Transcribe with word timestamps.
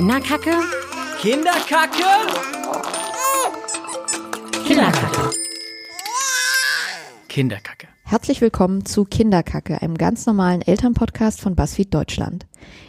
Kinderkacke? 0.00 0.54
Kinderkacke? 1.20 2.04
Kinderkacke. 4.66 5.30
Kinderkacke. 7.28 7.88
Herzlich 8.04 8.40
willkommen 8.40 8.86
zu 8.86 9.04
Kinderkacke, 9.04 9.82
einem 9.82 9.98
ganz 9.98 10.24
normalen 10.24 10.62
Elternpodcast 10.62 11.42
von 11.42 11.54
BuzzFeed 11.54 11.92
Deutschland. 11.92 12.46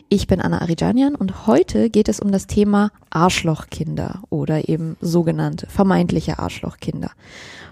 Ich 0.10 0.28
bin 0.28 0.42
Anna 0.42 0.62
Arijanian 0.62 1.16
und 1.16 1.48
heute 1.48 1.90
geht 1.90 2.10
es 2.10 2.20
um 2.20 2.32
das 2.32 2.46
Thema 2.46 2.92
Arschlochkinder 3.12 4.24
oder 4.30 4.68
eben 4.68 4.98
sogenannte 5.00 5.68
vermeintliche 5.68 6.38
Arschlochkinder. 6.40 7.12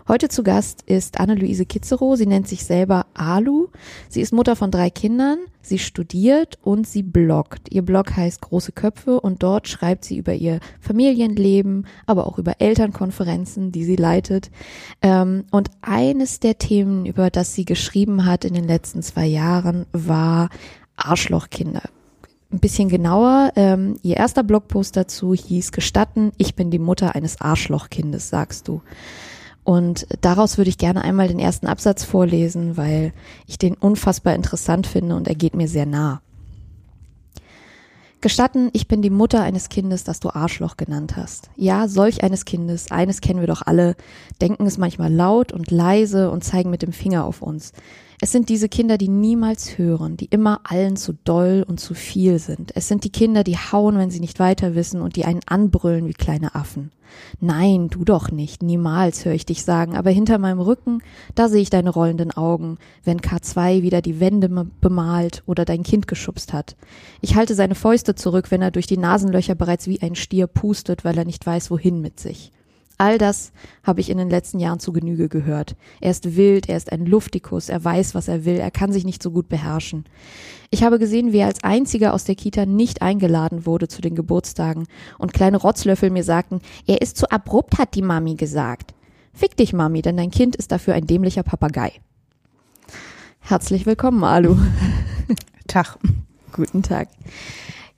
Heute 0.09 0.27
zu 0.27 0.41
Gast 0.41 0.81
ist 0.87 1.19
Anne-Luise 1.19 1.67
Kitzerow. 1.67 2.17
Sie 2.17 2.25
nennt 2.25 2.47
sich 2.47 2.65
selber 2.65 3.05
Alu. 3.13 3.67
Sie 4.07 4.21
ist 4.21 4.33
Mutter 4.33 4.55
von 4.55 4.71
drei 4.71 4.89
Kindern. 4.89 5.37
Sie 5.61 5.77
studiert 5.77 6.57
und 6.63 6.87
sie 6.87 7.03
bloggt. 7.03 7.71
Ihr 7.71 7.83
Blog 7.83 8.17
heißt 8.17 8.41
Große 8.41 8.71
Köpfe 8.71 9.19
und 9.19 9.43
dort 9.43 9.67
schreibt 9.67 10.03
sie 10.03 10.17
über 10.17 10.33
ihr 10.33 10.61
Familienleben, 10.79 11.85
aber 12.07 12.25
auch 12.25 12.39
über 12.39 12.59
Elternkonferenzen, 12.59 13.71
die 13.71 13.83
sie 13.83 13.97
leitet. 13.97 14.49
Ähm, 15.03 15.43
und 15.51 15.69
eines 15.81 16.39
der 16.39 16.57
Themen, 16.57 17.05
über 17.05 17.29
das 17.29 17.53
sie 17.53 17.65
geschrieben 17.65 18.25
hat 18.25 18.45
in 18.45 18.55
den 18.55 18.65
letzten 18.65 19.03
zwei 19.03 19.27
Jahren, 19.27 19.85
war 19.91 20.49
Arschlochkinder 21.05 21.83
ein 22.51 22.59
bisschen 22.59 22.89
genauer. 22.89 23.51
Ähm, 23.55 23.97
ihr 24.01 24.17
erster 24.17 24.43
Blogpost 24.43 24.97
dazu 24.97 25.33
hieß 25.33 25.71
Gestatten, 25.71 26.31
ich 26.37 26.55
bin 26.55 26.71
die 26.71 26.79
Mutter 26.79 27.15
eines 27.15 27.41
Arschlochkindes, 27.41 28.29
sagst 28.29 28.67
du. 28.67 28.81
Und 29.63 30.07
daraus 30.21 30.57
würde 30.57 30.69
ich 30.69 30.79
gerne 30.79 31.03
einmal 31.03 31.27
den 31.27 31.37
ersten 31.37 31.67
Absatz 31.67 32.03
vorlesen, 32.03 32.75
weil 32.75 33.13
ich 33.45 33.59
den 33.59 33.75
unfassbar 33.75 34.33
interessant 34.33 34.87
finde 34.87 35.15
und 35.15 35.27
er 35.27 35.35
geht 35.35 35.55
mir 35.55 35.67
sehr 35.67 35.85
nah. 35.85 36.21
Gestatten, 38.21 38.69
ich 38.73 38.87
bin 38.87 39.01
die 39.01 39.11
Mutter 39.11 39.43
eines 39.43 39.69
Kindes, 39.69 40.03
das 40.03 40.19
du 40.19 40.29
Arschloch 40.29 40.75
genannt 40.75 41.15
hast. 41.15 41.51
Ja, 41.55 41.87
solch 41.87 42.23
eines 42.23 42.43
Kindes, 42.43 42.91
eines 42.91 43.21
kennen 43.21 43.39
wir 43.39 43.47
doch 43.47 43.61
alle, 43.61 43.95
denken 44.41 44.65
es 44.65 44.77
manchmal 44.77 45.13
laut 45.13 45.53
und 45.53 45.71
leise 45.71 46.29
und 46.29 46.43
zeigen 46.43 46.69
mit 46.69 46.81
dem 46.81 46.91
Finger 46.91 47.23
auf 47.23 47.41
uns. 47.41 47.71
Es 48.21 48.33
sind 48.33 48.49
diese 48.49 48.67
Kinder, 48.67 48.97
die 48.97 49.07
niemals 49.07 49.77
hören, 49.77 50.17
die 50.17 50.25
immer 50.25 50.59
allen 50.65 50.97
zu 50.97 51.13
doll 51.23 51.63
und 51.65 51.79
zu 51.79 51.93
viel 51.93 52.37
sind. 52.37 52.75
Es 52.75 52.89
sind 52.89 53.05
die 53.05 53.11
Kinder, 53.11 53.45
die 53.45 53.55
hauen, 53.55 53.97
wenn 53.97 54.09
sie 54.09 54.19
nicht 54.19 54.39
weiter 54.39 54.75
wissen 54.75 54.99
und 54.99 55.15
die 55.15 55.23
einen 55.23 55.39
anbrüllen 55.45 56.05
wie 56.05 56.13
kleine 56.13 56.53
Affen. 56.53 56.91
Nein, 57.39 57.87
du 57.87 58.03
doch 58.03 58.29
nicht, 58.29 58.61
niemals 58.61 59.23
höre 59.23 59.33
ich 59.33 59.45
dich 59.45 59.63
sagen, 59.63 59.95
aber 59.95 60.09
hinter 60.09 60.37
meinem 60.37 60.59
Rücken, 60.59 61.01
da 61.33 61.47
sehe 61.47 61.61
ich 61.61 61.69
deine 61.69 61.91
rollenden 61.91 62.31
Augen, 62.31 62.77
wenn 63.05 63.21
K2 63.21 63.83
wieder 63.83 64.01
die 64.01 64.19
Wände 64.19 64.49
bemalt 64.81 65.41
oder 65.45 65.63
dein 65.63 65.83
Kind 65.83 66.05
geschubst 66.07 66.51
hat. 66.51 66.75
Ich 67.21 67.35
halte 67.35 67.55
seine 67.55 67.75
Fäuste 67.75 68.15
zurück, 68.15 68.51
wenn 68.51 68.61
er 68.61 68.71
durch 68.71 68.85
die 68.85 68.97
Nasenlöcher 68.97 69.55
bereits 69.55 69.87
wie 69.87 70.01
ein 70.01 70.15
Stier 70.15 70.47
pustet, 70.47 71.05
weil 71.05 71.17
er 71.17 71.25
nicht 71.25 71.45
weiß, 71.45 71.71
wohin 71.71 72.01
mit 72.01 72.19
sich. 72.19 72.51
All 73.01 73.17
das 73.17 73.53
habe 73.81 74.01
ich 74.01 74.09
in 74.09 74.17
den 74.17 74.29
letzten 74.29 74.59
Jahren 74.59 74.81
zu 74.81 74.91
Genüge 74.91 75.29
gehört. 75.29 75.77
Er 76.01 76.11
ist 76.11 76.35
wild, 76.35 76.67
er 76.67 76.75
ist 76.75 76.91
ein 76.91 77.05
Luftikus, 77.05 77.69
er 77.69 77.81
weiß, 77.81 78.13
was 78.13 78.27
er 78.27 78.43
will, 78.43 78.57
er 78.57 78.71
kann 78.71 78.91
sich 78.91 79.05
nicht 79.05 79.23
so 79.23 79.31
gut 79.31 79.47
beherrschen. 79.47 80.03
Ich 80.69 80.83
habe 80.83 80.99
gesehen, 80.99 81.31
wie 81.31 81.37
er 81.37 81.47
als 81.47 81.63
einziger 81.63 82.13
aus 82.13 82.25
der 82.25 82.35
Kita 82.35 82.65
nicht 82.65 83.01
eingeladen 83.01 83.65
wurde 83.65 83.87
zu 83.87 84.01
den 84.01 84.15
Geburtstagen 84.15 84.85
und 85.17 85.33
kleine 85.33 85.55
Rotzlöffel 85.55 86.09
mir 86.09 86.25
sagten, 86.25 86.59
er 86.87 87.01
ist 87.01 87.15
zu 87.15 87.31
abrupt, 87.31 87.77
hat 87.77 87.95
die 87.95 88.01
Mami 88.01 88.35
gesagt. 88.35 88.93
Fick 89.33 89.55
dich, 89.55 89.71
Mami, 89.71 90.01
denn 90.01 90.17
dein 90.17 90.29
Kind 90.29 90.57
ist 90.57 90.73
dafür 90.73 90.93
ein 90.93 91.07
dämlicher 91.07 91.43
Papagei. 91.43 91.93
Herzlich 93.39 93.85
willkommen, 93.85 94.25
Alu. 94.25 94.57
Tag. 95.67 95.97
Guten 96.51 96.83
Tag. 96.83 97.07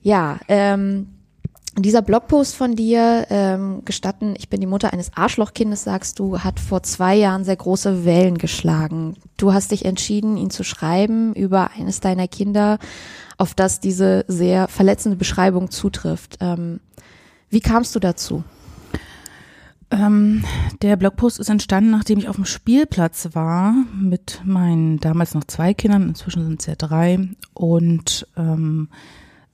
Ja, 0.00 0.38
ähm, 0.46 1.08
dieser 1.76 2.02
Blogpost 2.02 2.54
von 2.54 2.76
dir, 2.76 3.26
ähm, 3.30 3.82
gestatten, 3.84 4.34
ich 4.36 4.50
bin 4.50 4.60
die 4.60 4.66
Mutter 4.66 4.92
eines 4.92 5.16
Arschlochkindes, 5.16 5.84
sagst 5.84 6.18
du, 6.18 6.40
hat 6.40 6.60
vor 6.60 6.82
zwei 6.82 7.14
Jahren 7.14 7.44
sehr 7.44 7.56
große 7.56 8.04
Wellen 8.04 8.36
geschlagen. 8.36 9.16
Du 9.38 9.54
hast 9.54 9.70
dich 9.70 9.84
entschieden, 9.84 10.36
ihn 10.36 10.50
zu 10.50 10.64
schreiben 10.64 11.34
über 11.34 11.70
eines 11.78 12.00
deiner 12.00 12.28
Kinder, 12.28 12.78
auf 13.38 13.54
das 13.54 13.80
diese 13.80 14.24
sehr 14.28 14.68
verletzende 14.68 15.16
Beschreibung 15.16 15.70
zutrifft. 15.70 16.38
Ähm, 16.40 16.80
wie 17.48 17.60
kamst 17.60 17.94
du 17.94 18.00
dazu? 18.00 18.44
Ähm, 19.90 20.44
der 20.80 20.96
Blogpost 20.96 21.38
ist 21.38 21.50
entstanden, 21.50 21.90
nachdem 21.90 22.18
ich 22.18 22.28
auf 22.28 22.36
dem 22.36 22.46
Spielplatz 22.46 23.30
war 23.32 23.74
mit 23.94 24.40
meinen 24.44 24.98
damals 25.00 25.34
noch 25.34 25.44
zwei 25.44 25.74
Kindern, 25.74 26.08
inzwischen 26.08 26.44
sind 26.44 26.60
es 26.60 26.66
ja 26.66 26.76
drei 26.76 27.28
und 27.52 28.26
ähm, 28.36 28.88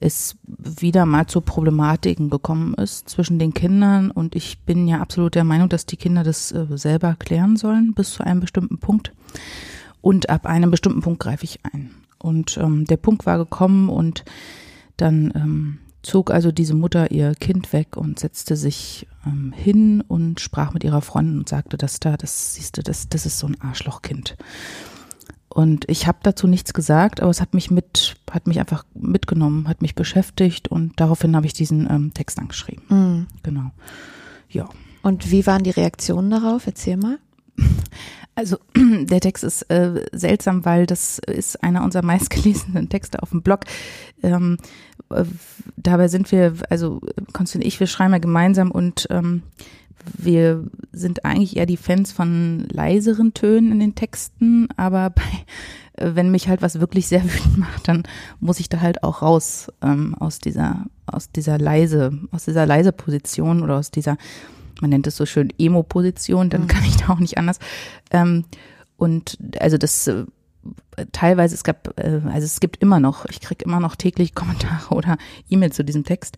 es 0.00 0.36
wieder 0.46 1.06
mal 1.06 1.26
zu 1.26 1.40
Problematiken 1.40 2.30
gekommen 2.30 2.74
ist 2.74 3.08
zwischen 3.08 3.38
den 3.38 3.52
Kindern 3.52 4.10
und 4.10 4.36
ich 4.36 4.60
bin 4.60 4.86
ja 4.86 5.00
absolut 5.00 5.34
der 5.34 5.44
Meinung, 5.44 5.68
dass 5.68 5.86
die 5.86 5.96
Kinder 5.96 6.22
das 6.22 6.52
äh, 6.52 6.66
selber 6.76 7.16
klären 7.18 7.56
sollen 7.56 7.94
bis 7.94 8.12
zu 8.12 8.24
einem 8.24 8.40
bestimmten 8.40 8.78
Punkt 8.78 9.12
und 10.00 10.30
ab 10.30 10.46
einem 10.46 10.70
bestimmten 10.70 11.00
Punkt 11.00 11.20
greife 11.20 11.44
ich 11.44 11.60
ein. 11.64 11.90
Und 12.18 12.56
ähm, 12.58 12.84
der 12.84 12.96
Punkt 12.96 13.26
war 13.26 13.38
gekommen 13.38 13.88
und 13.88 14.24
dann 14.96 15.32
ähm, 15.34 15.78
zog 16.02 16.30
also 16.30 16.52
diese 16.52 16.74
Mutter 16.74 17.10
ihr 17.10 17.34
Kind 17.34 17.72
weg 17.72 17.96
und 17.96 18.18
setzte 18.18 18.56
sich 18.56 19.06
ähm, 19.26 19.52
hin 19.56 20.00
und 20.00 20.40
sprach 20.40 20.72
mit 20.72 20.84
ihrer 20.84 21.02
Freundin 21.02 21.38
und 21.38 21.48
sagte, 21.48 21.76
das 21.76 22.00
da, 22.00 22.16
das 22.16 22.54
siehst 22.54 22.76
du, 22.76 22.82
das, 22.82 23.08
das 23.08 23.26
ist 23.26 23.38
so 23.38 23.46
ein 23.46 23.60
Arschlochkind. 23.60 24.36
Und 25.48 25.88
ich 25.88 26.06
habe 26.06 26.18
dazu 26.22 26.46
nichts 26.46 26.74
gesagt, 26.74 27.20
aber 27.20 27.30
es 27.30 27.40
hat 27.40 27.54
mich 27.54 27.70
mit, 27.70 28.16
hat 28.30 28.46
mich 28.46 28.60
einfach 28.60 28.84
mitgenommen, 28.94 29.66
hat 29.66 29.82
mich 29.82 29.94
beschäftigt 29.94 30.68
und 30.68 31.00
daraufhin 31.00 31.34
habe 31.34 31.46
ich 31.46 31.54
diesen 31.54 31.88
ähm, 31.90 32.12
Text 32.14 32.38
angeschrieben. 32.38 32.84
Mhm. 32.88 33.26
Genau. 33.42 33.70
Ja. 34.50 34.68
Und 35.02 35.30
wie 35.30 35.46
waren 35.46 35.62
die 35.62 35.70
Reaktionen 35.70 36.30
darauf? 36.30 36.66
Erzähl 36.66 36.96
mal. 36.96 37.18
Also 38.34 38.58
der 38.76 39.20
Text 39.20 39.42
ist 39.42 39.62
äh, 39.62 40.06
seltsam, 40.12 40.64
weil 40.64 40.86
das 40.86 41.18
ist 41.18 41.62
einer 41.62 41.82
unserer 41.82 42.02
meistgelesenen 42.06 42.88
Texte 42.88 43.22
auf 43.22 43.30
dem 43.30 43.42
Blog. 43.42 43.62
Ähm, 44.22 44.58
äh, 45.10 45.24
dabei 45.76 46.08
sind 46.08 46.30
wir, 46.30 46.54
also 46.70 47.00
Konstantin 47.32 47.62
und 47.62 47.66
ich, 47.66 47.80
wir 47.80 47.86
schreiben 47.86 48.12
ja 48.12 48.18
gemeinsam 48.18 48.70
und 48.70 49.08
ähm, 49.10 49.42
wir 50.16 50.64
sind 50.92 51.24
eigentlich 51.24 51.56
eher 51.56 51.66
die 51.66 51.76
Fans 51.76 52.12
von 52.12 52.66
leiseren 52.70 53.34
Tönen 53.34 53.72
in 53.72 53.80
den 53.80 53.94
Texten, 53.94 54.68
aber 54.76 55.10
bei, 55.14 55.22
äh, 55.94 56.14
wenn 56.14 56.30
mich 56.30 56.48
halt 56.48 56.62
was 56.62 56.80
wirklich 56.80 57.06
sehr 57.08 57.24
wütend 57.32 57.58
macht, 57.58 57.88
dann 57.88 58.04
muss 58.40 58.60
ich 58.60 58.68
da 58.68 58.80
halt 58.80 59.02
auch 59.02 59.22
raus 59.22 59.72
ähm, 59.82 60.14
aus 60.14 60.38
dieser, 60.38 60.86
aus 61.06 61.30
dieser 61.30 61.58
leise, 61.58 62.12
aus 62.30 62.44
dieser 62.44 62.66
leise 62.66 62.92
Position 62.92 63.62
oder 63.62 63.76
aus 63.76 63.90
dieser, 63.90 64.16
man 64.80 64.90
nennt 64.90 65.06
es 65.06 65.16
so 65.16 65.26
schön 65.26 65.52
Emo-Position, 65.58 66.50
dann 66.50 66.62
mhm. 66.62 66.68
kann 66.68 66.84
ich 66.84 66.96
da 66.96 67.10
auch 67.10 67.20
nicht 67.20 67.38
anders. 67.38 67.58
Ähm, 68.10 68.44
und 68.96 69.38
also 69.60 69.78
das 69.78 70.06
äh, 70.08 70.24
teilweise, 71.12 71.54
es 71.54 71.64
gab, 71.64 71.98
äh, 71.98 72.20
also 72.26 72.44
es 72.44 72.60
gibt 72.60 72.78
immer 72.78 73.00
noch, 73.00 73.24
ich 73.26 73.40
kriege 73.40 73.64
immer 73.64 73.80
noch 73.80 73.96
täglich 73.96 74.34
Kommentare 74.34 74.94
oder 74.94 75.16
E-Mails 75.48 75.76
zu 75.76 75.84
diesem 75.84 76.04
Text. 76.04 76.36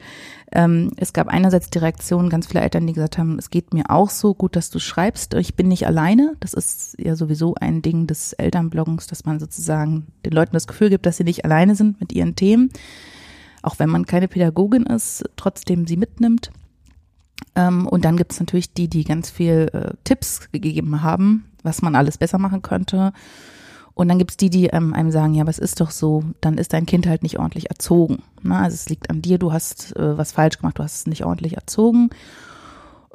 Ähm, 0.53 0.93
es 0.97 1.13
gab 1.13 1.29
einerseits 1.29 1.71
die 1.71 1.79
Reaktion 1.79 2.29
ganz 2.29 2.47
viele 2.47 2.61
Eltern, 2.61 2.87
die 2.87 2.93
gesagt 2.93 3.19
haben, 3.19 3.39
es 3.39 3.51
geht 3.51 3.73
mir 3.73 3.91
auch 3.91 4.11
so 4.11 4.35
gut, 4.35 4.57
dass 4.57 4.71
du 4.71 4.79
schreibst. 4.79 5.35
Ich 5.35 5.55
bin 5.55 5.69
nicht 5.69 5.87
alleine. 5.87 6.37
Das 6.41 6.55
ist 6.55 6.97
ja 6.99 7.17
sowieso 7.17 7.55
ein 7.55 7.83
Ding 7.83 8.07
des 8.07 8.33
Elternbloggens, 8.33 9.07
dass 9.07 9.25
man 9.25 9.39
sozusagen 9.39 10.09
den 10.25 10.33
Leuten 10.33 10.53
das 10.53 10.67
Gefühl 10.67 10.91
gibt, 10.91 11.07
dass 11.07 11.17
sie 11.17 11.25
nicht 11.25 11.45
alleine 11.45 11.75
sind 11.75 12.01
mit 12.01 12.13
ihren 12.13 12.37
Themen. 12.37 12.71
Auch 13.63 13.79
wenn 13.79 13.91
man 13.91 14.07
keine 14.07 14.29
Pädagogin 14.29 14.85
ist, 14.85 15.25
trotzdem 15.37 15.87
sie 15.87 15.97
mitnimmt. 15.97 16.51
Ähm, 17.55 17.87
und 17.87 18.05
dann 18.05 18.17
gibt 18.17 18.33
es 18.33 18.41
natürlich 18.41 18.73
die, 18.73 18.89
die 18.89 19.05
ganz 19.05 19.31
viel 19.31 19.69
äh, 19.73 19.95
Tipps 20.05 20.51
gegeben 20.53 21.03
haben, 21.03 21.45
was 21.63 21.83
man 21.83 21.95
alles 21.95 22.19
besser 22.19 22.39
machen 22.39 22.63
könnte 22.63 23.13
und 24.01 24.09
dann 24.09 24.19
gibt's 24.19 24.39
die, 24.39 24.49
die 24.49 24.69
ähm, 24.69 24.95
einem 24.95 25.11
sagen, 25.11 25.35
ja, 25.35 25.47
was 25.47 25.59
ist 25.59 25.81
doch 25.81 25.91
so, 25.91 26.25
dann 26.41 26.57
ist 26.57 26.73
dein 26.73 26.87
Kind 26.87 27.07
halt 27.07 27.23
nicht 27.23 27.39
ordentlich 27.39 27.69
erzogen. 27.69 28.23
Ne? 28.43 28.57
also 28.57 28.75
es 28.75 28.89
liegt 28.89 29.11
an 29.11 29.21
dir, 29.21 29.39
du 29.39 29.53
hast 29.53 29.95
äh, 29.95 30.17
was 30.17 30.33
falsch 30.33 30.59
gemacht, 30.59 30.79
du 30.79 30.83
hast 30.83 30.95
es 30.95 31.07
nicht 31.07 31.27
ordentlich 31.27 31.57
erzogen. 31.57 32.09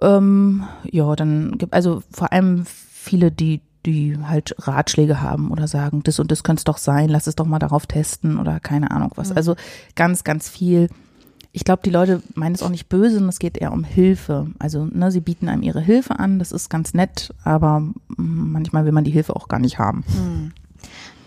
Ähm, 0.01 0.63
ja, 0.83 1.15
dann 1.15 1.57
gibt 1.57 1.73
also 1.73 2.03
vor 2.11 2.31
allem 2.31 2.65
viele, 2.67 3.31
die 3.31 3.61
die 3.85 4.17
halt 4.23 4.55
Ratschläge 4.59 5.21
haben 5.21 5.51
oder 5.51 5.67
sagen, 5.67 6.01
das 6.03 6.19
und 6.19 6.31
das 6.31 6.43
könnte 6.43 6.61
es 6.61 6.63
doch 6.63 6.77
sein, 6.77 7.09
lass 7.09 7.27
es 7.27 7.35
doch 7.35 7.45
mal 7.45 7.59
darauf 7.59 7.85
testen 7.85 8.39
oder 8.39 8.59
keine 8.59 8.91
Ahnung 8.91 9.11
was. 9.15 9.29
Mhm. 9.29 9.37
Also 9.37 9.55
ganz, 9.95 10.23
ganz 10.23 10.49
viel. 10.49 10.89
Ich 11.51 11.63
glaube, 11.63 11.81
die 11.85 11.91
Leute 11.91 12.21
meinen 12.33 12.55
es 12.55 12.63
auch 12.63 12.69
nicht 12.69 12.89
böse, 12.89 13.23
es 13.27 13.39
geht 13.39 13.57
eher 13.57 13.71
um 13.71 13.83
Hilfe. 13.83 14.47
Also, 14.59 14.85
ne, 14.85 15.11
sie 15.11 15.21
bieten 15.21 15.49
einem 15.49 15.61
ihre 15.61 15.81
Hilfe 15.81 16.19
an, 16.19 16.37
das 16.39 16.51
ist 16.51 16.69
ganz 16.69 16.93
nett, 16.93 17.33
aber 17.43 17.79
mm, 17.79 17.93
manchmal 18.17 18.85
will 18.85 18.91
man 18.91 19.03
die 19.03 19.11
Hilfe 19.11 19.35
auch 19.35 19.47
gar 19.47 19.59
nicht 19.59 19.79
haben. 19.79 20.03
Mhm. 20.07 20.51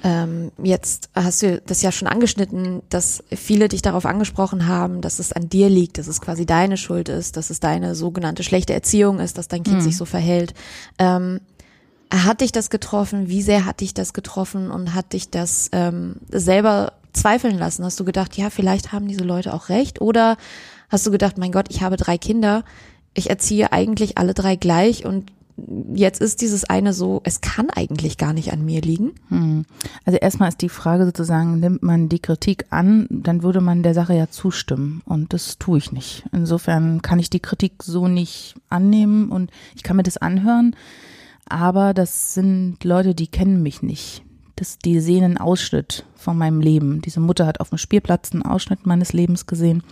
Ähm, 0.09 0.53
jetzt 0.63 1.11
hast 1.15 1.43
du 1.43 1.61
das 1.61 1.83
ja 1.83 1.93
schon 1.93 2.09
angeschnitten, 2.09 2.83
dass 2.89 3.23
viele 3.31 3.69
dich 3.69 3.83
darauf 3.83 4.07
angesprochen 4.07 4.67
haben, 4.67 5.01
dass 5.01 5.19
es 5.19 5.33
an 5.33 5.49
dir 5.49 5.69
liegt, 5.69 5.99
dass 5.99 6.07
es 6.07 6.21
quasi 6.21 6.47
deine 6.47 6.77
Schuld 6.77 7.09
ist, 7.09 7.37
dass 7.37 7.51
es 7.51 7.61
deine 7.61 7.95
sogenannte 7.95 8.43
schlechte 8.43 8.73
Erziehung 8.73 9.19
ist, 9.19 9.37
dass 9.37 9.49
dein 9.49 9.65
Kind 9.65 9.79
mhm. 9.79 9.83
sich 9.83 9.97
so 9.97 10.05
verhält. 10.05 10.55
Ähm, 10.99 11.41
hat 12.11 12.41
dich 12.41 12.53
das 12.53 12.71
getroffen? 12.71 13.29
Wie 13.29 13.43
sehr 13.43 13.67
hat 13.67 13.81
dich 13.81 13.93
das 13.93 14.15
getroffen 14.15 14.71
und 14.71 14.95
hat 14.95 15.13
dich 15.13 15.29
das 15.29 15.69
ähm, 15.73 16.17
selber 16.31 16.95
zweifeln 17.13 17.59
lassen? 17.59 17.85
Hast 17.85 18.01
du 18.01 18.05
gedacht, 18.05 18.37
ja, 18.39 18.49
vielleicht 18.49 18.93
haben 18.93 19.09
diese 19.09 19.25
Leute 19.25 19.53
auch 19.53 19.69
recht? 19.69 20.01
Oder 20.01 20.39
Hast 20.89 21.07
du 21.07 21.11
gedacht, 21.11 21.37
mein 21.37 21.53
Gott, 21.53 21.67
ich 21.69 21.83
habe 21.83 21.97
drei 21.97 22.17
Kinder, 22.17 22.65
ich 23.15 23.29
erziehe 23.29 23.73
eigentlich 23.73 24.17
alle 24.17 24.35
drei 24.35 24.57
gleich 24.57 25.05
und 25.05 25.31
jetzt 25.95 26.21
ist 26.21 26.41
dieses 26.41 26.65
eine 26.65 26.93
so, 26.93 27.21
es 27.25 27.41
kann 27.41 27.71
eigentlich 27.71 28.19
gar 28.19 28.33
nicht 28.33 28.53
an 28.53 28.65
mir 28.65 28.81
liegen? 28.81 29.13
Hm. 29.29 29.65
Also 30.05 30.19
erstmal 30.19 30.49
ist 30.49 30.63
die 30.63 30.69
Frage 30.69 31.05
sozusagen, 31.05 31.61
nimmt 31.61 31.83
man 31.83 32.09
die 32.09 32.21
Kritik 32.21 32.67
an, 32.71 33.07
dann 33.11 33.43
würde 33.43 33.61
man 33.61 33.83
der 33.83 33.95
Sache 33.95 34.15
ja 34.15 34.29
zustimmen 34.31 35.03
und 35.05 35.33
das 35.33 35.59
tue 35.59 35.79
ich 35.79 35.93
nicht. 35.93 36.25
Insofern 36.33 37.03
kann 37.03 37.19
ich 37.19 37.31
die 37.31 37.41
Kritik 37.41 37.83
so 37.83 38.09
nicht 38.09 38.55
annehmen 38.69 39.31
und 39.31 39.51
ich 39.75 39.83
kann 39.83 39.97
mir 39.97 40.03
das 40.03 40.17
anhören, 40.17 40.77
aber 41.49 41.95
das 41.95 42.35
sind 42.35 42.85
Leute, 42.85 43.15
die 43.15 43.29
kennen 43.29 43.63
mich 43.63 43.83
nicht. 43.83 44.23
Das, 44.57 44.79
die 44.79 44.99
sehen 44.99 45.23
einen 45.23 45.39
Ausschnitt 45.39 46.05
von 46.17 46.37
meinem 46.37 46.61
Leben. 46.61 47.01
Diese 47.01 47.21
Mutter 47.21 47.47
hat 47.47 47.61
auf 47.61 47.69
dem 47.69 47.79
Spielplatz 47.79 48.33
einen 48.33 48.43
Ausschnitt 48.43 48.87
meines 48.87 49.13
Lebens 49.13 49.47
gesehen. 49.47 49.85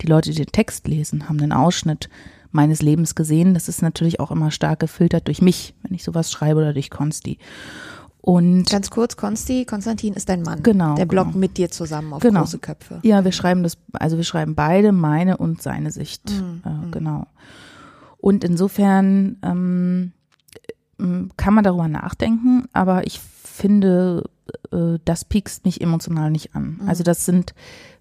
Die 0.00 0.06
Leute, 0.06 0.30
die 0.30 0.36
den 0.36 0.50
Text 0.50 0.88
lesen, 0.88 1.28
haben 1.28 1.38
einen 1.40 1.52
Ausschnitt 1.52 2.08
meines 2.54 2.82
Lebens 2.82 3.14
gesehen. 3.14 3.54
Das 3.54 3.68
ist 3.68 3.82
natürlich 3.82 4.20
auch 4.20 4.30
immer 4.30 4.50
stark 4.50 4.80
gefiltert 4.80 5.26
durch 5.26 5.42
mich, 5.42 5.74
wenn 5.82 5.94
ich 5.94 6.04
sowas 6.04 6.30
schreibe 6.30 6.60
oder 6.60 6.72
durch 6.72 6.90
Konsti. 6.90 7.38
Und 8.20 8.70
ganz 8.70 8.88
kurz, 8.88 9.16
Konsti, 9.16 9.66
Konstantin 9.66 10.14
ist 10.14 10.30
dein 10.30 10.40
Mann. 10.42 10.62
Genau. 10.62 10.94
Der 10.94 11.04
bloggt 11.04 11.32
genau. 11.32 11.40
mit 11.40 11.58
dir 11.58 11.70
zusammen 11.70 12.14
auf 12.14 12.22
genau. 12.22 12.40
große 12.40 12.58
Köpfe. 12.58 13.00
Ja, 13.02 13.22
wir 13.22 13.32
schreiben 13.32 13.62
das, 13.62 13.76
also 13.92 14.16
wir 14.16 14.24
schreiben 14.24 14.54
beide 14.54 14.92
meine 14.92 15.36
und 15.36 15.60
seine 15.60 15.90
Sicht. 15.90 16.30
Mhm. 16.30 16.62
Äh, 16.64 16.90
genau. 16.90 17.26
Und 18.16 18.42
insofern 18.42 19.36
ähm, 19.42 20.12
kann 21.36 21.52
man 21.52 21.64
darüber 21.64 21.88
nachdenken, 21.88 22.64
aber 22.72 23.06
ich 23.06 23.20
finde, 23.20 24.24
äh, 24.72 24.98
das 25.04 25.26
piekst 25.26 25.66
mich 25.66 25.82
emotional 25.82 26.30
nicht 26.30 26.54
an. 26.54 26.78
Mhm. 26.80 26.88
Also 26.88 27.02
das 27.02 27.26
sind 27.26 27.54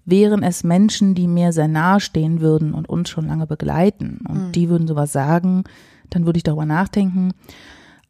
wären 0.05 0.43
es 0.43 0.63
Menschen, 0.63 1.15
die 1.15 1.27
mir 1.27 1.53
sehr 1.53 1.67
nahe 1.67 1.99
stehen 1.99 2.41
würden 2.41 2.73
und 2.73 2.89
uns 2.89 3.09
schon 3.09 3.27
lange 3.27 3.47
begleiten 3.47 4.19
und 4.27 4.47
Mhm. 4.47 4.51
die 4.51 4.69
würden 4.69 4.87
sowas 4.87 5.11
sagen, 5.11 5.63
dann 6.09 6.25
würde 6.25 6.37
ich 6.37 6.43
darüber 6.43 6.65
nachdenken. 6.65 7.31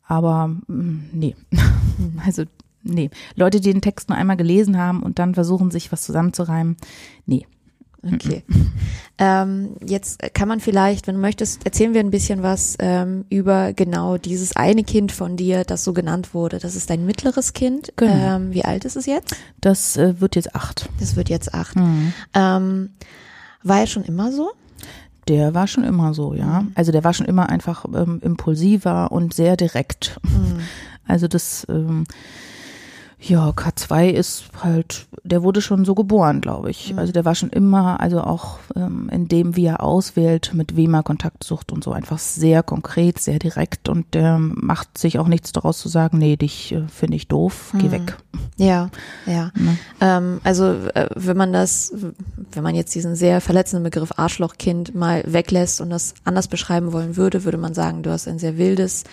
Aber 0.06 0.48
mh, 0.68 1.00
nee, 1.14 1.36
also 2.26 2.44
nee. 2.84 3.10
Leute, 3.36 3.62
die 3.62 3.72
den 3.72 3.82
Text 3.82 4.10
nur 4.10 4.18
einmal 4.18 4.38
gelesen 4.38 4.78
haben 4.78 5.04
und 5.04 5.20
dann 5.20 5.34
versuchen, 5.36 5.72
sich 5.72 5.92
was 5.92 6.04
zusammenzureimen, 6.04 6.78
nee. 7.26 7.46
Okay. 8.06 8.44
ähm, 9.18 9.76
jetzt 9.86 10.22
kann 10.34 10.48
man 10.48 10.60
vielleicht, 10.60 11.08
wenn 11.08 11.16
du 11.16 11.22
möchtest, 11.22 11.66
erzählen 11.66 11.94
wir 11.94 12.02
ein 12.02 12.12
bisschen 12.12 12.44
was 12.44 12.76
ähm, 12.80 13.26
über 13.30 13.74
genau 13.74 14.18
dieses 14.18 14.56
eine 14.56 14.84
Kind 14.84 15.12
von 15.12 15.38
dir, 15.38 15.64
das 15.64 15.84
so 15.84 15.94
genannt 15.94 16.34
wurde. 16.34 16.60
Das 16.60 16.76
ist 16.76 16.90
dein 16.90 17.06
mittleres 17.06 17.54
Kind. 17.54 17.94
Genau. 17.96 18.36
Ähm, 18.36 18.54
wie 18.54 18.66
alt 18.66 18.86
ist 18.86 18.98
es 18.98 19.06
jetzt? 19.06 19.36
Das 19.62 19.98
äh, 19.98 20.20
wird 20.20 20.36
jetzt 20.36 20.56
acht. 20.56 20.90
Das 21.00 21.16
wird 21.16 21.30
jetzt 21.30 21.54
acht. 21.54 21.76
Mhm. 21.76 22.14
Ähm, 22.34 22.90
war 23.64 23.80
er 23.80 23.88
schon 23.88 24.04
immer 24.04 24.32
so? 24.32 24.52
Der 25.30 25.54
war 25.54 25.68
schon 25.68 25.86
immer 25.86 26.14
so, 26.14 26.34
ja. 26.34 26.66
Also 26.76 26.92
der 26.92 27.06
war 27.06 27.14
schon 27.14 27.26
immer 27.26 27.50
einfach 27.50 27.86
ähm, 27.86 28.20
impulsiver 28.22 29.12
und 29.12 29.34
sehr 29.34 29.58
direkt. 29.58 30.20
Also 31.06 31.28
das, 31.28 31.68
ähm, 31.70 32.06
ja, 33.26 33.50
K2 33.52 34.10
ist 34.10 34.44
halt, 34.62 35.08
der 35.24 35.44
wurde 35.44 35.62
schon 35.62 35.86
so 35.86 35.96
geboren, 35.96 36.42
glaube 36.42 36.70
ich. 36.70 36.94
Also 36.98 37.14
der 37.14 37.24
war 37.24 37.36
schon 37.36 37.52
immer, 37.52 38.02
also 38.02 38.20
auch 38.20 38.60
ähm, 38.76 39.10
in 39.12 39.30
dem, 39.30 39.56
wie 39.56 39.66
er 39.66 39.82
auswählt, 39.82 40.52
mit 40.54 40.76
wem 40.76 40.94
er 40.94 41.04
Kontakt 41.04 41.44
sucht 41.44 41.72
und 41.72 41.86
so, 41.86 41.94
einfach 41.94 42.20
sehr 42.20 42.64
konkret, 42.64 43.20
sehr 43.20 43.40
direkt 43.40 43.88
und 43.88 44.14
der 44.14 44.38
macht 44.40 44.98
sich 44.98 45.20
auch 45.20 45.30
nichts 45.30 45.54
daraus 45.54 45.80
zu 45.80 45.88
sagen, 45.88 46.18
nee, 46.18 46.36
dich 46.36 46.74
äh, 46.74 46.86
finde 46.90 47.16
ich 47.16 47.30
doof, 47.30 47.74
geh 47.80 47.92
weg. 47.92 48.18
Ja, 48.58 48.90
ja. 49.26 49.52
Ne? 49.56 49.78
Ähm, 50.02 50.42
also 50.44 50.74
äh, 50.94 51.08
wenn 51.16 51.38
man 51.38 51.54
das, 51.54 51.94
wenn 52.52 52.64
man 52.64 52.76
jetzt 52.76 52.94
diesen 52.94 53.16
sehr 53.16 53.40
verletzenden 53.40 53.84
Begriff 53.84 54.12
Arschlochkind 54.18 54.96
mal 54.96 55.24
weglässt 55.26 55.80
und 55.80 55.90
das 55.90 56.14
anders 56.26 56.50
beschreiben 56.50 56.92
wollen 56.92 57.16
würde, 57.16 57.46
würde 57.46 57.58
man 57.58 57.74
sagen, 57.74 58.04
du 58.04 58.12
hast 58.12 58.28
ein 58.28 58.40
sehr 58.40 58.58
wildes 58.58 59.06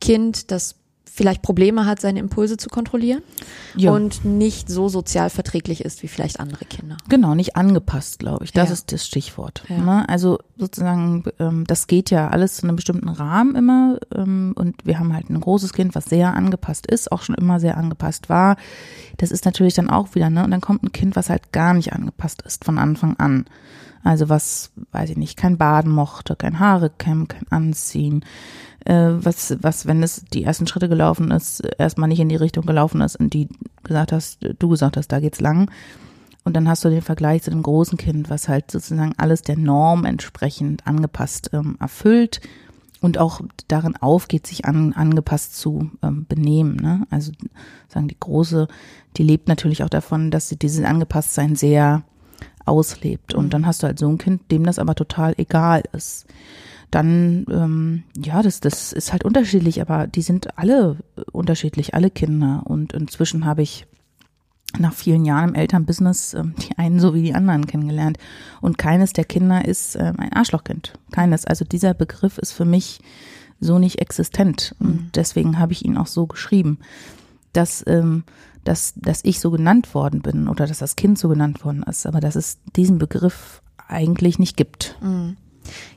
Kind, 0.00 0.50
das 0.50 0.74
vielleicht 1.14 1.42
Probleme 1.42 1.84
hat, 1.84 2.00
seine 2.00 2.20
Impulse 2.20 2.56
zu 2.56 2.70
kontrollieren 2.70 3.22
Ja. 3.76 3.90
und 3.92 4.24
nicht 4.24 4.70
so 4.70 4.88
sozial 4.88 5.28
verträglich 5.28 5.84
ist 5.84 6.02
wie 6.02 6.08
vielleicht 6.08 6.40
andere 6.40 6.64
Kinder. 6.64 6.96
Genau, 7.08 7.34
nicht 7.34 7.54
angepasst, 7.54 8.18
glaube 8.18 8.44
ich. 8.44 8.52
Das 8.52 8.68
Ja. 8.70 8.72
ist 8.72 8.92
das 8.92 9.06
Stichwort. 9.06 9.62
Ja. 9.68 9.78
Ne? 9.78 10.08
Also 10.08 10.38
sozusagen, 10.56 11.24
ähm, 11.38 11.64
das 11.66 11.86
geht 11.86 12.10
ja 12.10 12.28
alles 12.28 12.56
zu 12.56 12.62
einem 12.66 12.76
bestimmten 12.76 13.10
Rahmen 13.10 13.54
immer. 13.56 13.98
Ähm, 14.14 14.54
und 14.56 14.86
wir 14.86 14.98
haben 14.98 15.12
halt 15.12 15.28
ein 15.28 15.38
großes 15.40 15.74
Kind, 15.74 15.94
was 15.94 16.06
sehr 16.06 16.32
angepasst 16.34 16.86
ist, 16.86 17.12
auch 17.12 17.20
schon 17.22 17.34
immer 17.34 17.60
sehr 17.60 17.76
angepasst 17.76 18.30
war. 18.30 18.56
Das 19.18 19.30
ist 19.30 19.44
natürlich 19.44 19.74
dann 19.74 19.90
auch 19.90 20.14
wieder, 20.14 20.30
ne? 20.30 20.42
Und 20.44 20.50
dann 20.50 20.60
kommt 20.62 20.82
ein 20.82 20.92
Kind, 20.92 21.14
was 21.14 21.28
halt 21.28 21.52
gar 21.52 21.74
nicht 21.74 21.92
angepasst 21.92 22.40
ist 22.42 22.64
von 22.64 22.78
Anfang 22.78 23.16
an. 23.18 23.44
Also 24.04 24.28
was, 24.28 24.72
weiß 24.90 25.10
ich 25.10 25.16
nicht, 25.16 25.36
kein 25.36 25.58
Baden 25.58 25.92
mochte, 25.92 26.34
kein 26.34 26.58
Haare 26.58 26.90
kämmen, 26.90 27.28
kein 27.28 27.46
Anziehen. 27.50 28.24
Äh, 28.84 29.12
was, 29.24 29.56
was, 29.60 29.86
wenn 29.86 30.02
es 30.02 30.24
die 30.32 30.44
ersten 30.44 30.66
Schritte 30.66 30.88
gelaufen 30.88 31.30
ist, 31.30 31.60
erstmal 31.78 32.08
nicht 32.08 32.20
in 32.20 32.28
die 32.28 32.36
Richtung 32.36 32.66
gelaufen 32.66 33.00
ist 33.00 33.16
und 33.16 33.32
die 33.34 33.48
gesagt 33.82 34.12
hast, 34.12 34.38
du 34.58 34.68
gesagt 34.68 34.96
hast, 34.96 35.08
da 35.08 35.20
geht's 35.20 35.40
lang. 35.40 35.70
Und 36.44 36.54
dann 36.54 36.68
hast 36.68 36.84
du 36.84 36.90
den 36.90 37.02
Vergleich 37.02 37.42
zu 37.42 37.50
dem 37.50 37.62
großen 37.62 37.96
Kind, 37.98 38.28
was 38.28 38.48
halt 38.48 38.70
sozusagen 38.70 39.14
alles 39.16 39.42
der 39.42 39.56
Norm 39.56 40.04
entsprechend 40.04 40.86
angepasst 40.86 41.50
ähm, 41.52 41.76
erfüllt 41.78 42.40
und 43.00 43.18
auch 43.18 43.40
darin 43.68 43.96
aufgeht, 43.96 44.46
sich 44.46 44.64
an, 44.64 44.92
angepasst 44.92 45.56
zu 45.56 45.90
ähm, 46.02 46.26
benehmen. 46.28 46.76
Ne? 46.76 47.06
Also 47.10 47.32
sagen 47.88 48.08
die 48.08 48.18
große, 48.18 48.66
die 49.16 49.22
lebt 49.22 49.48
natürlich 49.48 49.84
auch 49.84 49.88
davon, 49.88 50.30
dass 50.30 50.48
sie 50.48 50.56
dieses 50.56 50.84
Angepasstsein 50.84 51.54
sehr 51.54 52.02
auslebt. 52.64 53.34
Und 53.34 53.54
dann 53.54 53.66
hast 53.66 53.82
du 53.82 53.88
halt 53.88 53.98
so 53.98 54.08
ein 54.08 54.18
Kind, 54.18 54.50
dem 54.50 54.64
das 54.64 54.78
aber 54.78 54.94
total 54.94 55.34
egal 55.36 55.82
ist. 55.92 56.26
Dann, 56.92 57.46
ähm, 57.50 58.02
ja, 58.22 58.42
das, 58.42 58.60
das 58.60 58.92
ist 58.92 59.12
halt 59.12 59.24
unterschiedlich, 59.24 59.80
aber 59.80 60.06
die 60.06 60.20
sind 60.20 60.58
alle 60.58 60.98
unterschiedlich, 61.32 61.94
alle 61.94 62.10
Kinder. 62.10 62.62
Und 62.66 62.92
inzwischen 62.92 63.46
habe 63.46 63.62
ich 63.62 63.86
nach 64.78 64.92
vielen 64.92 65.24
Jahren 65.24 65.48
im 65.48 65.54
Elternbusiness 65.54 66.34
ähm, 66.34 66.54
die 66.58 66.76
einen 66.76 67.00
so 67.00 67.14
wie 67.14 67.22
die 67.22 67.34
anderen 67.34 67.66
kennengelernt. 67.66 68.18
Und 68.60 68.76
keines 68.76 69.14
der 69.14 69.24
Kinder 69.24 69.64
ist 69.64 69.96
ähm, 69.96 70.16
ein 70.18 70.34
Arschlochkind. 70.34 70.92
Keines. 71.10 71.46
Also 71.46 71.64
dieser 71.64 71.94
Begriff 71.94 72.36
ist 72.36 72.52
für 72.52 72.66
mich 72.66 73.00
so 73.58 73.78
nicht 73.78 73.98
existent. 73.98 74.74
Und 74.78 75.12
deswegen 75.14 75.58
habe 75.58 75.72
ich 75.72 75.86
ihn 75.86 75.96
auch 75.96 76.06
so 76.06 76.26
geschrieben, 76.26 76.78
dass, 77.54 77.82
ähm, 77.86 78.24
dass, 78.64 78.92
dass 78.96 79.24
ich 79.24 79.40
so 79.40 79.50
genannt 79.50 79.94
worden 79.94 80.20
bin 80.20 80.46
oder 80.46 80.66
dass 80.66 80.80
das 80.80 80.96
Kind 80.96 81.18
so 81.18 81.30
genannt 81.30 81.64
worden 81.64 81.84
ist, 81.84 82.04
aber 82.04 82.20
dass 82.20 82.36
es 82.36 82.58
diesen 82.76 82.98
Begriff 82.98 83.62
eigentlich 83.88 84.38
nicht 84.38 84.58
gibt. 84.58 84.98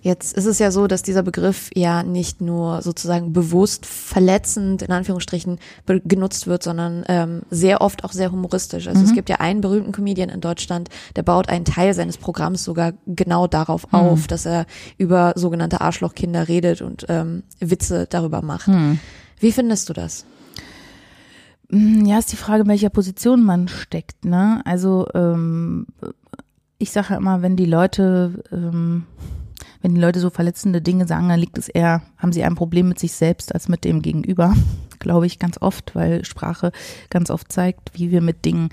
Jetzt 0.01 0.37
ist 0.37 0.45
es 0.45 0.59
ja 0.59 0.71
so, 0.71 0.87
dass 0.87 1.01
dieser 1.03 1.23
Begriff 1.23 1.69
ja 1.73 2.03
nicht 2.03 2.41
nur 2.41 2.81
sozusagen 2.81 3.33
bewusst 3.33 3.85
verletzend 3.85 4.81
in 4.81 4.91
Anführungsstrichen 4.91 5.59
genutzt 6.05 6.47
wird, 6.47 6.63
sondern 6.63 7.03
ähm, 7.07 7.41
sehr 7.49 7.81
oft 7.81 8.03
auch 8.03 8.11
sehr 8.11 8.31
humoristisch. 8.31 8.87
Also 8.87 9.03
es 9.03 9.13
gibt 9.13 9.29
ja 9.29 9.37
einen 9.37 9.61
berühmten 9.61 9.91
Comedian 9.91 10.29
in 10.29 10.41
Deutschland, 10.41 10.89
der 11.15 11.23
baut 11.23 11.49
einen 11.49 11.65
Teil 11.65 11.93
seines 11.93 12.17
Programms 12.17 12.63
sogar 12.63 12.93
genau 13.07 13.47
darauf 13.47 13.93
auf, 13.93 14.27
dass 14.27 14.45
er 14.45 14.65
über 14.97 15.33
sogenannte 15.35 15.81
Arschlochkinder 15.81 16.47
redet 16.47 16.81
und 16.81 17.05
ähm, 17.09 17.43
Witze 17.59 18.07
darüber 18.09 18.41
macht. 18.41 18.69
Wie 19.39 19.51
findest 19.51 19.89
du 19.89 19.93
das? 19.93 20.25
Mm, 21.69 22.05
Ja, 22.05 22.19
ist 22.19 22.31
die 22.31 22.35
Frage, 22.37 22.63
in 22.63 22.69
welcher 22.69 22.89
Position 22.89 23.43
man 23.43 23.67
steckt. 23.67 24.25
Ne? 24.25 24.61
Also 24.65 25.07
ähm, 25.13 25.87
ich 26.77 26.91
sage 26.91 27.07
ja 27.11 27.17
immer, 27.17 27.41
wenn 27.41 27.55
die 27.55 27.65
Leute, 27.65 28.43
ähm, 28.51 29.05
wenn 29.85 29.93
die 29.93 30.01
Leute 30.01 30.19
so 30.19 30.31
verletzende 30.31 30.81
Dinge 30.81 31.05
sagen, 31.05 31.29
dann 31.29 31.39
liegt 31.39 31.59
es 31.59 31.69
eher, 31.69 32.01
haben 32.17 32.33
sie 32.33 32.43
ein 32.43 32.55
Problem 32.55 32.89
mit 32.89 32.97
sich 32.97 33.11
selbst 33.11 33.53
als 33.53 33.69
mit 33.69 33.83
dem 33.83 34.01
Gegenüber, 34.01 34.55
glaube 34.99 35.27
ich 35.27 35.37
ganz 35.37 35.61
oft, 35.61 35.93
weil 35.93 36.25
Sprache 36.25 36.71
ganz 37.11 37.29
oft 37.29 37.51
zeigt, 37.51 37.91
wie 37.93 38.09
wir 38.09 38.21
mit 38.21 38.45
Dingen 38.45 38.69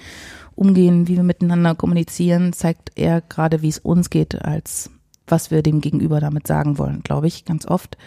umgehen, 0.54 1.08
wie 1.08 1.16
wir 1.16 1.22
miteinander 1.22 1.74
kommunizieren, 1.74 2.54
zeigt 2.54 2.98
eher 2.98 3.20
gerade, 3.20 3.60
wie 3.60 3.68
es 3.68 3.78
uns 3.78 4.08
geht, 4.08 4.42
als 4.42 4.88
was 5.26 5.50
wir 5.50 5.62
dem 5.62 5.82
Gegenüber 5.82 6.18
damit 6.18 6.46
sagen 6.46 6.78
wollen, 6.78 7.02
glaube 7.02 7.26
ich, 7.26 7.44
ganz 7.44 7.66
oft. 7.66 7.98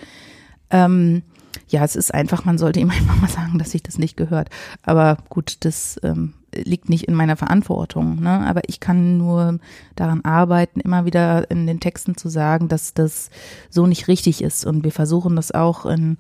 Ähm, 0.71 1.21
ja, 1.67 1.83
es 1.83 1.95
ist 1.95 2.11
einfach, 2.11 2.43
man 2.43 2.57
sollte 2.57 2.79
ihm 2.79 2.89
einfach 2.89 3.21
mal 3.21 3.29
sagen, 3.29 3.59
dass 3.59 3.69
sich 3.69 3.83
das 3.83 3.99
nicht 3.99 4.17
gehört. 4.17 4.49
Aber 4.81 5.19
gut, 5.29 5.57
das 5.59 5.99
ähm, 6.01 6.33
liegt 6.63 6.89
nicht 6.89 7.05
in 7.05 7.13
meiner 7.13 7.35
Verantwortung. 7.35 8.21
Ne? 8.21 8.45
Aber 8.47 8.61
ich 8.67 8.79
kann 8.79 9.17
nur 9.17 9.59
daran 9.95 10.21
arbeiten, 10.23 10.79
immer 10.79 11.05
wieder 11.05 11.49
in 11.51 11.67
den 11.67 11.79
Texten 11.79 12.17
zu 12.17 12.29
sagen, 12.29 12.67
dass 12.67 12.93
das 12.93 13.29
so 13.69 13.87
nicht 13.87 14.07
richtig 14.07 14.41
ist. 14.41 14.65
Und 14.65 14.83
wir 14.83 14.91
versuchen 14.91 15.35
das 15.35 15.51
auch 15.51 15.85
in, 15.85 16.17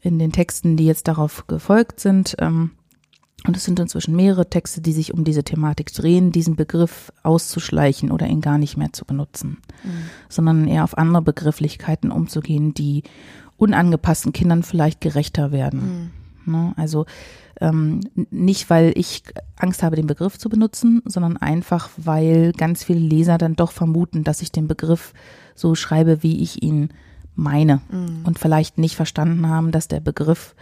in 0.00 0.18
den 0.18 0.32
Texten, 0.32 0.76
die 0.76 0.86
jetzt 0.86 1.08
darauf 1.08 1.46
gefolgt 1.46 2.00
sind. 2.00 2.36
Ähm, 2.38 2.72
und 3.46 3.56
es 3.56 3.64
sind 3.64 3.78
inzwischen 3.78 4.16
mehrere 4.16 4.50
Texte, 4.50 4.80
die 4.80 4.92
sich 4.92 5.14
um 5.14 5.22
diese 5.22 5.44
Thematik 5.44 5.92
drehen, 5.92 6.32
diesen 6.32 6.56
Begriff 6.56 7.12
auszuschleichen 7.22 8.10
oder 8.10 8.26
ihn 8.26 8.40
gar 8.40 8.58
nicht 8.58 8.76
mehr 8.76 8.92
zu 8.92 9.04
benutzen, 9.04 9.58
sondern 10.28 10.66
eher 10.66 10.82
auf 10.82 10.98
andere 10.98 11.22
Begrifflichkeiten 11.22 12.10
umzugehen, 12.10 12.74
die 12.74 13.04
unangepassten 13.56 14.32
Kindern 14.32 14.64
vielleicht 14.64 15.00
gerechter 15.00 15.52
werden. 15.52 16.10
Ne? 16.44 16.72
Also 16.76 17.06
ähm, 17.60 18.00
nicht, 18.30 18.68
weil 18.70 18.92
ich 18.96 19.22
Angst 19.56 19.82
habe, 19.82 19.96
den 19.96 20.06
Begriff 20.06 20.38
zu 20.38 20.48
benutzen, 20.48 21.02
sondern 21.04 21.36
einfach, 21.36 21.90
weil 21.96 22.52
ganz 22.52 22.84
viele 22.84 23.00
Leser 23.00 23.38
dann 23.38 23.56
doch 23.56 23.72
vermuten, 23.72 24.24
dass 24.24 24.42
ich 24.42 24.52
den 24.52 24.68
Begriff 24.68 25.14
so 25.54 25.74
schreibe, 25.74 26.22
wie 26.22 26.42
ich 26.42 26.62
ihn 26.62 26.90
meine 27.34 27.80
mhm. 27.90 28.24
und 28.24 28.38
vielleicht 28.38 28.78
nicht 28.78 28.96
verstanden 28.96 29.48
haben, 29.48 29.70
dass 29.70 29.88
der 29.88 30.00
Begriff 30.00 30.54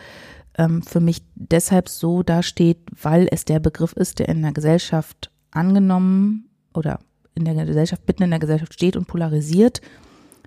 ähm, 0.56 0.82
für 0.82 1.00
mich 1.00 1.22
deshalb 1.34 1.88
so 1.88 2.22
dasteht, 2.22 2.78
weil 3.00 3.28
es 3.30 3.44
der 3.44 3.60
Begriff 3.60 3.92
ist, 3.92 4.18
der 4.18 4.28
in 4.28 4.42
der 4.42 4.52
Gesellschaft 4.52 5.30
angenommen 5.50 6.48
oder 6.72 7.00
in 7.34 7.44
der 7.44 7.54
Gesellschaft, 7.66 8.06
mitten 8.06 8.22
in 8.22 8.30
der 8.30 8.38
Gesellschaft 8.38 8.74
steht 8.74 8.96
und 8.96 9.08
polarisiert, 9.08 9.80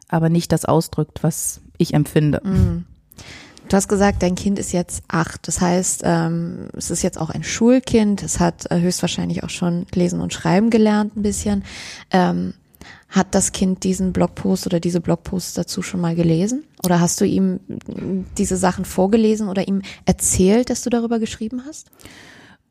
aber 0.07 0.29
nicht 0.29 0.51
das 0.51 0.65
ausdrückt, 0.65 1.23
was 1.23 1.61
ich 1.77 1.93
empfinde. 1.93 2.41
Mhm. 2.43 2.85
Du 3.69 3.75
hast 3.75 3.87
gesagt, 3.87 4.23
dein 4.23 4.35
Kind 4.35 4.59
ist 4.59 4.71
jetzt 4.71 5.03
acht. 5.07 5.47
Das 5.47 5.59
heißt, 5.59 6.01
ähm, 6.05 6.69
es 6.73 6.89
ist 6.89 7.01
jetzt 7.01 7.19
auch 7.19 7.29
ein 7.29 7.43
Schulkind. 7.43 8.23
Es 8.23 8.39
hat 8.39 8.71
äh, 8.71 8.79
höchstwahrscheinlich 8.79 9.43
auch 9.43 9.49
schon 9.49 9.85
lesen 9.93 10.21
und 10.21 10.33
schreiben 10.33 10.69
gelernt 10.69 11.17
ein 11.17 11.21
bisschen. 11.21 11.63
Ähm, 12.11 12.53
hat 13.09 13.35
das 13.35 13.51
Kind 13.51 13.83
diesen 13.83 14.13
Blogpost 14.13 14.65
oder 14.67 14.79
diese 14.79 15.01
Blogposts 15.01 15.53
dazu 15.53 15.81
schon 15.81 16.01
mal 16.01 16.15
gelesen? 16.15 16.63
Oder 16.83 16.99
hast 16.99 17.19
du 17.19 17.25
ihm 17.25 17.59
diese 18.37 18.57
Sachen 18.57 18.85
vorgelesen 18.85 19.49
oder 19.49 19.67
ihm 19.67 19.81
erzählt, 20.05 20.69
dass 20.69 20.81
du 20.83 20.89
darüber 20.89 21.19
geschrieben 21.19 21.63
hast? 21.65 21.89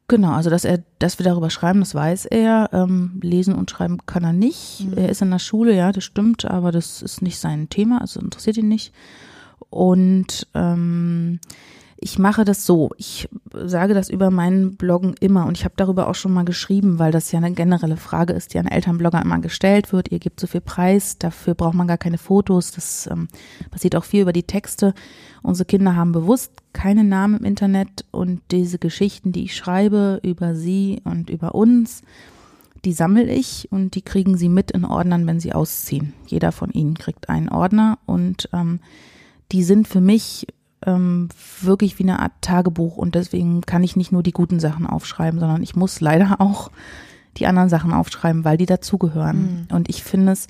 Genau, 0.09 0.33
also 0.33 0.51
dass 0.51 0.65
er, 0.65 0.83
dass 0.99 1.19
wir 1.19 1.25
darüber 1.25 1.51
schreiben, 1.51 1.81
das 1.81 1.95
weiß 1.95 2.27
er. 2.27 2.71
Ähm, 2.73 3.19
lesen 3.23 3.55
und 3.55 3.71
schreiben 3.71 3.99
kann 4.07 4.25
er 4.25 4.33
nicht. 4.33 4.87
Mhm. 4.87 4.97
Er 4.97 5.09
ist 5.09 5.21
in 5.21 5.31
der 5.31 5.41
Schule, 5.41 5.75
ja, 5.75 5.91
das 5.91 6.05
stimmt, 6.05 6.45
aber 6.45 6.71
das 6.71 7.03
ist 7.03 7.23
nicht 7.23 7.39
sein 7.39 7.69
Thema, 7.69 8.01
also 8.01 8.21
interessiert 8.21 8.57
ihn 8.57 8.69
nicht. 8.69 8.93
Und 9.77 10.47
ähm, 10.55 11.39
ich 11.99 12.19
mache 12.19 12.47
das 12.47 12.65
so. 12.65 12.91
Ich 12.97 13.29
sage 13.53 13.93
das 13.93 14.09
über 14.09 14.31
meinen 14.31 14.77
Bloggen 14.77 15.15
immer 15.21 15.45
und 15.45 15.59
ich 15.59 15.65
habe 15.65 15.75
darüber 15.77 16.09
auch 16.09 16.15
schon 16.15 16.33
mal 16.33 16.47
geschrieben, 16.47 16.99
weil 16.99 17.13
das 17.13 17.31
ja 17.31 17.39
eine 17.39 17.53
generelle 17.53 17.99
Frage 17.99 18.33
ist, 18.33 18.55
die 18.55 18.59
an 18.59 18.69
Elternblogger 18.69 19.21
immer 19.21 19.39
gestellt 19.39 19.93
wird. 19.93 20.11
Ihr 20.11 20.19
gebt 20.19 20.41
so 20.41 20.47
viel 20.47 20.63
Preis, 20.63 21.19
dafür 21.19 21.55
braucht 21.55 21.75
man 21.75 21.87
gar 21.87 21.99
keine 21.99 22.17
Fotos. 22.17 22.73
Das 22.73 23.07
ähm, 23.07 23.29
passiert 23.71 23.97
auch 23.97 24.05
viel 24.05 24.23
über 24.23 24.33
die 24.33 24.45
Texte. 24.45 24.95
Unsere 25.43 25.67
Kinder 25.67 25.95
haben 25.95 26.13
bewusst 26.13 26.53
keine 26.73 27.05
Namen 27.05 27.41
im 27.41 27.45
Internet 27.45 28.07
und 28.13 28.41
diese 28.51 28.79
Geschichten, 28.79 29.33
die 29.33 29.45
ich 29.45 29.57
schreibe 29.57 30.21
über 30.23 30.55
sie 30.55 31.03
und 31.05 31.29
über 31.29 31.55
uns, 31.55 32.03
die 32.87 32.95
sammle 32.95 33.31
ich 33.31 33.69
und 33.71 33.95
die 33.95 34.03
kriegen 34.03 34.39
sie 34.39 34.49
mit 34.49 34.71
in 34.71 34.87
Ordnern, 34.87 35.27
wenn 35.27 35.39
sie 35.39 35.53
ausziehen. 35.53 36.15
Jeder 36.27 36.51
von 36.51 36.71
ihnen 36.71 36.95
kriegt 36.95 37.29
einen 37.29 37.51
Ordner 37.51 37.99
und 38.07 38.49
ähm, 38.55 38.81
die 39.53 39.63
sind 39.63 39.89
für 39.89 40.01
mich 40.01 40.47
ähm, 40.85 41.29
wirklich 41.61 41.99
wie 41.99 42.05
eine 42.05 42.21
Art 42.21 42.33
Tagebuch 42.41 42.97
und 42.97 43.15
deswegen 43.15 43.63
kann 43.63 43.83
ich 43.83 43.97
nicht 43.97 44.13
nur 44.13 44.23
die 44.23 44.33
guten 44.33 44.61
Sachen 44.61 44.87
aufschreiben, 44.87 45.41
sondern 45.41 45.63
ich 45.63 45.77
muss 45.77 46.01
leider 46.01 46.37
auch 46.41 46.71
die 47.37 47.47
anderen 47.47 47.69
Sachen 47.69 47.93
aufschreiben, 47.93 48.45
weil 48.45 48.57
die 48.57 48.67
dazugehören. 48.67 49.67
Mhm. 49.69 49.77
Und 49.77 49.89
ich 49.89 50.03
finde 50.03 50.33
es 50.33 50.49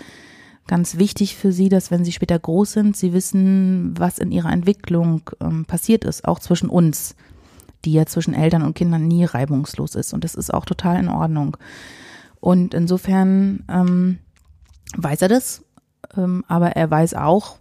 ganz 0.66 0.98
wichtig 0.98 1.36
für 1.36 1.52
sie, 1.52 1.68
dass 1.68 1.90
wenn 1.90 2.04
sie 2.04 2.12
später 2.12 2.38
groß 2.38 2.72
sind, 2.72 2.96
sie 2.96 3.12
wissen, 3.12 3.94
was 3.98 4.18
in 4.18 4.32
ihrer 4.32 4.52
Entwicklung 4.52 5.22
ähm, 5.40 5.64
passiert 5.64 6.04
ist, 6.04 6.26
auch 6.26 6.38
zwischen 6.38 6.68
uns, 6.68 7.14
die 7.84 7.92
ja 7.92 8.06
zwischen 8.06 8.34
Eltern 8.34 8.62
und 8.62 8.74
Kindern 8.74 9.06
nie 9.06 9.24
reibungslos 9.24 9.94
ist. 9.94 10.12
Und 10.12 10.24
das 10.24 10.34
ist 10.34 10.52
auch 10.52 10.64
total 10.64 10.98
in 10.98 11.08
Ordnung. 11.08 11.56
Und 12.40 12.74
insofern 12.74 13.64
ähm, 13.68 14.18
weiß 14.96 15.22
er 15.22 15.28
das, 15.28 15.64
ähm, 16.16 16.44
aber 16.48 16.70
er 16.72 16.90
weiß 16.90 17.14
auch, 17.14 17.58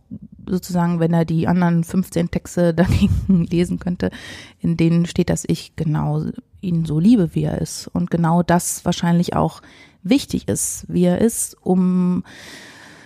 sozusagen, 0.49 0.99
wenn 0.99 1.13
er 1.13 1.25
die 1.25 1.47
anderen 1.47 1.83
15 1.83 2.31
Texte 2.31 2.73
dagegen 2.75 3.45
lesen 3.49 3.79
könnte, 3.79 4.11
in 4.59 4.77
denen 4.77 5.05
steht, 5.05 5.29
dass 5.29 5.45
ich 5.47 5.75
genau 5.75 6.25
ihn 6.61 6.85
so 6.85 6.99
liebe, 6.99 7.35
wie 7.35 7.43
er 7.43 7.61
ist. 7.61 7.87
Und 7.87 8.09
genau 8.11 8.43
das 8.43 8.85
wahrscheinlich 8.85 9.35
auch 9.35 9.61
wichtig 10.03 10.47
ist, 10.47 10.85
wie 10.87 11.03
er 11.03 11.19
ist, 11.19 11.57
um 11.61 12.23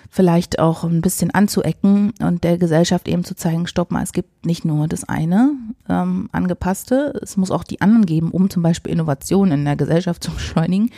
vielleicht 0.10 0.60
auch 0.60 0.84
ein 0.84 1.02
bisschen 1.02 1.32
anzuecken 1.32 2.14
und 2.20 2.44
der 2.44 2.58
Gesellschaft 2.58 3.08
eben 3.08 3.24
zu 3.24 3.36
zeigen, 3.36 3.68
stopp 3.68 3.92
mal, 3.92 4.04
es 4.04 4.12
gibt 4.12 4.46
nicht 4.46 4.66
nur 4.66 4.88
das 4.88 5.08
eine 5.08 5.54
ähm, 5.88 6.30
angepasste, 6.32 7.14
es 7.22 7.38
muss 7.38 7.52
auch 7.52 7.64
die 7.64 7.82
anderen 7.82 8.08
geben, 8.08 8.32
um 8.32 8.50
zum 8.50 8.64
Beispiel 8.64 8.92
Innovationen 8.92 9.60
in 9.60 9.66
der 9.66 9.76
Gesellschaft 9.76 10.24
zu 10.24 10.32
beschleunigen 10.32 10.90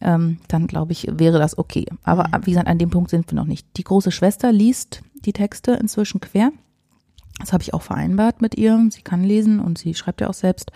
ähm, 0.00 0.38
dann 0.48 0.66
glaube 0.66 0.92
ich, 0.92 1.08
wäre 1.10 1.38
das 1.38 1.56
okay. 1.58 1.86
Aber 2.02 2.28
mhm. 2.28 2.46
wie 2.46 2.50
gesagt, 2.50 2.68
an 2.68 2.78
dem 2.78 2.90
Punkt 2.90 3.10
sind 3.10 3.30
wir 3.30 3.36
noch 3.36 3.46
nicht. 3.46 3.66
Die 3.76 3.84
große 3.84 4.10
Schwester 4.10 4.52
liest 4.52 5.02
die 5.24 5.32
Texte 5.32 5.72
inzwischen 5.72 6.20
quer. 6.20 6.52
Das 7.40 7.52
habe 7.52 7.62
ich 7.62 7.74
auch 7.74 7.82
vereinbart 7.82 8.42
mit 8.42 8.56
ihr. 8.56 8.88
Sie 8.90 9.02
kann 9.02 9.24
lesen 9.24 9.60
und 9.60 9.78
sie 9.78 9.94
schreibt 9.94 10.20
ja 10.20 10.28
auch 10.28 10.34
selbst. 10.34 10.70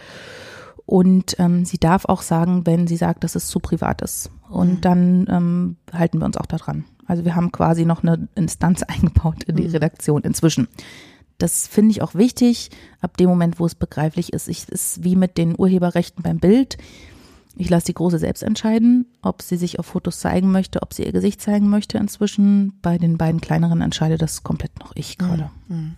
Und 0.86 1.38
ähm, 1.38 1.64
sie 1.64 1.78
darf 1.78 2.06
auch 2.06 2.22
sagen, 2.22 2.66
wenn 2.66 2.86
sie 2.86 2.96
sagt, 2.96 3.22
dass 3.22 3.34
es 3.34 3.46
zu 3.48 3.60
privat 3.60 4.00
ist. 4.02 4.30
Und 4.48 4.76
mhm. 4.76 4.80
dann 4.80 5.26
ähm, 5.30 5.76
halten 5.92 6.18
wir 6.18 6.24
uns 6.24 6.36
auch 6.36 6.46
daran. 6.46 6.84
Also 7.06 7.24
wir 7.24 7.36
haben 7.36 7.52
quasi 7.52 7.84
noch 7.84 8.02
eine 8.02 8.28
Instanz 8.34 8.82
eingebaut 8.88 9.44
in 9.44 9.56
die 9.56 9.64
mhm. 9.64 9.72
Redaktion 9.72 10.22
inzwischen. 10.22 10.68
Das 11.36 11.68
finde 11.68 11.92
ich 11.92 12.02
auch 12.02 12.14
wichtig, 12.14 12.70
ab 13.00 13.16
dem 13.16 13.28
Moment, 13.28 13.60
wo 13.60 13.66
es 13.66 13.74
begreiflich 13.74 14.32
ist. 14.32 14.48
Ich 14.48 14.68
ist 14.68 15.04
wie 15.04 15.14
mit 15.14 15.38
den 15.38 15.54
Urheberrechten 15.56 16.22
beim 16.22 16.38
Bild. 16.38 16.78
Ich 17.58 17.70
lasse 17.70 17.86
die 17.86 17.94
Große 17.94 18.18
selbst 18.18 18.42
entscheiden, 18.42 19.06
ob 19.20 19.42
sie 19.42 19.56
sich 19.56 19.78
auf 19.78 19.86
Fotos 19.86 20.20
zeigen 20.20 20.52
möchte, 20.52 20.80
ob 20.82 20.94
sie 20.94 21.04
ihr 21.04 21.12
Gesicht 21.12 21.42
zeigen 21.42 21.68
möchte 21.68 21.98
inzwischen. 21.98 22.78
Bei 22.82 22.98
den 22.98 23.18
beiden 23.18 23.40
kleineren 23.40 23.80
entscheide 23.80 24.16
das 24.16 24.44
komplett 24.44 24.78
noch 24.78 24.92
ich 24.94 25.18
gerade. 25.18 25.50
Mhm. 25.66 25.96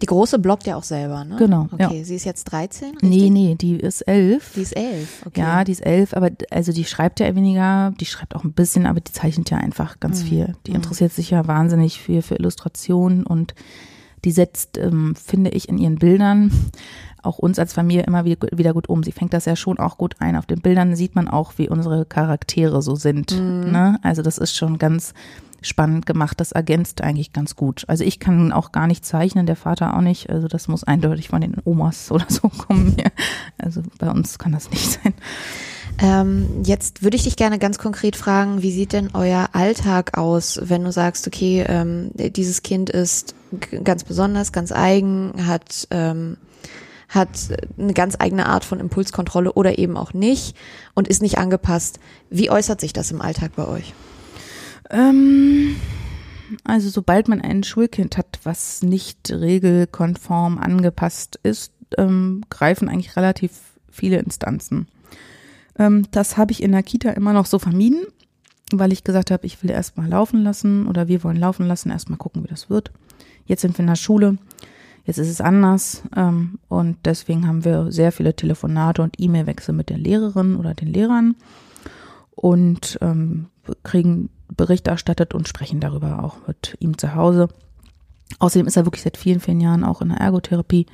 Die 0.00 0.06
Große 0.06 0.38
bloggt 0.38 0.66
ja 0.66 0.76
auch 0.76 0.82
selber, 0.82 1.24
ne? 1.24 1.36
Genau. 1.36 1.68
Okay, 1.72 1.98
ja. 1.98 2.04
sie 2.04 2.14
ist 2.14 2.24
jetzt 2.24 2.44
13? 2.44 2.90
Richtig? 2.90 3.08
Nee, 3.08 3.30
nee, 3.30 3.54
die 3.54 3.76
ist 3.76 4.02
elf. 4.02 4.52
Die 4.54 4.62
ist 4.62 4.76
elf, 4.76 5.22
okay. 5.26 5.40
Ja, 5.40 5.64
die 5.64 5.72
ist 5.72 5.84
elf, 5.84 6.14
aber 6.14 6.30
also 6.50 6.72
die 6.72 6.84
schreibt 6.84 7.20
ja 7.20 7.34
weniger, 7.34 7.92
die 7.98 8.06
schreibt 8.06 8.34
auch 8.34 8.44
ein 8.44 8.52
bisschen, 8.52 8.86
aber 8.86 9.00
die 9.00 9.12
zeichnet 9.12 9.50
ja 9.50 9.58
einfach 9.58 10.00
ganz 10.00 10.22
mhm. 10.22 10.26
viel. 10.26 10.56
Die 10.66 10.72
mhm. 10.72 10.76
interessiert 10.76 11.12
sich 11.12 11.30
ja 11.30 11.46
wahnsinnig 11.46 12.00
viel 12.00 12.22
für 12.22 12.36
Illustrationen 12.36 13.24
und 13.24 13.54
die 14.24 14.32
setzt, 14.32 14.78
ähm, 14.78 15.14
finde 15.16 15.50
ich, 15.50 15.68
in 15.68 15.78
ihren 15.78 15.96
Bildern 15.96 16.52
auch 17.22 17.38
uns 17.38 17.58
als 17.58 17.72
Familie 17.72 18.04
immer 18.04 18.24
wieder 18.24 18.72
gut 18.72 18.88
um. 18.88 19.02
Sie 19.02 19.12
fängt 19.12 19.32
das 19.32 19.44
ja 19.44 19.56
schon 19.56 19.78
auch 19.78 19.98
gut 19.98 20.16
ein. 20.18 20.36
Auf 20.36 20.46
den 20.46 20.60
Bildern 20.60 20.96
sieht 20.96 21.14
man 21.14 21.28
auch, 21.28 21.54
wie 21.56 21.68
unsere 21.68 22.04
Charaktere 22.04 22.82
so 22.82 22.94
sind. 22.94 23.32
Mhm. 23.32 23.70
Ne? 23.70 23.98
Also 24.02 24.22
das 24.22 24.38
ist 24.38 24.56
schon 24.56 24.78
ganz 24.78 25.14
spannend 25.62 26.06
gemacht. 26.06 26.40
Das 26.40 26.52
ergänzt 26.52 27.00
eigentlich 27.00 27.32
ganz 27.32 27.56
gut. 27.56 27.84
Also 27.86 28.04
ich 28.04 28.18
kann 28.18 28.52
auch 28.52 28.72
gar 28.72 28.86
nicht 28.86 29.04
zeichnen, 29.04 29.46
der 29.46 29.56
Vater 29.56 29.96
auch 29.96 30.00
nicht. 30.00 30.28
Also 30.30 30.48
das 30.48 30.68
muss 30.68 30.84
eindeutig 30.84 31.28
von 31.28 31.40
den 31.40 31.56
Omas 31.64 32.10
oder 32.10 32.26
so 32.28 32.48
kommen. 32.48 32.96
Also 33.58 33.82
bei 33.98 34.10
uns 34.10 34.38
kann 34.38 34.52
das 34.52 34.70
nicht 34.70 35.00
sein. 35.02 35.14
Ähm, 35.98 36.62
jetzt 36.64 37.02
würde 37.02 37.16
ich 37.16 37.24
dich 37.24 37.36
gerne 37.36 37.58
ganz 37.58 37.78
konkret 37.78 38.16
fragen, 38.16 38.62
wie 38.62 38.72
sieht 38.72 38.92
denn 38.92 39.10
euer 39.12 39.50
Alltag 39.52 40.16
aus, 40.16 40.58
wenn 40.62 40.84
du 40.84 40.90
sagst, 40.90 41.26
okay, 41.26 41.64
ähm, 41.68 42.10
dieses 42.14 42.62
Kind 42.62 42.90
ist 42.90 43.34
ganz 43.84 44.02
besonders, 44.04 44.52
ganz 44.52 44.72
eigen, 44.72 45.46
hat 45.46 45.86
ähm, 45.90 46.38
hat 47.12 47.28
eine 47.78 47.92
ganz 47.92 48.16
eigene 48.18 48.46
Art 48.46 48.64
von 48.64 48.80
Impulskontrolle 48.80 49.52
oder 49.52 49.78
eben 49.78 49.96
auch 49.96 50.14
nicht 50.14 50.56
und 50.94 51.08
ist 51.08 51.22
nicht 51.22 51.38
angepasst. 51.38 52.00
Wie 52.30 52.50
äußert 52.50 52.80
sich 52.80 52.92
das 52.92 53.10
im 53.10 53.20
Alltag 53.20 53.52
bei 53.54 53.66
euch? 53.66 53.92
Ähm, 54.90 55.76
also 56.64 56.88
sobald 56.88 57.28
man 57.28 57.40
ein 57.40 57.62
Schulkind 57.64 58.16
hat, 58.16 58.40
was 58.44 58.82
nicht 58.82 59.30
regelkonform 59.30 60.58
angepasst 60.58 61.38
ist, 61.42 61.72
ähm, 61.98 62.42
greifen 62.48 62.88
eigentlich 62.88 63.16
relativ 63.16 63.52
viele 63.90 64.18
Instanzen. 64.18 64.88
Ähm, 65.78 66.06
das 66.10 66.38
habe 66.38 66.52
ich 66.52 66.62
in 66.62 66.72
der 66.72 66.82
Kita 66.82 67.10
immer 67.10 67.34
noch 67.34 67.46
so 67.46 67.58
vermieden, 67.58 68.06
weil 68.72 68.92
ich 68.92 69.04
gesagt 69.04 69.30
habe, 69.30 69.46
ich 69.46 69.62
will 69.62 69.70
erst 69.70 69.98
mal 69.98 70.08
laufen 70.08 70.42
lassen 70.42 70.86
oder 70.86 71.08
wir 71.08 71.22
wollen 71.24 71.36
laufen 71.36 71.66
lassen, 71.66 71.90
erst 71.90 72.08
mal 72.08 72.16
gucken, 72.16 72.42
wie 72.42 72.48
das 72.48 72.70
wird. 72.70 72.90
Jetzt 73.44 73.60
sind 73.60 73.76
wir 73.76 73.80
in 73.82 73.88
der 73.88 73.96
Schule. 73.96 74.38
Jetzt 75.04 75.18
ist 75.18 75.28
es 75.28 75.40
anders 75.40 76.02
ähm, 76.16 76.58
und 76.68 76.96
deswegen 77.04 77.48
haben 77.48 77.64
wir 77.64 77.90
sehr 77.90 78.12
viele 78.12 78.36
Telefonate 78.36 79.02
und 79.02 79.16
E-Mail-Wechsel 79.18 79.74
mit 79.74 79.90
der 79.90 79.98
Lehrerin 79.98 80.56
oder 80.56 80.74
den 80.74 80.88
Lehrern 80.88 81.34
und 82.30 82.98
ähm, 83.00 83.46
kriegen 83.82 84.30
Bericht 84.48 84.86
erstattet 84.86 85.34
und 85.34 85.48
sprechen 85.48 85.80
darüber 85.80 86.22
auch 86.22 86.36
mit 86.46 86.76
ihm 86.78 86.98
zu 86.98 87.14
Hause. 87.14 87.48
Außerdem 88.38 88.66
ist 88.66 88.76
er 88.76 88.86
wirklich 88.86 89.02
seit 89.02 89.16
vielen, 89.16 89.40
vielen 89.40 89.60
Jahren 89.60 89.84
auch 89.84 90.02
in 90.02 90.10
der 90.10 90.18
Ergotherapie 90.18 90.86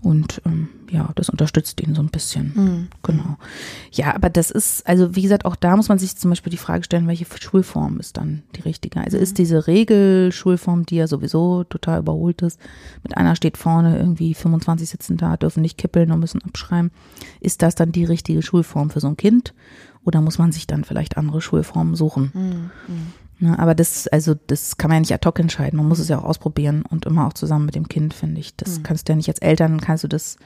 und 0.00 0.40
ähm, 0.46 0.68
ja, 0.90 1.10
das 1.16 1.28
unterstützt 1.28 1.80
ihn 1.80 1.94
so 1.94 2.02
ein 2.02 2.08
bisschen. 2.08 2.52
Mhm. 2.54 2.88
Genau. 3.02 3.36
Ja, 3.90 4.14
aber 4.14 4.30
das 4.30 4.50
ist, 4.50 4.86
also 4.86 5.16
wie 5.16 5.22
gesagt, 5.22 5.44
auch 5.44 5.56
da 5.56 5.76
muss 5.76 5.88
man 5.88 5.98
sich 5.98 6.16
zum 6.16 6.30
Beispiel 6.30 6.50
die 6.50 6.56
Frage 6.56 6.84
stellen, 6.84 7.08
welche 7.08 7.26
Schulform 7.38 7.98
ist 7.98 8.16
dann 8.16 8.42
die 8.56 8.60
richtige? 8.62 9.00
Also 9.00 9.16
mhm. 9.16 9.22
ist 9.22 9.38
diese 9.38 9.66
Regelschulform, 9.66 10.86
die 10.86 10.96
ja 10.96 11.06
sowieso 11.06 11.64
total 11.64 12.00
überholt 12.00 12.42
ist, 12.42 12.60
mit 13.02 13.16
einer 13.16 13.34
steht 13.34 13.56
vorne 13.56 13.98
irgendwie 13.98 14.34
25 14.34 14.88
sitzen 14.88 15.16
da, 15.16 15.36
dürfen 15.36 15.62
nicht 15.62 15.78
kippeln 15.78 16.12
und 16.12 16.20
müssen 16.20 16.42
abschreiben. 16.42 16.90
Ist 17.40 17.62
das 17.62 17.74
dann 17.74 17.92
die 17.92 18.04
richtige 18.04 18.42
Schulform 18.42 18.90
für 18.90 19.00
so 19.00 19.08
ein 19.08 19.16
Kind? 19.16 19.54
Oder 20.04 20.20
muss 20.20 20.38
man 20.38 20.52
sich 20.52 20.66
dann 20.66 20.84
vielleicht 20.84 21.16
andere 21.16 21.40
Schulformen 21.40 21.96
suchen? 21.96 22.30
Mhm. 22.32 22.70
Ne, 23.40 23.56
aber 23.58 23.74
das, 23.74 24.08
also 24.08 24.34
das 24.48 24.78
kann 24.78 24.88
man 24.88 24.96
ja 24.96 25.00
nicht 25.00 25.14
ad 25.14 25.26
hoc 25.26 25.38
entscheiden. 25.38 25.76
Man 25.76 25.86
muss 25.86 26.00
es 26.00 26.08
ja 26.08 26.18
auch 26.18 26.24
ausprobieren 26.24 26.82
und 26.88 27.06
immer 27.06 27.26
auch 27.26 27.32
zusammen 27.32 27.66
mit 27.66 27.76
dem 27.76 27.88
Kind, 27.88 28.12
finde 28.12 28.40
ich. 28.40 28.56
Das 28.56 28.78
mhm. 28.78 28.82
kannst 28.82 29.08
du 29.08 29.12
ja 29.12 29.16
nicht 29.16 29.28
als 29.28 29.38
Eltern, 29.38 29.80
kannst 29.80 30.04
du 30.04 30.08
das 30.08 30.36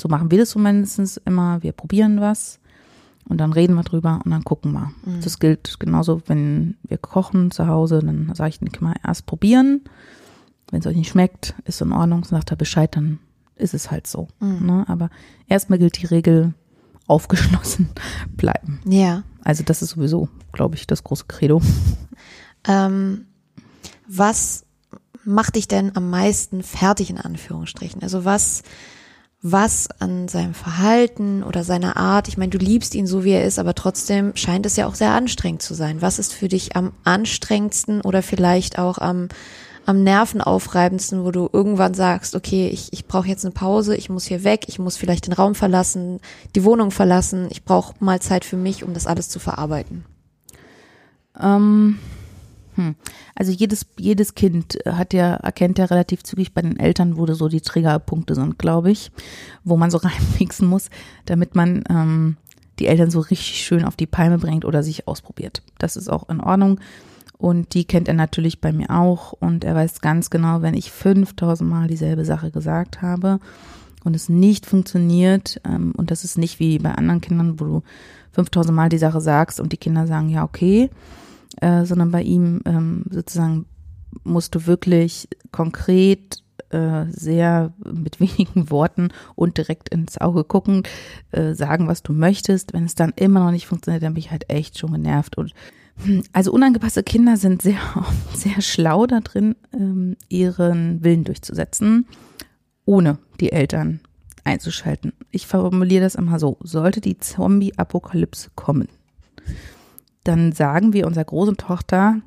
So 0.00 0.08
machen 0.08 0.30
wir 0.30 0.38
das 0.38 0.50
zumindest 0.50 1.20
immer. 1.24 1.62
Wir 1.62 1.72
probieren 1.72 2.20
was 2.20 2.58
und 3.28 3.38
dann 3.38 3.52
reden 3.52 3.74
wir 3.74 3.84
drüber 3.84 4.20
und 4.24 4.32
dann 4.32 4.42
gucken 4.42 4.72
wir. 4.72 4.92
Mhm. 5.04 5.20
Das 5.22 5.38
gilt 5.38 5.78
genauso, 5.78 6.22
wenn 6.26 6.76
wir 6.82 6.98
kochen 6.98 7.52
zu 7.52 7.68
Hause, 7.68 8.00
dann 8.00 8.32
sage 8.34 8.50
ich 8.50 8.58
den 8.58 8.72
Kindern 8.72 8.96
erst 9.06 9.26
probieren. 9.26 9.82
Wenn 10.70 10.80
es 10.80 10.86
euch 10.86 10.96
nicht 10.96 11.10
schmeckt, 11.10 11.54
ist 11.64 11.80
in 11.80 11.92
Ordnung, 11.92 12.24
sagt 12.24 12.50
er 12.50 12.56
Bescheid, 12.56 12.96
dann 12.96 13.20
ist 13.54 13.74
es 13.74 13.90
halt 13.92 14.08
so. 14.08 14.26
Mhm. 14.40 14.66
Ne? 14.66 14.84
Aber 14.88 15.10
erstmal 15.46 15.78
gilt 15.78 16.00
die 16.00 16.06
Regel, 16.06 16.54
aufgeschlossen 17.10 17.88
bleiben. 18.36 18.80
Ja. 18.86 19.24
Also 19.42 19.64
das 19.64 19.82
ist 19.82 19.90
sowieso, 19.90 20.28
glaube 20.52 20.76
ich, 20.76 20.86
das 20.86 21.02
große 21.02 21.24
Credo. 21.26 21.60
Ähm, 22.66 23.26
was 24.06 24.64
macht 25.24 25.56
dich 25.56 25.68
denn 25.68 25.96
am 25.96 26.10
meisten 26.10 26.62
fertig 26.62 27.10
in 27.10 27.18
Anführungsstrichen? 27.18 28.02
Also 28.02 28.24
was, 28.24 28.62
was 29.42 29.88
an 30.00 30.28
seinem 30.28 30.54
Verhalten 30.54 31.42
oder 31.42 31.64
seiner 31.64 31.96
Art, 31.96 32.28
ich 32.28 32.36
meine, 32.36 32.50
du 32.50 32.58
liebst 32.58 32.94
ihn 32.94 33.06
so 33.06 33.24
wie 33.24 33.32
er 33.32 33.44
ist, 33.44 33.58
aber 33.58 33.74
trotzdem 33.74 34.34
scheint 34.36 34.66
es 34.66 34.76
ja 34.76 34.86
auch 34.86 34.94
sehr 34.94 35.12
anstrengend 35.12 35.62
zu 35.62 35.74
sein. 35.74 36.02
Was 36.02 36.18
ist 36.18 36.32
für 36.34 36.48
dich 36.48 36.76
am 36.76 36.92
anstrengendsten 37.04 38.00
oder 38.00 38.22
vielleicht 38.22 38.78
auch 38.78 38.98
am, 38.98 39.28
am 39.86 40.02
nervenaufreibendsten, 40.02 41.24
wo 41.24 41.30
du 41.30 41.48
irgendwann 41.52 41.94
sagst, 41.94 42.34
okay, 42.34 42.68
ich, 42.68 42.92
ich 42.92 43.06
brauche 43.06 43.28
jetzt 43.28 43.44
eine 43.44 43.52
Pause, 43.52 43.96
ich 43.96 44.10
muss 44.10 44.26
hier 44.26 44.44
weg, 44.44 44.64
ich 44.66 44.78
muss 44.78 44.96
vielleicht 44.96 45.26
den 45.26 45.32
Raum 45.32 45.54
verlassen, 45.54 46.20
die 46.54 46.64
Wohnung 46.64 46.90
verlassen, 46.90 47.48
ich 47.50 47.64
brauche 47.64 47.94
mal 48.00 48.20
Zeit 48.20 48.44
für 48.44 48.56
mich, 48.56 48.84
um 48.84 48.92
das 48.92 49.06
alles 49.06 49.28
zu 49.28 49.38
verarbeiten. 49.38 50.04
Ähm, 51.40 51.98
hm. 52.80 52.94
Also 53.34 53.52
jedes, 53.52 53.86
jedes 53.98 54.34
Kind 54.34 54.78
hat 54.86 55.12
ja, 55.12 55.34
erkennt 55.34 55.78
ja 55.78 55.84
relativ 55.84 56.22
zügig 56.22 56.54
bei 56.54 56.62
den 56.62 56.78
Eltern, 56.78 57.18
wo 57.18 57.26
so 57.26 57.48
die 57.48 57.60
Triggerpunkte 57.60 58.34
sind, 58.34 58.58
glaube 58.58 58.90
ich, 58.90 59.12
wo 59.64 59.76
man 59.76 59.90
so 59.90 59.98
reinmixen 60.02 60.66
muss, 60.66 60.88
damit 61.26 61.54
man 61.54 61.84
ähm, 61.90 62.36
die 62.78 62.86
Eltern 62.86 63.10
so 63.10 63.20
richtig 63.20 63.62
schön 63.62 63.84
auf 63.84 63.96
die 63.96 64.06
Palme 64.06 64.38
bringt 64.38 64.64
oder 64.64 64.82
sich 64.82 65.06
ausprobiert. 65.06 65.62
Das 65.78 65.96
ist 65.96 66.08
auch 66.08 66.30
in 66.30 66.40
Ordnung. 66.40 66.80
Und 67.36 67.74
die 67.74 67.84
kennt 67.84 68.08
er 68.08 68.14
natürlich 68.14 68.62
bei 68.62 68.72
mir 68.72 68.90
auch. 68.90 69.32
Und 69.32 69.64
er 69.64 69.74
weiß 69.74 70.00
ganz 70.00 70.30
genau, 70.30 70.62
wenn 70.62 70.74
ich 70.74 70.90
5000 70.90 71.68
Mal 71.68 71.86
dieselbe 71.86 72.24
Sache 72.24 72.50
gesagt 72.50 73.02
habe 73.02 73.40
und 74.04 74.16
es 74.16 74.30
nicht 74.30 74.64
funktioniert, 74.64 75.60
ähm, 75.64 75.92
und 75.96 76.10
das 76.10 76.24
ist 76.24 76.38
nicht 76.38 76.60
wie 76.60 76.78
bei 76.78 76.92
anderen 76.92 77.20
Kindern, 77.20 77.60
wo 77.60 77.64
du 77.64 77.82
5000 78.32 78.74
Mal 78.74 78.88
die 78.88 78.98
Sache 78.98 79.20
sagst 79.20 79.60
und 79.60 79.72
die 79.72 79.78
Kinder 79.78 80.06
sagen, 80.06 80.30
ja, 80.30 80.44
okay, 80.44 80.88
äh, 81.60 81.84
sondern 81.84 82.10
bei 82.10 82.22
ihm 82.22 82.60
ähm, 82.64 83.04
sozusagen 83.10 83.66
musst 84.24 84.54
du 84.54 84.66
wirklich 84.66 85.28
konkret 85.52 86.42
äh, 86.70 87.06
sehr 87.10 87.72
mit 87.84 88.20
wenigen 88.20 88.70
Worten 88.70 89.08
und 89.34 89.58
direkt 89.58 89.88
ins 89.88 90.18
Auge 90.18 90.44
gucken, 90.44 90.84
äh, 91.32 91.54
sagen, 91.54 91.88
was 91.88 92.02
du 92.02 92.12
möchtest. 92.12 92.72
Wenn 92.72 92.84
es 92.84 92.94
dann 92.94 93.12
immer 93.16 93.40
noch 93.40 93.50
nicht 93.50 93.66
funktioniert, 93.66 94.02
dann 94.02 94.14
bin 94.14 94.20
ich 94.20 94.30
halt 94.30 94.48
echt 94.48 94.78
schon 94.78 94.92
genervt. 94.92 95.36
Und 95.36 95.52
hm, 96.04 96.22
also 96.32 96.52
unangepasste 96.52 97.02
Kinder 97.02 97.36
sind 97.36 97.62
sehr, 97.62 97.80
sehr 98.34 98.60
schlau 98.60 99.06
da 99.06 99.20
drin, 99.20 99.56
ähm, 99.72 100.16
ihren 100.28 101.02
Willen 101.02 101.24
durchzusetzen, 101.24 102.06
ohne 102.84 103.18
die 103.40 103.52
Eltern 103.52 104.00
einzuschalten. 104.44 105.12
Ich 105.30 105.46
formuliere 105.46 106.04
das 106.04 106.14
immer 106.14 106.38
so. 106.38 106.56
Sollte 106.62 107.00
die 107.00 107.18
Zombie-Apokalypse 107.18 108.50
kommen, 108.54 108.88
dann 110.30 110.52
sagen 110.52 110.92
wir 110.92 111.06
unserer 111.06 111.24
großen 111.24 111.56
Tochter, 111.56 112.20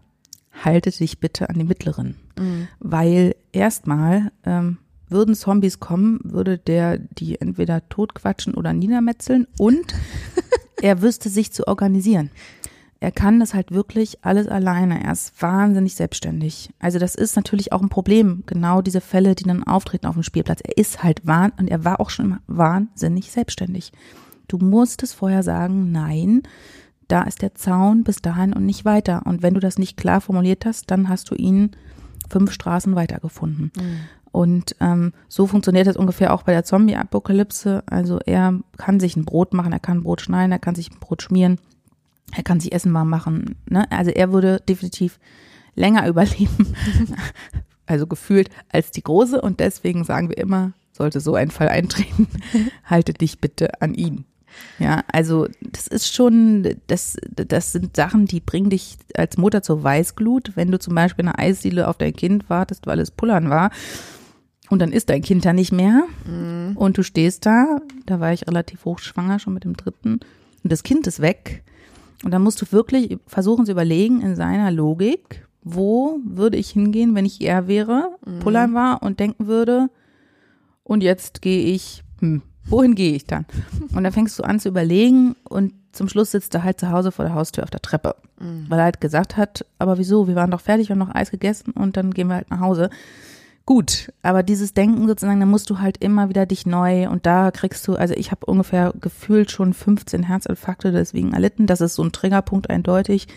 halte 0.52 0.92
dich 0.92 1.20
bitte 1.20 1.50
an 1.50 1.58
die 1.58 1.64
mittleren. 1.64 2.16
Mhm. 2.38 2.68
Weil 2.80 3.36
erstmal 3.54 4.32
ähm, 4.44 4.78
würden 5.08 5.36
Zombies 5.36 5.80
kommen, 5.80 6.20
würde 6.24 6.58
der 6.58 6.98
die 6.98 7.40
entweder 7.40 7.88
totquatschen 7.88 8.56
oder 8.56 8.74
niedermetzeln 8.74 9.48
und 9.58 9.94
er 10.82 11.02
wüsste 11.02 11.30
sich 11.30 11.54
zu 11.54 11.68
organisieren. 11.68 12.30
Er 13.00 13.12
kann 13.12 13.40
das 13.40 13.54
halt 13.54 13.72
wirklich 13.72 14.24
alles 14.24 14.48
alleine. 14.48 15.04
Er 15.04 15.12
ist 15.12 15.42
wahnsinnig 15.42 15.96
selbstständig. 15.96 16.70
Also 16.80 17.00
das 17.00 17.16
ist 17.16 17.36
natürlich 17.36 17.74
auch 17.74 17.82
ein 17.82 17.90
Problem. 17.90 18.44
Genau 18.46 18.82
diese 18.82 19.02
Fälle, 19.02 19.36
die 19.36 19.44
dann 19.44 19.64
auftreten 19.64 20.08
auf 20.08 20.14
dem 20.16 20.24
Spielplatz. 20.24 20.62
Er 20.64 20.78
ist 20.78 21.04
halt 21.04 21.26
wahn 21.26 21.52
und 21.58 21.70
er 21.70 21.84
war 21.84 22.00
auch 22.00 22.10
schon 22.10 22.26
immer 22.26 22.42
wahnsinnig 22.48 23.32
selbstständig. 23.32 23.92
Du 24.48 24.58
musst 24.58 25.04
es 25.04 25.14
vorher 25.14 25.44
sagen, 25.44 25.92
nein, 25.92 26.44
da 27.08 27.24
ist 27.24 27.42
der 27.42 27.56
Zaun 27.56 28.04
bis 28.04 28.18
dahin 28.18 28.54
und 28.54 28.66
nicht 28.66 28.86
weiter. 28.86 29.24
Und 29.26 29.42
wenn 29.42 29.54
du 29.54 29.60
das 29.60 29.78
nicht 29.78 29.98
klar 29.98 30.22
formuliert 30.22 30.66
hast, 30.66 30.90
dann 30.92 31.10
hast 31.10 31.30
du 31.32 31.36
ihn 31.36 31.72
fünf 32.30 32.52
Straßen 32.52 32.96
weitergefunden. 32.96 33.72
Mhm. 33.76 34.00
Und 34.34 34.76
ähm, 34.80 35.14
so 35.30 35.46
funktioniert 35.46 35.86
das 35.86 35.96
ungefähr 35.96 36.34
auch 36.34 36.42
bei 36.42 36.54
der 36.54 36.64
Zombie-Apokalypse. 36.64 37.84
Also 37.86 38.20
er 38.26 38.60
kann 38.78 39.00
sich 39.00 39.16
ein 39.16 39.26
Brot 39.26 39.54
machen, 39.54 39.72
er 39.72 39.80
kann 39.80 40.02
Brot 40.02 40.22
schneiden, 40.22 40.52
er 40.52 40.60
kann 40.60 40.74
sich 40.74 40.90
ein 40.90 41.00
Brot 41.00 41.22
schmieren, 41.22 41.60
er 42.36 42.42
kann 42.42 42.60
sich 42.60 42.74
Essen 42.74 42.94
warm 42.94 43.10
machen. 43.10 43.56
Ne? 43.70 43.90
Also 43.92 44.10
er 44.10 44.34
würde 44.34 44.60
definitiv 44.68 45.20
länger 45.76 46.08
überleben, 46.10 46.76
also 47.86 48.08
gefühlt 48.08 48.50
als 48.70 48.90
die 48.90 49.04
Große. 49.04 49.40
Und 49.40 49.60
deswegen 49.60 50.04
sagen 50.04 50.30
wir 50.30 50.38
immer, 50.40 50.74
sollte 50.94 51.20
so 51.20 51.36
ein 51.36 51.52
Fall 51.52 51.70
eintreten, 51.70 52.28
halte 52.86 53.14
dich 53.14 53.40
bitte 53.40 53.82
an 53.82 53.94
ihn. 53.94 54.26
Ja, 54.80 55.04
also 55.12 55.48
das 55.62 55.88
ist 55.88 56.14
schon, 56.14 56.68
das, 56.88 57.18
das 57.36 57.72
sind 57.72 57.96
Sachen, 57.96 58.26
die 58.26 58.40
bringen 58.40 58.70
dich 58.70 58.98
als 59.16 59.38
Mutter 59.38 59.62
zur 59.62 59.84
Weißglut, 59.84 60.52
wenn 60.56 60.72
du 60.72 60.80
zum 60.80 60.96
Beispiel 60.96 61.24
in 61.26 61.30
einer 61.30 61.40
Eisdiele 61.40 61.88
auf 61.88 61.98
dein 61.98 62.14
Kind 62.14 62.50
wartest, 62.50 62.88
weil 62.88 63.00
es 63.00 63.12
pullern 63.12 63.50
war 63.50 63.70
und 64.70 64.80
dann 64.80 64.92
ist 64.92 65.10
dein 65.10 65.22
Kind 65.22 65.46
da 65.46 65.54
nicht 65.54 65.72
mehr 65.72 66.04
Mhm. 66.26 66.76
und 66.76 66.98
du 66.98 67.04
stehst 67.04 67.46
da, 67.46 67.80
da 68.06 68.20
war 68.20 68.34
ich 68.34 68.48
relativ 68.48 68.86
hochschwanger 68.86 69.40
schon 69.40 69.54
mit 69.54 69.64
dem 69.64 69.78
dritten 69.78 70.20
und 70.64 70.72
das 70.72 70.84
Kind 70.84 71.06
ist 71.08 71.20
weg 71.22 71.64
und 72.24 72.32
dann 72.32 72.42
musst 72.42 72.62
du 72.62 72.72
wirklich 72.72 73.18
versuchen 73.28 73.66
zu 73.66 73.72
überlegen 73.74 74.22
in 74.22 74.36
seiner 74.36 74.72
Logik, 74.72 75.46
wo 75.62 76.20
würde 76.26 76.58
ich 76.58 76.72
hingehen, 76.72 77.16
wenn 77.16 77.26
ich 77.26 77.42
er 77.42 77.68
wäre, 77.68 78.16
pullern 78.42 78.74
war 78.74 79.04
und 79.04 79.20
denken 79.20 79.48
würde, 79.48 79.90
und 80.86 81.02
jetzt 81.04 81.42
gehe 81.42 81.74
ich, 81.74 82.04
hm, 82.20 82.42
wohin 82.66 82.96
gehe 82.96 83.14
ich 83.14 83.26
dann? 83.26 83.46
Und 83.96 84.04
dann 84.04 84.14
fängst 84.14 84.38
du 84.40 84.44
an 84.44 84.60
zu 84.60 84.70
überlegen 84.70 85.36
und 85.44 85.74
zum 85.92 86.08
Schluss 86.10 86.32
sitzt 86.32 86.56
er 86.56 86.64
halt 86.64 86.80
zu 86.80 86.92
Hause 86.92 87.12
vor 87.12 87.26
der 87.26 87.36
Haustür 87.36 87.64
auf 87.64 87.70
der 87.70 87.82
Treppe, 87.82 88.16
weil 88.68 88.80
er 88.80 88.86
halt 88.86 89.00
gesagt 89.02 89.38
hat, 89.38 89.66
aber 89.78 89.98
wieso, 90.00 90.28
wir 90.28 90.36
waren 90.36 90.50
doch 90.52 90.62
fertig, 90.62 90.90
wir 90.90 90.96
haben 90.96 91.08
noch 91.08 91.14
Eis 91.14 91.30
gegessen 91.30 91.72
und 91.72 91.98
dann 91.98 92.12
gehen 92.12 92.28
wir 92.30 92.36
halt 92.36 92.50
nach 92.50 92.60
Hause. 92.62 92.90
Gut, 93.66 94.12
aber 94.24 94.44
dieses 94.44 94.74
Denken 94.74 95.08
sozusagen, 95.08 95.40
da 95.40 95.46
musst 95.46 95.70
du 95.70 95.80
halt 95.80 95.98
immer 96.04 96.28
wieder 96.28 96.46
dich 96.46 96.66
neu 96.66 97.08
und 97.10 97.26
da 97.26 97.50
kriegst 97.52 97.88
du, 97.88 97.96
also 97.96 98.14
ich 98.16 98.32
habe 98.32 98.46
ungefähr 98.46 98.92
gefühlt 99.00 99.52
schon 99.52 99.74
15 99.74 100.24
Herzinfarkte 100.24 100.92
deswegen 100.92 101.32
erlitten. 101.32 101.66
Das 101.66 101.80
ist 101.80 101.96
so 101.96 102.04
ein 102.04 102.12
Triggerpunkt 102.12 102.70
eindeutig. 102.70 103.28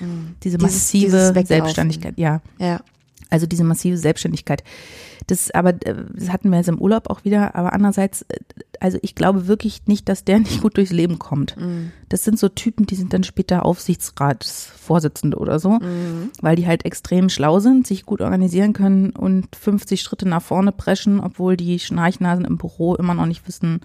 Diese 0.43 0.57
Dieses- 0.59 0.63
massive 0.63 1.07
dieses 1.07 1.29
Weglaufen. 1.29 1.47
Selbstständigkeit, 1.47 2.15
ja. 2.19 2.41
Ja. 2.59 2.81
Also 3.31 3.47
diese 3.47 3.63
massive 3.65 3.97
Selbstständigkeit. 3.99 4.65
Das 5.27 5.51
aber, 5.51 5.71
äh, 5.71 5.95
das 6.15 6.31
hatten 6.31 6.51
wir 6.51 6.59
jetzt 6.59 6.69
im 6.69 6.81
Urlaub 6.81 7.11
auch 7.11 7.25
wieder, 7.25 7.55
aber 7.57 7.73
andererseits, 7.73 8.23
äh, 8.23 8.39
also 8.81 8.99
ich 9.03 9.15
glaube 9.15 9.47
wirklich 9.47 9.83
nicht, 9.87 10.09
dass 10.09 10.25
der 10.25 10.39
nicht 10.41 10.63
gut 10.63 10.77
durchs 10.77 10.93
Leben 10.93 11.19
kommt. 11.19 11.57
Das 12.09 12.25
sind 12.25 12.39
so 12.39 12.49
Typen, 12.49 12.87
die 12.87 12.95
sind 12.95 13.13
dann 13.13 13.25
später 13.25 13.65
Aufsichtsratsvorsitzende 13.65 15.37
oder 15.37 15.59
so, 15.59 15.81
weil 16.41 16.55
die 16.55 16.67
halt 16.67 16.85
extrem 16.85 17.29
schlau 17.29 17.59
sind, 17.59 17.87
sich 17.87 18.07
gut 18.07 18.21
organisieren 18.21 18.73
können 18.73 19.11
und 19.11 19.57
50 19.57 20.01
Schritte 20.01 20.29
nach 20.29 20.43
vorne 20.43 20.71
preschen, 20.71 21.19
obwohl 21.19 21.57
die 21.57 21.81
Schnarchnasen 21.81 22.45
im 22.45 22.59
Büro 22.59 22.95
immer 22.95 23.15
noch 23.15 23.27
nicht 23.27 23.49
wissen, 23.49 23.81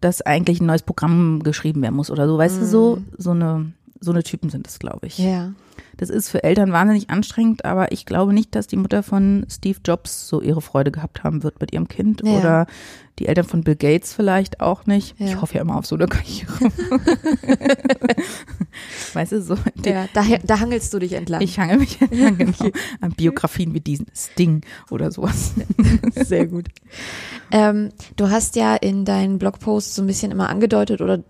dass 0.00 0.22
eigentlich 0.22 0.60
ein 0.60 0.66
neues 0.66 0.82
Programm 0.82 1.42
geschrieben 1.42 1.82
werden 1.82 1.96
muss 1.96 2.10
oder 2.10 2.26
so. 2.26 2.38
Weißt 2.38 2.60
du, 2.60 2.66
so, 2.66 3.02
so 3.18 3.30
eine, 3.30 3.72
so 4.00 4.10
eine 4.12 4.22
Typen 4.22 4.48
sind 4.50 4.66
es, 4.66 4.78
glaube 4.78 5.06
ich. 5.06 5.18
Ja. 5.18 5.52
Das 5.98 6.08
ist 6.10 6.28
für 6.30 6.42
Eltern 6.42 6.72
wahnsinnig 6.72 7.10
anstrengend, 7.10 7.64
aber 7.64 7.92
ich 7.92 8.06
glaube 8.06 8.32
nicht, 8.32 8.54
dass 8.54 8.66
die 8.66 8.76
Mutter 8.76 9.02
von 9.02 9.44
Steve 9.50 9.78
Jobs 9.84 10.26
so 10.26 10.40
ihre 10.40 10.62
Freude 10.62 10.90
gehabt 10.90 11.22
haben 11.24 11.42
wird 11.42 11.60
mit 11.60 11.72
ihrem 11.72 11.88
Kind 11.88 12.22
Ja. 12.24 12.38
oder 12.38 12.66
die 13.18 13.26
Eltern 13.28 13.44
von 13.44 13.62
Bill 13.62 13.76
Gates 13.76 14.14
vielleicht 14.14 14.60
auch 14.60 14.86
nicht. 14.86 15.18
Ja. 15.20 15.26
Ich 15.26 15.40
hoffe 15.42 15.56
ja 15.56 15.60
immer 15.60 15.76
auf 15.76 15.84
so 15.86 15.96
eine 15.96 16.06
Karriere. 16.06 16.52
weißt 19.14 19.32
du, 19.32 19.42
so. 19.42 19.56
ja. 19.84 20.06
Da, 20.12 20.24
da 20.42 20.60
hangelst 20.60 20.92
du 20.94 20.98
dich 20.98 21.12
entlang. 21.12 21.40
Ich 21.40 21.58
hange 21.58 21.76
mich 21.78 21.98
ja, 22.00 22.30
genau, 22.30 22.70
an 23.00 23.12
Biografien 23.12 23.74
wie 23.74 23.80
diesen 23.80 24.06
Sting 24.14 24.62
oder 24.90 25.10
sowas. 25.10 25.52
Sehr 26.14 26.46
gut. 26.46 26.66
Ähm, 27.50 27.90
du 28.16 28.30
hast 28.30 28.56
ja 28.56 28.76
in 28.76 29.04
deinen 29.04 29.38
Blogposts 29.38 29.94
so 29.94 30.02
ein 30.02 30.06
bisschen 30.06 30.30
immer 30.30 30.48
angedeutet 30.48 31.00
oder 31.00 31.22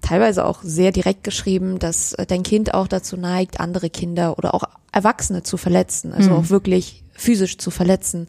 teilweise 0.00 0.44
auch 0.44 0.60
sehr 0.62 0.92
direkt 0.92 1.24
geschrieben, 1.24 1.78
dass 1.78 2.12
äh, 2.14 2.26
dein 2.26 2.42
Kind 2.42 2.74
auch 2.74 2.88
dazu 2.88 3.16
neigt, 3.16 3.60
andere 3.60 3.90
Kinder 3.90 4.38
oder 4.38 4.54
auch 4.54 4.64
Erwachsene 4.92 5.42
zu 5.42 5.56
verletzen. 5.56 6.12
Also 6.12 6.30
Mhm. 6.30 6.36
auch 6.36 6.50
wirklich 6.50 7.04
physisch 7.12 7.58
zu 7.58 7.70
verletzen. 7.70 8.28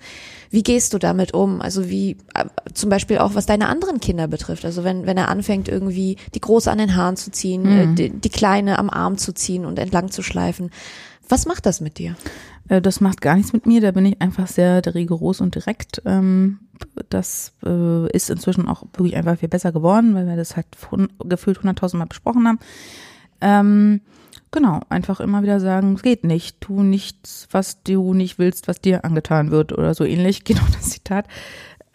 Wie 0.53 0.61
gehst 0.61 0.93
du 0.93 0.99
damit 0.99 1.33
um? 1.33 1.61
Also 1.61 1.89
wie 1.89 2.11
äh, 2.35 2.45
zum 2.75 2.91
Beispiel 2.91 3.17
auch 3.17 3.33
was 3.33 3.47
deine 3.47 3.67
anderen 3.69 3.99
Kinder 3.99 4.27
betrifft. 4.27 4.65
Also 4.65 4.83
wenn 4.83 5.07
wenn 5.07 5.17
er 5.17 5.29
anfängt 5.29 5.67
irgendwie 5.67 6.17
die 6.35 6.41
große 6.41 6.69
an 6.71 6.77
den 6.77 6.95
Haaren 6.95 7.17
zu 7.17 7.31
ziehen, 7.31 7.65
äh, 7.65 7.87
Mhm. 7.87 7.95
die, 7.95 8.09
die 8.11 8.29
kleine 8.29 8.77
am 8.77 8.91
Arm 8.91 9.17
zu 9.17 9.33
ziehen 9.33 9.65
und 9.65 9.79
entlang 9.79 10.11
zu 10.11 10.21
schleifen. 10.21 10.69
Was 11.27 11.47
macht 11.47 11.65
das 11.65 11.81
mit 11.81 11.97
dir? 11.97 12.15
Äh, 12.69 12.81
Das 12.81 13.01
macht 13.01 13.19
gar 13.21 13.35
nichts 13.35 13.51
mit 13.51 13.65
mir, 13.65 13.81
da 13.81 13.89
bin 13.91 14.05
ich 14.05 14.21
einfach 14.21 14.47
sehr 14.47 14.81
rigoros 14.93 15.41
und 15.41 15.55
direkt. 15.55 16.03
Ähm, 16.05 16.59
Das 17.09 17.53
ist 18.13 18.29
inzwischen 18.29 18.67
auch 18.67 18.83
wirklich 18.93 19.15
einfach 19.15 19.39
viel 19.39 19.49
besser 19.49 19.71
geworden, 19.71 20.13
weil 20.13 20.27
wir 20.27 20.35
das 20.35 20.55
halt 20.55 20.67
gefühlt 21.25 21.59
hunderttausend 21.61 21.97
Mal 21.97 22.05
besprochen 22.05 22.47
haben. 22.47 24.01
Genau, 24.53 24.81
einfach 24.87 25.19
immer 25.19 25.41
wieder 25.41 25.59
sagen, 25.59 25.95
es 25.95 26.03
geht 26.03 26.23
nicht, 26.23 26.61
tu 26.61 26.83
nichts, 26.83 27.47
was 27.49 27.81
du 27.81 28.13
nicht 28.13 28.37
willst, 28.37 28.67
was 28.67 28.79
dir 28.79 29.03
angetan 29.03 29.49
wird 29.49 29.73
oder 29.73 29.95
so 29.95 30.05
ähnlich, 30.05 30.43
genau 30.45 30.61
das 30.73 30.91
Zitat. 30.91 31.25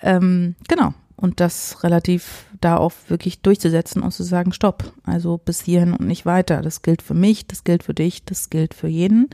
Ähm, 0.02 0.56
genau, 0.66 0.92
und 1.14 1.38
das 1.38 1.84
relativ 1.84 2.46
da 2.60 2.76
auch 2.76 2.92
wirklich 3.06 3.42
durchzusetzen 3.42 4.02
und 4.02 4.10
zu 4.10 4.24
sagen, 4.24 4.52
stopp, 4.52 4.92
also 5.04 5.38
bis 5.38 5.60
hierhin 5.60 5.92
und 5.92 6.08
nicht 6.08 6.26
weiter. 6.26 6.60
Das 6.60 6.82
gilt 6.82 7.00
für 7.00 7.14
mich, 7.14 7.46
das 7.46 7.62
gilt 7.62 7.84
für 7.84 7.94
dich, 7.94 8.24
das 8.24 8.50
gilt 8.50 8.74
für 8.74 8.88
jeden. 8.88 9.30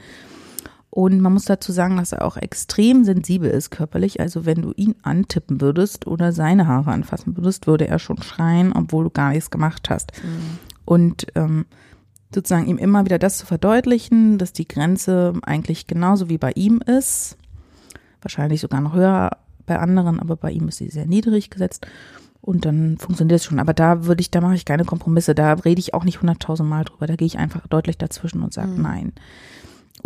Und 0.90 1.20
man 1.20 1.32
muss 1.32 1.46
dazu 1.46 1.72
sagen, 1.72 1.96
dass 1.96 2.12
er 2.12 2.26
auch 2.26 2.36
extrem 2.36 3.04
sensibel 3.04 3.50
ist 3.50 3.70
körperlich. 3.70 4.20
Also 4.20 4.44
wenn 4.44 4.60
du 4.60 4.72
ihn 4.76 4.96
antippen 5.02 5.62
würdest 5.62 6.06
oder 6.06 6.32
seine 6.32 6.68
Haare 6.68 6.90
anfassen 6.90 7.38
würdest, 7.38 7.66
würde 7.66 7.88
er 7.88 7.98
schon 7.98 8.22
schreien, 8.22 8.74
obwohl 8.74 9.04
du 9.04 9.10
gar 9.10 9.30
nichts 9.30 9.50
gemacht 9.50 9.88
hast. 9.88 10.12
Und 10.84 11.26
ähm, 11.34 11.64
sozusagen 12.34 12.66
ihm 12.66 12.78
immer 12.78 13.04
wieder 13.04 13.18
das 13.18 13.38
zu 13.38 13.46
verdeutlichen, 13.46 14.38
dass 14.38 14.52
die 14.52 14.68
Grenze 14.68 15.34
eigentlich 15.42 15.86
genauso 15.86 16.28
wie 16.28 16.38
bei 16.38 16.52
ihm 16.52 16.80
ist, 16.80 17.36
wahrscheinlich 18.22 18.60
sogar 18.60 18.80
noch 18.80 18.94
höher 18.94 19.30
bei 19.66 19.78
anderen, 19.78 20.20
aber 20.20 20.36
bei 20.36 20.50
ihm 20.50 20.68
ist 20.68 20.78
sie 20.78 20.88
sehr 20.88 21.06
niedrig 21.06 21.50
gesetzt. 21.50 21.86
Und 22.40 22.66
dann 22.66 22.98
funktioniert 22.98 23.40
es 23.40 23.46
schon. 23.46 23.58
Aber 23.58 23.72
da 23.72 24.04
würde 24.04 24.20
ich, 24.20 24.30
da 24.30 24.42
mache 24.42 24.54
ich 24.54 24.66
keine 24.66 24.84
Kompromisse. 24.84 25.34
Da 25.34 25.54
rede 25.54 25.78
ich 25.78 25.94
auch 25.94 26.04
nicht 26.04 26.20
hunderttausend 26.20 26.68
Mal 26.68 26.84
drüber. 26.84 27.06
Da 27.06 27.16
gehe 27.16 27.24
ich 27.26 27.38
einfach 27.38 27.66
deutlich 27.68 27.96
dazwischen 27.96 28.42
und 28.42 28.52
sage 28.52 28.72
nein. 28.76 29.14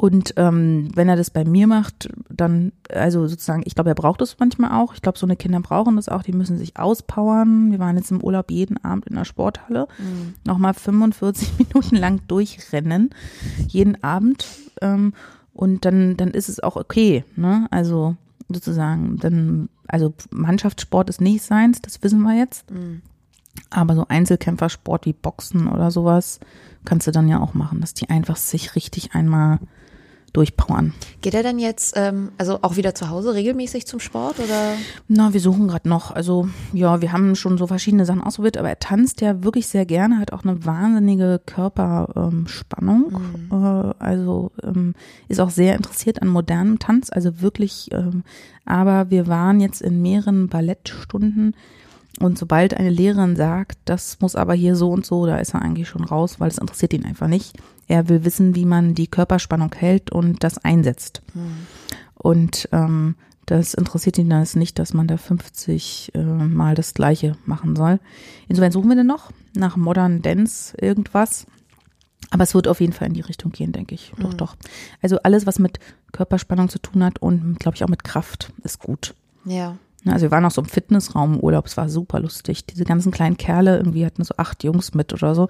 Und 0.01 0.35
ähm, 0.37 0.91
wenn 0.95 1.09
er 1.09 1.17
das 1.17 1.31
bei 1.31 1.45
mir 1.45 1.67
macht, 1.67 2.09
dann, 2.31 2.71
also 2.89 3.27
sozusagen, 3.27 3.65
ich 3.67 3.75
glaube, 3.75 3.91
er 3.91 3.97
braucht 3.97 4.23
es 4.23 4.39
manchmal 4.39 4.81
auch. 4.81 4.95
Ich 4.95 5.03
glaube, 5.03 5.19
so 5.19 5.27
eine 5.27 5.35
Kinder 5.35 5.59
brauchen 5.59 5.97
das 5.97 6.09
auch. 6.09 6.23
Die 6.23 6.33
müssen 6.33 6.57
sich 6.57 6.77
auspowern. 6.77 7.73
Wir 7.73 7.81
waren 7.81 7.97
jetzt 7.97 8.13
im 8.13 8.23
Urlaub 8.23 8.53
jeden 8.53 8.77
Abend 8.85 9.09
in 9.09 9.17
der 9.17 9.25
Sporthalle. 9.25 9.89
Nochmal 10.45 10.75
45 10.75 11.51
Minuten 11.59 11.97
lang 11.97 12.21
durchrennen. 12.29 13.11
Jeden 13.67 14.01
Abend. 14.05 14.47
Ähm, 14.83 15.15
und 15.53 15.85
dann, 15.85 16.17
dann 16.17 16.31
ist 16.31 16.49
es 16.49 16.63
auch 16.63 16.77
okay. 16.77 17.25
Ne? 17.35 17.67
Also 17.73 18.15
sozusagen, 18.49 19.17
dann, 19.17 19.69
also 19.89 20.15
Mannschaftssport 20.31 21.11
ist 21.11 21.21
nicht 21.21 21.43
seins, 21.43 21.83
das 21.83 22.05
wissen 22.05 22.23
wir 22.23 22.39
jetzt. 22.39 22.71
Aber 23.71 23.97
so 23.97 24.07
Einzelkämpfersport 24.07 25.07
wie 25.07 25.13
Boxen 25.13 25.67
oder 25.67 25.91
sowas 25.91 26.39
kannst 26.85 27.09
du 27.09 27.11
dann 27.11 27.29
ja 27.29 27.41
auch 27.41 27.55
machen, 27.55 27.81
dass 27.81 27.95
die 27.95 28.09
einfach 28.09 28.37
sich 28.37 28.77
richtig 28.77 29.17
einmal 29.17 29.59
durchpowern. 30.33 30.95
Geht 31.21 31.35
er 31.35 31.43
denn 31.43 31.59
jetzt, 31.59 31.95
ähm, 31.97 32.31
also 32.38 32.59
auch 32.62 32.77
wieder 32.77 32.95
zu 32.95 33.09
Hause 33.09 33.35
regelmäßig 33.35 33.87
zum 33.87 34.01
Sport 34.01 34.38
oder? 34.38 34.75
Na, 35.09 35.33
wir 35.33 35.41
suchen 35.41 35.69
gerade 35.69 35.88
noch. 35.88 36.11
Also 36.11 36.49
ja, 36.73 37.01
wir 37.01 37.12
haben 37.12 37.35
schon 37.35 37.59
so 37.59 37.67
verschiedene 37.67 38.05
Sachen 38.05 38.23
ausprobiert, 38.23 38.57
aber 38.57 38.69
er 38.69 38.79
tanzt 38.79 39.21
ja 39.21 39.43
wirklich 39.43 39.67
sehr 39.67 39.87
gerne, 39.87 40.19
hat 40.19 40.33
auch 40.33 40.45
eine 40.45 40.64
wahnsinnige 40.64 41.41
Körperspannung. 41.45 43.12
Äh, 43.51 43.55
also 43.99 44.53
ähm, 44.62 44.95
ist 45.29 45.41
auch 45.41 45.51
sehr 45.51 45.77
interessiert 45.77 46.23
an 46.23 46.29
modernem 46.29 46.79
Tanz, 46.79 47.11
also 47.11 47.41
wirklich. 47.41 47.91
Ähm, 47.93 48.23
aber 48.64 49.11
wir 49.11 49.27
waren 49.27 49.61
jetzt 49.61 49.81
in 49.81 50.03
mehreren 50.03 50.49
Ballettstunden 50.49 51.55
und 52.21 52.38
sobald 52.38 52.75
eine 52.75 52.90
Lehrerin 52.90 53.37
sagt, 53.37 53.79
das 53.85 54.21
muss 54.21 54.35
aber 54.35 54.55
hier 54.55 54.75
so 54.75 54.90
und 54.90 55.07
so, 55.07 55.27
da 55.27 55.38
ist 55.38 55.55
er 55.55 55.62
eigentlich 55.62 55.88
schon 55.88 56.05
raus, 56.05 56.40
weil 56.40 56.49
es 56.49 56.59
interessiert 56.59 56.92
ihn 56.92 57.05
einfach 57.05 57.29
nicht. 57.29 57.57
Er 57.87 58.09
will 58.09 58.25
wissen, 58.25 58.55
wie 58.55 58.64
man 58.64 58.94
die 58.94 59.07
Körperspannung 59.07 59.73
hält 59.75 60.11
und 60.11 60.42
das 60.42 60.59
einsetzt. 60.59 61.23
Und 62.14 62.68
ähm, 62.73 63.14
das 63.47 63.75
interessiert 63.75 64.18
ihn 64.18 64.29
dann 64.29 64.47
nicht, 64.55 64.79
dass 64.79 64.92
man 64.92 65.07
da 65.07 65.16
50 65.16 66.12
äh, 66.14 66.23
Mal 66.23 66.75
das 66.75 66.92
Gleiche 66.92 67.37
machen 67.47 67.77
soll. 67.77 68.01
Insofern 68.49 68.73
suchen 68.73 68.88
wir 68.88 68.97
denn 68.97 69.07
noch 69.07 69.31
nach 69.55 69.77
Modern 69.77 70.21
Dance 70.21 70.77
irgendwas. 70.79 71.47
Aber 72.31 72.42
es 72.42 72.55
wird 72.55 72.68
auf 72.68 72.81
jeden 72.81 72.92
Fall 72.92 73.09
in 73.09 73.14
die 73.14 73.23
Richtung 73.23 73.53
gehen, 73.53 73.73
denke 73.73 73.94
ich. 73.94 74.12
Doch, 74.18 74.35
doch. 74.35 74.57
Also 75.01 75.18
alles, 75.23 75.47
was 75.47 75.59
mit 75.59 75.79
Körperspannung 76.12 76.68
zu 76.68 76.79
tun 76.79 77.03
hat 77.03 77.21
und, 77.21 77.59
glaube 77.59 77.77
ich, 77.77 77.85
auch 77.85 77.88
mit 77.88 78.05
Kraft, 78.05 78.53
ist 78.64 78.81
gut. 78.81 79.14
Ja. 79.47 79.79
Ja, 80.09 80.14
Also 80.14 80.27
wir 80.27 80.31
waren 80.31 80.44
auch 80.44 80.51
so 80.51 80.61
im 80.61 80.68
Fitnessraum 80.68 81.35
im 81.35 81.40
Urlaub, 81.40 81.66
es 81.66 81.77
war 81.77 81.88
super 81.88 82.21
lustig. 82.21 82.66
Diese 82.66 82.85
ganzen 82.85 83.12
kleinen 83.12 83.37
Kerle, 83.37 83.77
irgendwie 83.77 84.05
hatten 84.05 84.25
so 84.25 84.35
acht 84.37 84.64
Jungs 84.64 84.94
mit 84.94 85.12
oder 85.12 85.35
so. 85.35 85.49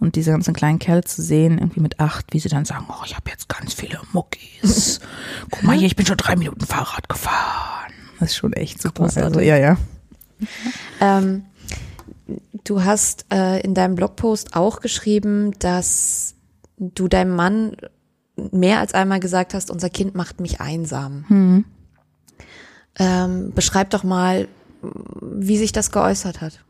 Und 0.00 0.16
diese 0.16 0.30
ganzen 0.30 0.54
kleinen 0.54 0.78
Kerle 0.78 1.04
zu 1.04 1.22
sehen, 1.22 1.58
irgendwie 1.58 1.80
mit 1.80 2.00
acht, 2.00 2.32
wie 2.32 2.40
sie 2.40 2.48
dann 2.48 2.64
sagen, 2.64 2.86
oh, 2.88 3.02
ich 3.04 3.16
habe 3.16 3.30
jetzt 3.30 3.48
ganz 3.48 3.74
viele 3.74 4.00
Muckis. 4.12 5.00
Guck 5.50 5.62
mal 5.62 5.76
hier, 5.76 5.86
ich 5.86 5.96
bin 5.96 6.06
schon 6.06 6.16
drei 6.16 6.36
Minuten 6.36 6.64
Fahrrad 6.66 7.08
gefahren. 7.08 7.92
Das 8.20 8.30
ist 8.30 8.36
schon 8.36 8.52
echt 8.52 8.82
super. 8.82 9.04
Also, 9.04 9.20
Großartig. 9.20 9.46
ja, 9.46 9.56
ja. 9.56 9.76
Ähm, 11.00 11.44
du 12.64 12.84
hast 12.84 13.26
äh, 13.32 13.60
in 13.60 13.74
deinem 13.74 13.94
Blogpost 13.94 14.54
auch 14.56 14.80
geschrieben, 14.80 15.52
dass 15.58 16.34
du 16.78 17.08
deinem 17.08 17.34
Mann 17.34 17.76
mehr 18.52 18.78
als 18.80 18.94
einmal 18.94 19.20
gesagt 19.20 19.54
hast, 19.54 19.70
unser 19.70 19.90
Kind 19.90 20.14
macht 20.14 20.40
mich 20.40 20.60
einsam. 20.60 21.64
Ähm, 22.98 23.52
beschreib 23.54 23.90
doch 23.90 24.04
mal, 24.04 24.48
wie 25.20 25.56
sich 25.56 25.72
das 25.72 25.90
geäußert 25.90 26.40
hat. 26.40 26.64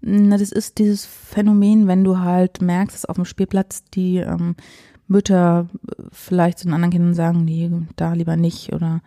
Na, 0.00 0.36
das 0.36 0.52
ist 0.52 0.78
dieses 0.78 1.06
Phänomen, 1.06 1.86
wenn 1.86 2.04
du 2.04 2.18
halt 2.18 2.60
merkst, 2.60 2.94
dass 2.94 3.04
auf 3.06 3.16
dem 3.16 3.24
Spielplatz 3.24 3.84
die 3.94 4.18
ähm, 4.18 4.54
Mütter 5.08 5.68
äh, 5.88 6.02
vielleicht 6.12 6.58
zu 6.58 6.66
den 6.66 6.74
anderen 6.74 6.92
Kindern 6.92 7.14
sagen, 7.14 7.44
nee, 7.44 7.70
da 7.96 8.12
lieber 8.12 8.36
nicht 8.36 8.72
oder 8.72 9.00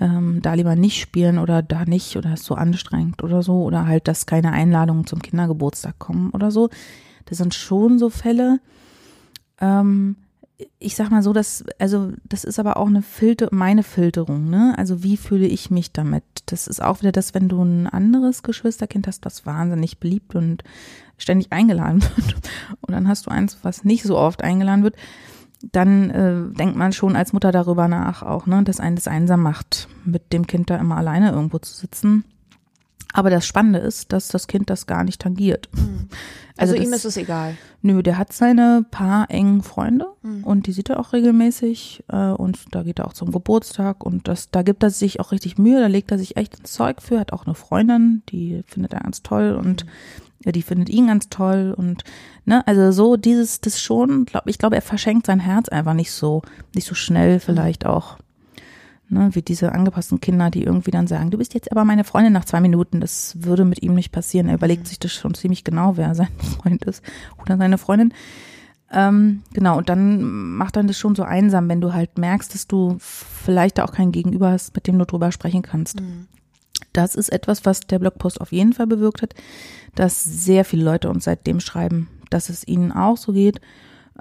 ähm, 0.00 0.42
da 0.42 0.54
lieber 0.54 0.74
nicht 0.74 1.00
spielen 1.00 1.38
oder 1.38 1.62
da 1.62 1.84
nicht 1.84 2.16
oder 2.16 2.34
ist 2.34 2.44
so 2.44 2.54
anstrengend 2.54 3.22
oder 3.22 3.42
so 3.42 3.62
oder 3.62 3.86
halt, 3.86 4.08
dass 4.08 4.26
keine 4.26 4.52
Einladungen 4.52 5.06
zum 5.06 5.22
Kindergeburtstag 5.22 5.98
kommen 5.98 6.30
oder 6.30 6.50
so. 6.50 6.68
Das 7.26 7.38
sind 7.38 7.54
schon 7.54 7.98
so 7.98 8.10
Fälle. 8.10 8.60
Ähm, 9.60 10.16
ich 10.78 10.96
sag 10.96 11.10
mal 11.10 11.22
so, 11.22 11.32
dass, 11.32 11.64
also 11.78 12.12
das 12.24 12.44
ist 12.44 12.58
aber 12.58 12.76
auch 12.76 12.86
eine 12.86 13.02
Filter, 13.02 13.48
meine 13.50 13.82
Filterung, 13.82 14.48
ne? 14.50 14.74
Also 14.76 15.02
wie 15.02 15.16
fühle 15.16 15.46
ich 15.46 15.70
mich 15.70 15.92
damit? 15.92 16.24
Das 16.46 16.66
ist 16.66 16.82
auch 16.82 17.00
wieder 17.00 17.12
das, 17.12 17.34
wenn 17.34 17.48
du 17.48 17.62
ein 17.62 17.86
anderes 17.86 18.42
Geschwisterkind 18.42 19.06
hast, 19.06 19.24
das 19.26 19.46
wahnsinnig 19.46 19.98
beliebt 19.98 20.34
und 20.34 20.64
ständig 21.18 21.52
eingeladen 21.52 22.02
wird. 22.16 22.34
Und 22.80 22.92
dann 22.92 23.08
hast 23.08 23.26
du 23.26 23.30
eins, 23.30 23.58
was 23.62 23.84
nicht 23.84 24.02
so 24.02 24.18
oft 24.18 24.42
eingeladen 24.42 24.84
wird, 24.84 24.96
dann 25.72 26.10
äh, 26.10 26.56
denkt 26.56 26.76
man 26.76 26.92
schon 26.92 27.16
als 27.16 27.32
Mutter 27.32 27.52
darüber 27.52 27.88
nach 27.88 28.22
auch, 28.22 28.46
ne, 28.46 28.62
dass 28.64 28.80
einen 28.80 28.96
das 28.96 29.08
einsam 29.08 29.40
macht, 29.40 29.88
mit 30.04 30.32
dem 30.32 30.46
Kind 30.46 30.70
da 30.70 30.76
immer 30.76 30.96
alleine 30.96 31.30
irgendwo 31.30 31.58
zu 31.58 31.72
sitzen. 31.74 32.24
Aber 33.16 33.30
das 33.30 33.46
Spannende 33.46 33.78
ist, 33.78 34.12
dass 34.12 34.26
das 34.28 34.48
Kind 34.48 34.68
das 34.70 34.86
gar 34.86 35.04
nicht 35.04 35.20
tangiert. 35.22 35.68
Also, 36.56 36.74
das- 36.74 36.84
ihm 36.84 36.92
ist 36.92 37.04
es 37.04 37.16
egal. 37.16 37.56
Nö, 37.80 38.02
der 38.02 38.18
hat 38.18 38.32
seine 38.32 38.84
paar 38.90 39.30
engen 39.30 39.62
Freunde 39.62 40.06
und 40.42 40.66
die 40.66 40.72
sieht 40.72 40.90
er 40.90 40.98
auch 40.98 41.12
regelmäßig 41.12 42.02
äh, 42.08 42.30
und 42.30 42.58
da 42.74 42.82
geht 42.82 42.98
er 42.98 43.06
auch 43.06 43.12
zum 43.12 43.30
Geburtstag 43.30 44.04
und 44.04 44.26
das, 44.26 44.50
da 44.50 44.62
gibt 44.62 44.82
er 44.82 44.90
sich 44.90 45.20
auch 45.20 45.32
richtig 45.32 45.58
Mühe, 45.58 45.80
da 45.80 45.86
legt 45.86 46.10
er 46.10 46.18
sich 46.18 46.36
echt 46.36 46.58
ins 46.58 46.72
Zeug 46.72 47.00
für, 47.02 47.20
hat 47.20 47.32
auch 47.32 47.44
eine 47.46 47.54
Freundin, 47.54 48.22
die 48.30 48.62
findet 48.66 48.94
er 48.94 49.00
ganz 49.00 49.22
toll 49.22 49.52
und 49.52 49.84
ja, 50.44 50.52
die 50.52 50.62
findet 50.62 50.88
ihn 50.90 51.06
ganz 51.06 51.28
toll 51.28 51.74
und 51.76 52.04
ne, 52.46 52.66
also 52.66 52.90
so 52.92 53.16
dieses, 53.16 53.60
das 53.60 53.80
schon, 53.80 54.24
glaub, 54.24 54.46
ich 54.46 54.58
glaube, 54.58 54.76
er 54.76 54.82
verschenkt 54.82 55.26
sein 55.26 55.40
Herz 55.40 55.68
einfach 55.68 55.94
nicht 55.94 56.10
so, 56.12 56.42
nicht 56.74 56.86
so 56.86 56.94
schnell 56.94 57.38
vielleicht 57.40 57.86
auch. 57.86 58.16
Ne, 59.10 59.28
wie 59.34 59.42
diese 59.42 59.72
angepassten 59.72 60.20
Kinder, 60.20 60.50
die 60.50 60.64
irgendwie 60.64 60.90
dann 60.90 61.06
sagen, 61.06 61.30
du 61.30 61.36
bist 61.36 61.52
jetzt 61.52 61.70
aber 61.70 61.84
meine 61.84 62.04
Freundin 62.04 62.32
nach 62.32 62.46
zwei 62.46 62.60
Minuten. 62.60 63.00
Das 63.00 63.36
würde 63.38 63.66
mit 63.66 63.82
ihm 63.82 63.94
nicht 63.94 64.12
passieren. 64.12 64.48
Er 64.48 64.54
überlegt 64.54 64.86
sich 64.86 64.98
das 64.98 65.12
schon 65.12 65.34
ziemlich 65.34 65.62
genau, 65.62 65.98
wer 65.98 66.14
sein 66.14 66.28
Freund 66.38 66.84
ist 66.84 67.02
oder 67.40 67.58
seine 67.58 67.76
Freundin. 67.76 68.14
Ähm, 68.90 69.42
genau, 69.52 69.76
und 69.78 69.88
dann 69.88 70.22
macht 70.22 70.76
dann 70.76 70.86
das 70.86 70.98
schon 70.98 71.14
so 71.14 71.22
einsam, 71.22 71.68
wenn 71.68 71.82
du 71.82 71.92
halt 71.92 72.16
merkst, 72.16 72.54
dass 72.54 72.66
du 72.66 72.96
vielleicht 72.98 73.78
da 73.78 73.84
auch 73.84 73.92
kein 73.92 74.12
Gegenüber 74.12 74.50
hast, 74.50 74.74
mit 74.74 74.86
dem 74.86 74.98
du 74.98 75.04
drüber 75.04 75.32
sprechen 75.32 75.62
kannst. 75.62 76.00
Das 76.92 77.14
ist 77.14 77.30
etwas, 77.30 77.66
was 77.66 77.80
der 77.80 77.98
Blogpost 77.98 78.40
auf 78.40 78.52
jeden 78.52 78.72
Fall 78.72 78.86
bewirkt 78.86 79.20
hat, 79.20 79.34
dass 79.96 80.22
sehr 80.24 80.64
viele 80.64 80.84
Leute 80.84 81.10
uns 81.10 81.24
seitdem 81.24 81.60
schreiben, 81.60 82.08
dass 82.30 82.48
es 82.48 82.66
ihnen 82.66 82.92
auch 82.92 83.16
so 83.16 83.32
geht 83.32 83.60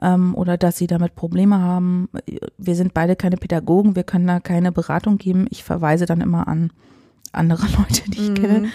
ähm, 0.02 0.36
oder 0.36 0.58
dass 0.58 0.78
sie 0.78 0.88
damit 0.88 1.16
Probleme 1.16 1.60
haben. 1.60 2.10
Wir 2.58 2.76
sind 2.76 2.94
beide 2.94 3.16
keine 3.16 3.38
Pädagogen, 3.38 3.96
wir 3.96 4.04
können 4.04 4.28
da 4.28 4.40
keine 4.40 4.72
Beratung 4.72 5.18
geben. 5.18 5.48
Ich 5.50 5.64
verweise 5.64 6.06
dann 6.06 6.22
immer 6.22 6.48
an 6.48 6.72
andere 7.32 7.68
Leute, 7.78 8.10
die 8.10 8.20
ich 8.20 8.34
kenne 8.36 8.70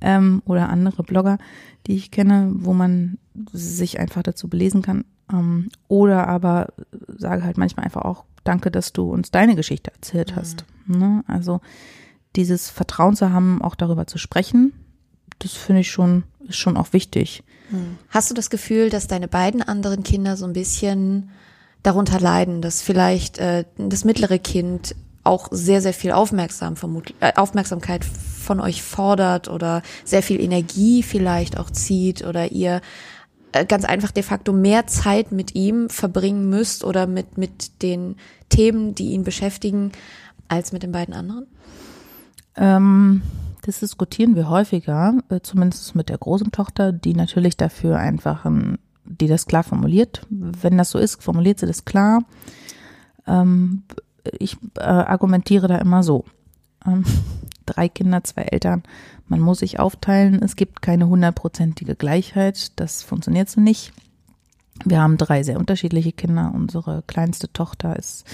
ähm, 0.00 0.42
oder 0.44 0.68
andere 0.68 1.02
Blogger, 1.02 1.38
die 1.86 1.96
ich 1.96 2.10
kenne, 2.10 2.50
wo 2.54 2.72
man 2.72 3.18
sich 3.52 3.98
einfach 3.98 4.22
dazu 4.22 4.48
belesen 4.48 4.82
kann. 4.82 5.04
Ähm, 5.32 5.68
oder 5.88 6.28
aber 6.28 6.68
sage 7.08 7.44
halt 7.44 7.58
manchmal 7.58 7.84
einfach 7.84 8.02
auch, 8.02 8.24
danke, 8.44 8.70
dass 8.70 8.92
du 8.92 9.10
uns 9.10 9.30
deine 9.30 9.56
Geschichte 9.56 9.92
erzählt 9.92 10.36
hast. 10.36 10.64
Ne? 10.86 11.24
Also 11.26 11.60
dieses 12.36 12.70
Vertrauen 12.70 13.16
zu 13.16 13.32
haben, 13.32 13.60
auch 13.62 13.74
darüber 13.74 14.06
zu 14.06 14.18
sprechen, 14.18 14.72
das 15.38 15.54
finde 15.54 15.80
ich 15.80 15.90
schon, 15.90 16.24
ist 16.46 16.56
schon 16.56 16.76
auch 16.76 16.92
wichtig. 16.92 17.42
Hast 18.08 18.30
du 18.30 18.34
das 18.34 18.50
Gefühl, 18.50 18.90
dass 18.90 19.06
deine 19.06 19.28
beiden 19.28 19.62
anderen 19.62 20.02
Kinder 20.02 20.36
so 20.36 20.44
ein 20.44 20.52
bisschen 20.52 21.30
darunter 21.82 22.20
leiden, 22.20 22.62
dass 22.62 22.82
vielleicht 22.82 23.38
äh, 23.38 23.64
das 23.76 24.04
mittlere 24.04 24.38
Kind 24.38 24.94
auch 25.22 25.48
sehr, 25.50 25.82
sehr 25.82 25.92
viel 25.92 26.12
Aufmerksam, 26.12 26.74
äh, 27.20 27.32
Aufmerksamkeit 27.36 28.04
von 28.04 28.60
euch 28.60 28.82
fordert 28.82 29.48
oder 29.48 29.82
sehr 30.04 30.22
viel 30.22 30.40
Energie 30.40 31.02
vielleicht 31.02 31.58
auch 31.58 31.70
zieht 31.70 32.24
oder 32.24 32.50
ihr 32.52 32.80
äh, 33.52 33.64
ganz 33.64 33.84
einfach 33.84 34.10
de 34.10 34.22
facto 34.22 34.52
mehr 34.52 34.86
Zeit 34.86 35.32
mit 35.32 35.54
ihm 35.54 35.88
verbringen 35.90 36.48
müsst 36.48 36.84
oder 36.84 37.06
mit, 37.06 37.38
mit 37.38 37.82
den 37.82 38.16
Themen, 38.48 38.94
die 38.94 39.10
ihn 39.10 39.24
beschäftigen, 39.24 39.92
als 40.48 40.72
mit 40.72 40.82
den 40.82 40.92
beiden 40.92 41.14
anderen? 41.14 41.46
Ähm, 42.56 43.22
das 43.62 43.80
diskutieren 43.80 44.36
wir 44.36 44.48
häufiger, 44.48 45.18
äh, 45.28 45.40
zumindest 45.40 45.94
mit 45.94 46.08
der 46.08 46.18
großen 46.18 46.52
Tochter, 46.52 46.92
die 46.92 47.14
natürlich 47.14 47.56
dafür 47.56 47.98
einfach, 47.98 48.44
ein, 48.44 48.78
die 49.04 49.26
das 49.26 49.46
klar 49.46 49.62
formuliert. 49.62 50.26
Wenn 50.30 50.78
das 50.78 50.90
so 50.90 50.98
ist, 50.98 51.22
formuliert 51.22 51.58
sie 51.60 51.66
das 51.66 51.84
klar. 51.84 52.22
Ähm, 53.26 53.82
ich 54.38 54.56
äh, 54.76 54.82
argumentiere 54.82 55.68
da 55.68 55.78
immer 55.78 56.02
so. 56.02 56.24
Ähm, 56.86 57.04
drei 57.66 57.88
Kinder, 57.88 58.24
zwei 58.24 58.42
Eltern. 58.42 58.82
Man 59.26 59.40
muss 59.40 59.60
sich 59.60 59.78
aufteilen. 59.78 60.42
Es 60.42 60.56
gibt 60.56 60.82
keine 60.82 61.08
hundertprozentige 61.08 61.94
Gleichheit. 61.94 62.78
Das 62.80 63.02
funktioniert 63.02 63.48
so 63.48 63.60
nicht. 63.60 63.92
Wir 64.84 65.00
haben 65.00 65.18
drei 65.18 65.42
sehr 65.42 65.58
unterschiedliche 65.58 66.12
Kinder. 66.12 66.52
Unsere 66.54 67.02
kleinste 67.06 67.52
Tochter 67.52 67.96
ist 67.96 68.24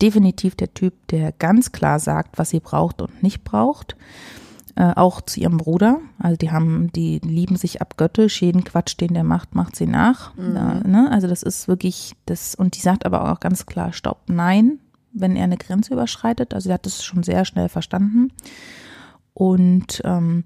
definitiv 0.00 0.54
der 0.54 0.72
Typ, 0.72 0.94
der 1.08 1.32
ganz 1.32 1.72
klar 1.72 1.98
sagt, 1.98 2.38
was 2.38 2.50
sie 2.50 2.60
braucht 2.60 3.02
und 3.02 3.22
nicht 3.22 3.42
braucht. 3.44 3.96
Äh, 4.78 4.92
auch 4.94 5.20
zu 5.22 5.40
ihrem 5.40 5.56
Bruder. 5.56 5.98
Also 6.20 6.36
die 6.36 6.52
haben, 6.52 6.92
die 6.92 7.18
lieben 7.18 7.56
sich 7.56 7.82
abgöttisch. 7.82 8.40
Jeden 8.40 8.62
Quatsch, 8.62 8.94
den 9.00 9.12
der 9.12 9.24
macht, 9.24 9.56
macht 9.56 9.74
sie 9.74 9.86
nach. 9.86 10.36
Mhm. 10.36 10.54
Äh, 10.54 10.88
ne? 10.88 11.08
Also 11.10 11.26
das 11.26 11.42
ist 11.42 11.66
wirklich 11.66 12.12
das. 12.26 12.54
Und 12.54 12.76
die 12.76 12.80
sagt 12.80 13.04
aber 13.04 13.32
auch 13.32 13.40
ganz 13.40 13.66
klar, 13.66 13.92
stopp, 13.92 14.20
nein, 14.28 14.78
wenn 15.12 15.34
er 15.34 15.42
eine 15.42 15.56
Grenze 15.56 15.92
überschreitet. 15.94 16.54
Also 16.54 16.68
sie 16.68 16.72
hat 16.72 16.86
das 16.86 17.02
schon 17.02 17.24
sehr 17.24 17.44
schnell 17.44 17.68
verstanden. 17.68 18.30
Und 19.34 20.00
ähm, 20.04 20.44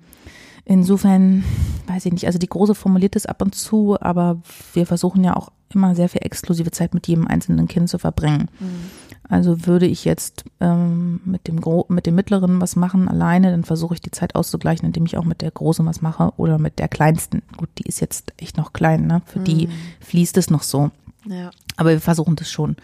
insofern, 0.65 1.45
weiß 1.89 2.07
ich 2.07 2.13
nicht, 2.13 2.25
also 2.27 2.39
die 2.39 2.49
Große 2.49 2.75
formuliert 2.75 3.17
es 3.17 3.27
ab 3.27 3.43
und 3.43 3.55
zu, 3.55 3.99
aber 4.01 4.41
wir 4.73 4.87
versuchen 4.87 5.23
ja 5.25 5.37
auch 5.37 5.51
immer 5.75 5.95
sehr 5.95 6.09
viel 6.09 6.23
exklusive 6.25 6.71
Zeit 6.71 6.95
mit 6.95 7.07
jedem 7.07 7.27
einzelnen 7.27 7.69
Kind 7.69 7.91
zu 7.91 7.99
verbringen. 7.99 8.49
Mhm. 8.61 8.91
Also 9.29 9.67
würde 9.67 9.87
ich 9.87 10.05
jetzt 10.05 10.45
ähm, 10.61 11.21
mit 11.25 11.49
dem 11.49 11.61
Gro 11.61 11.87
mit 11.89 12.07
dem 12.07 12.15
Mittleren 12.15 12.61
was 12.61 12.77
machen 12.77 13.09
alleine, 13.09 13.51
dann 13.51 13.65
versuche 13.65 13.95
ich 13.95 14.01
die 14.01 14.11
Zeit 14.11 14.35
auszugleichen, 14.35 14.87
indem 14.87 15.07
ich 15.07 15.17
auch 15.17 15.25
mit 15.25 15.41
der 15.41 15.51
Großen 15.51 15.87
was 15.87 16.03
mache 16.03 16.33
oder 16.37 16.59
mit 16.59 16.79
der 16.79 16.89
Kleinsten. 16.89 17.43
Gut, 17.57 17.69
die 17.79 17.85
ist 17.85 18.01
jetzt 18.01 18.33
echt 18.37 18.57
noch 18.57 18.73
klein, 18.73 19.07
ne? 19.07 19.23
Für 19.27 19.39
mhm. 19.39 19.45
die 19.45 19.69
fließt 20.01 20.37
es 20.37 20.51
noch 20.51 20.63
so. 20.63 20.91
Ja. 21.27 21.51
Aber 21.77 21.91
wir 21.91 22.01
versuchen 22.01 22.37
das 22.37 22.51
schon. 22.51 22.77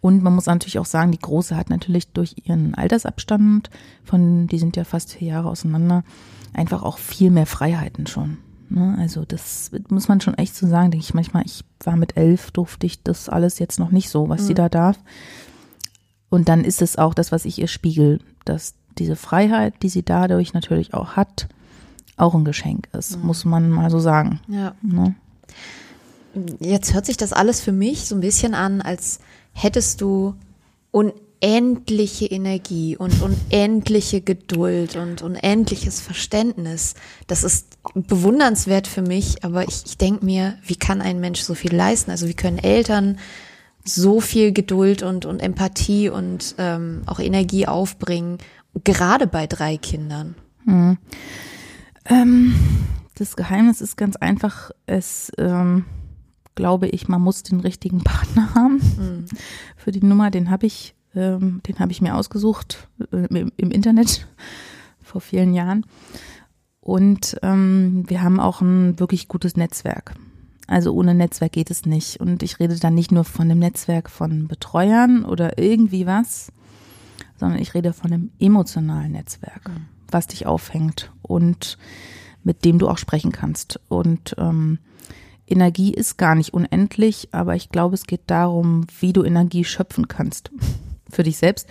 Und 0.00 0.22
man 0.22 0.34
muss 0.34 0.46
natürlich 0.46 0.78
auch 0.78 0.86
sagen, 0.86 1.12
die 1.12 1.18
Große 1.18 1.56
hat 1.56 1.70
natürlich 1.70 2.08
durch 2.08 2.34
ihren 2.44 2.74
Altersabstand, 2.74 3.70
von, 4.04 4.46
die 4.46 4.58
sind 4.58 4.76
ja 4.76 4.84
fast 4.84 5.12
vier 5.12 5.28
Jahre 5.28 5.50
auseinander, 5.50 6.04
einfach 6.52 6.82
auch 6.82 6.98
viel 6.98 7.30
mehr 7.30 7.46
Freiheiten 7.46 8.06
schon. 8.06 8.38
Ne? 8.70 8.96
Also 8.98 9.24
das 9.24 9.70
muss 9.88 10.08
man 10.08 10.20
schon 10.20 10.34
echt 10.34 10.56
so 10.56 10.66
sagen, 10.66 10.90
denke 10.90 11.04
ich 11.04 11.14
manchmal, 11.14 11.44
ich 11.44 11.64
war 11.84 11.96
mit 11.96 12.16
elf, 12.16 12.50
durfte 12.50 12.86
ich 12.86 13.02
das 13.02 13.28
alles 13.28 13.58
jetzt 13.58 13.78
noch 13.78 13.90
nicht 13.90 14.08
so, 14.08 14.28
was 14.28 14.42
mhm. 14.42 14.46
sie 14.46 14.54
da 14.54 14.68
darf. 14.68 14.98
Und 16.30 16.48
dann 16.48 16.64
ist 16.64 16.80
es 16.80 16.96
auch 16.96 17.12
das, 17.12 17.32
was 17.32 17.44
ich 17.44 17.58
ihr 17.58 17.66
spiegel, 17.66 18.20
dass 18.44 18.74
diese 18.98 19.16
Freiheit, 19.16 19.74
die 19.82 19.88
sie 19.88 20.04
dadurch 20.04 20.54
natürlich 20.54 20.94
auch 20.94 21.10
hat, 21.16 21.48
auch 22.16 22.34
ein 22.34 22.44
Geschenk 22.44 22.88
ist, 22.92 23.16
mhm. 23.16 23.26
muss 23.26 23.44
man 23.44 23.70
mal 23.70 23.90
so 23.90 23.98
sagen. 23.98 24.40
Ja. 24.48 24.74
Ne? 24.82 25.14
Jetzt 26.60 26.94
hört 26.94 27.06
sich 27.06 27.16
das 27.16 27.32
alles 27.32 27.60
für 27.60 27.72
mich 27.72 28.06
so 28.06 28.14
ein 28.14 28.20
bisschen 28.20 28.54
an, 28.54 28.80
als 28.80 29.18
hättest 29.52 30.00
du 30.00 30.34
unendliche 30.92 32.26
Energie 32.26 32.96
und 32.96 33.20
unendliche 33.20 34.20
Geduld 34.20 34.96
und 34.96 35.22
unendliches 35.22 36.00
Verständnis. 36.00 36.94
Das 37.26 37.42
ist 37.42 37.78
bewundernswert 37.94 38.86
für 38.86 39.02
mich, 39.02 39.44
aber 39.44 39.64
ich, 39.66 39.82
ich 39.86 39.98
denke 39.98 40.24
mir, 40.24 40.56
wie 40.64 40.76
kann 40.76 41.00
ein 41.00 41.18
Mensch 41.18 41.40
so 41.40 41.54
viel 41.54 41.74
leisten? 41.74 42.10
Also 42.12 42.28
wie 42.28 42.34
können 42.34 42.58
Eltern 42.58 43.18
so 43.84 44.20
viel 44.20 44.52
Geduld 44.52 45.02
und, 45.02 45.24
und 45.24 45.40
Empathie 45.40 46.08
und 46.08 46.54
ähm, 46.58 47.02
auch 47.06 47.18
Energie 47.18 47.66
aufbringen, 47.66 48.38
gerade 48.84 49.26
bei 49.26 49.46
drei 49.46 49.76
Kindern? 49.76 50.34
Hm. 50.64 50.98
Ähm, 52.06 52.54
das 53.14 53.36
Geheimnis 53.36 53.80
ist 53.80 53.96
ganz 53.96 54.16
einfach, 54.16 54.70
es 54.86 55.32
ähm 55.38 55.84
glaube 56.60 56.88
ich, 56.88 57.08
man 57.08 57.22
muss 57.22 57.42
den 57.42 57.60
richtigen 57.60 58.02
Partner 58.04 58.50
haben 58.54 58.80
mhm. 58.98 59.24
für 59.76 59.92
die 59.92 60.04
Nummer. 60.04 60.30
Den 60.30 60.50
habe 60.50 60.66
ich, 60.66 60.94
ähm, 61.14 61.62
den 61.66 61.78
habe 61.78 61.90
ich 61.92 62.02
mir 62.02 62.14
ausgesucht 62.14 62.88
äh, 63.12 63.26
im, 63.26 63.50
im, 63.56 63.70
Internet 63.70 64.28
vor 65.02 65.20
vielen 65.20 65.54
Jahren. 65.54 65.86
Und 66.80 67.38
ähm, 67.42 68.04
wir 68.08 68.22
haben 68.22 68.40
auch 68.40 68.60
ein 68.60 68.98
wirklich 68.98 69.28
gutes 69.28 69.56
Netzwerk. 69.56 70.14
Also 70.70 70.94
ohne 70.94 71.16
Netzwerk 71.16 71.50
geht 71.50 71.68
es 71.72 71.84
nicht. 71.84 72.20
Und 72.20 72.44
ich 72.44 72.60
rede 72.60 72.78
dann 72.78 72.94
nicht 72.94 73.10
nur 73.10 73.24
von 73.24 73.48
dem 73.48 73.58
Netzwerk 73.58 74.08
von 74.08 74.46
Betreuern 74.46 75.24
oder 75.24 75.58
irgendwie 75.58 76.06
was, 76.06 76.52
sondern 77.36 77.58
ich 77.58 77.74
rede 77.74 77.92
von 77.92 78.12
einem 78.12 78.30
emotionalen 78.38 79.10
Netzwerk, 79.10 79.68
mhm. 79.68 79.86
was 80.12 80.28
dich 80.28 80.46
aufhängt 80.46 81.10
und 81.22 81.76
mit 82.44 82.64
dem 82.64 82.78
du 82.78 82.88
auch 82.88 82.98
sprechen 82.98 83.32
kannst. 83.32 83.80
Und 83.88 84.36
ähm, 84.38 84.78
Energie 85.48 85.92
ist 85.92 86.18
gar 86.18 86.36
nicht 86.36 86.54
unendlich, 86.54 87.30
aber 87.32 87.56
ich 87.56 87.70
glaube, 87.70 87.96
es 87.96 88.06
geht 88.06 88.22
darum, 88.28 88.86
wie 89.00 89.12
du 89.12 89.24
Energie 89.24 89.64
schöpfen 89.64 90.06
kannst 90.06 90.52
für 91.10 91.24
dich 91.24 91.36
selbst. 91.36 91.68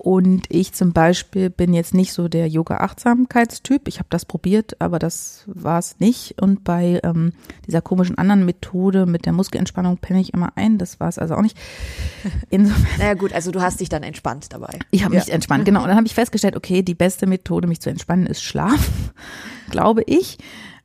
Und 0.00 0.44
ich 0.48 0.72
zum 0.74 0.92
Beispiel 0.92 1.50
bin 1.50 1.74
jetzt 1.74 1.92
nicht 1.92 2.12
so 2.12 2.28
der 2.28 2.46
Yoga-Achtsamkeitstyp. 2.46 3.88
Ich 3.88 3.98
habe 3.98 4.06
das 4.10 4.24
probiert, 4.24 4.80
aber 4.80 5.00
das 5.00 5.42
war 5.46 5.80
es 5.80 5.98
nicht. 5.98 6.40
Und 6.40 6.62
bei 6.62 7.00
ähm, 7.02 7.32
dieser 7.66 7.82
komischen 7.82 8.16
anderen 8.16 8.44
Methode 8.44 9.06
mit 9.06 9.26
der 9.26 9.32
Muskelentspannung 9.32 9.98
penne 9.98 10.20
ich 10.20 10.32
immer 10.32 10.52
ein. 10.54 10.78
Das 10.78 11.00
war 11.00 11.08
es 11.08 11.18
also 11.18 11.34
auch 11.34 11.42
nicht. 11.42 11.58
Insofern. 12.50 12.98
Naja 12.98 13.14
gut, 13.14 13.32
also 13.32 13.50
du 13.50 13.60
hast 13.60 13.80
dich 13.80 13.88
dann 13.88 14.04
entspannt 14.04 14.52
dabei. 14.52 14.78
Ich 14.92 15.04
habe 15.04 15.16
ja. 15.16 15.20
mich 15.20 15.32
entspannt, 15.32 15.64
genau. 15.64 15.82
Und 15.82 15.88
dann 15.88 15.96
habe 15.96 16.06
ich 16.06 16.14
festgestellt, 16.14 16.54
okay, 16.54 16.82
die 16.82 16.94
beste 16.94 17.26
Methode, 17.26 17.66
mich 17.66 17.80
zu 17.80 17.90
entspannen, 17.90 18.26
ist 18.26 18.44
Schlaf, 18.44 18.88
glaube 19.70 20.04
ich. 20.06 20.38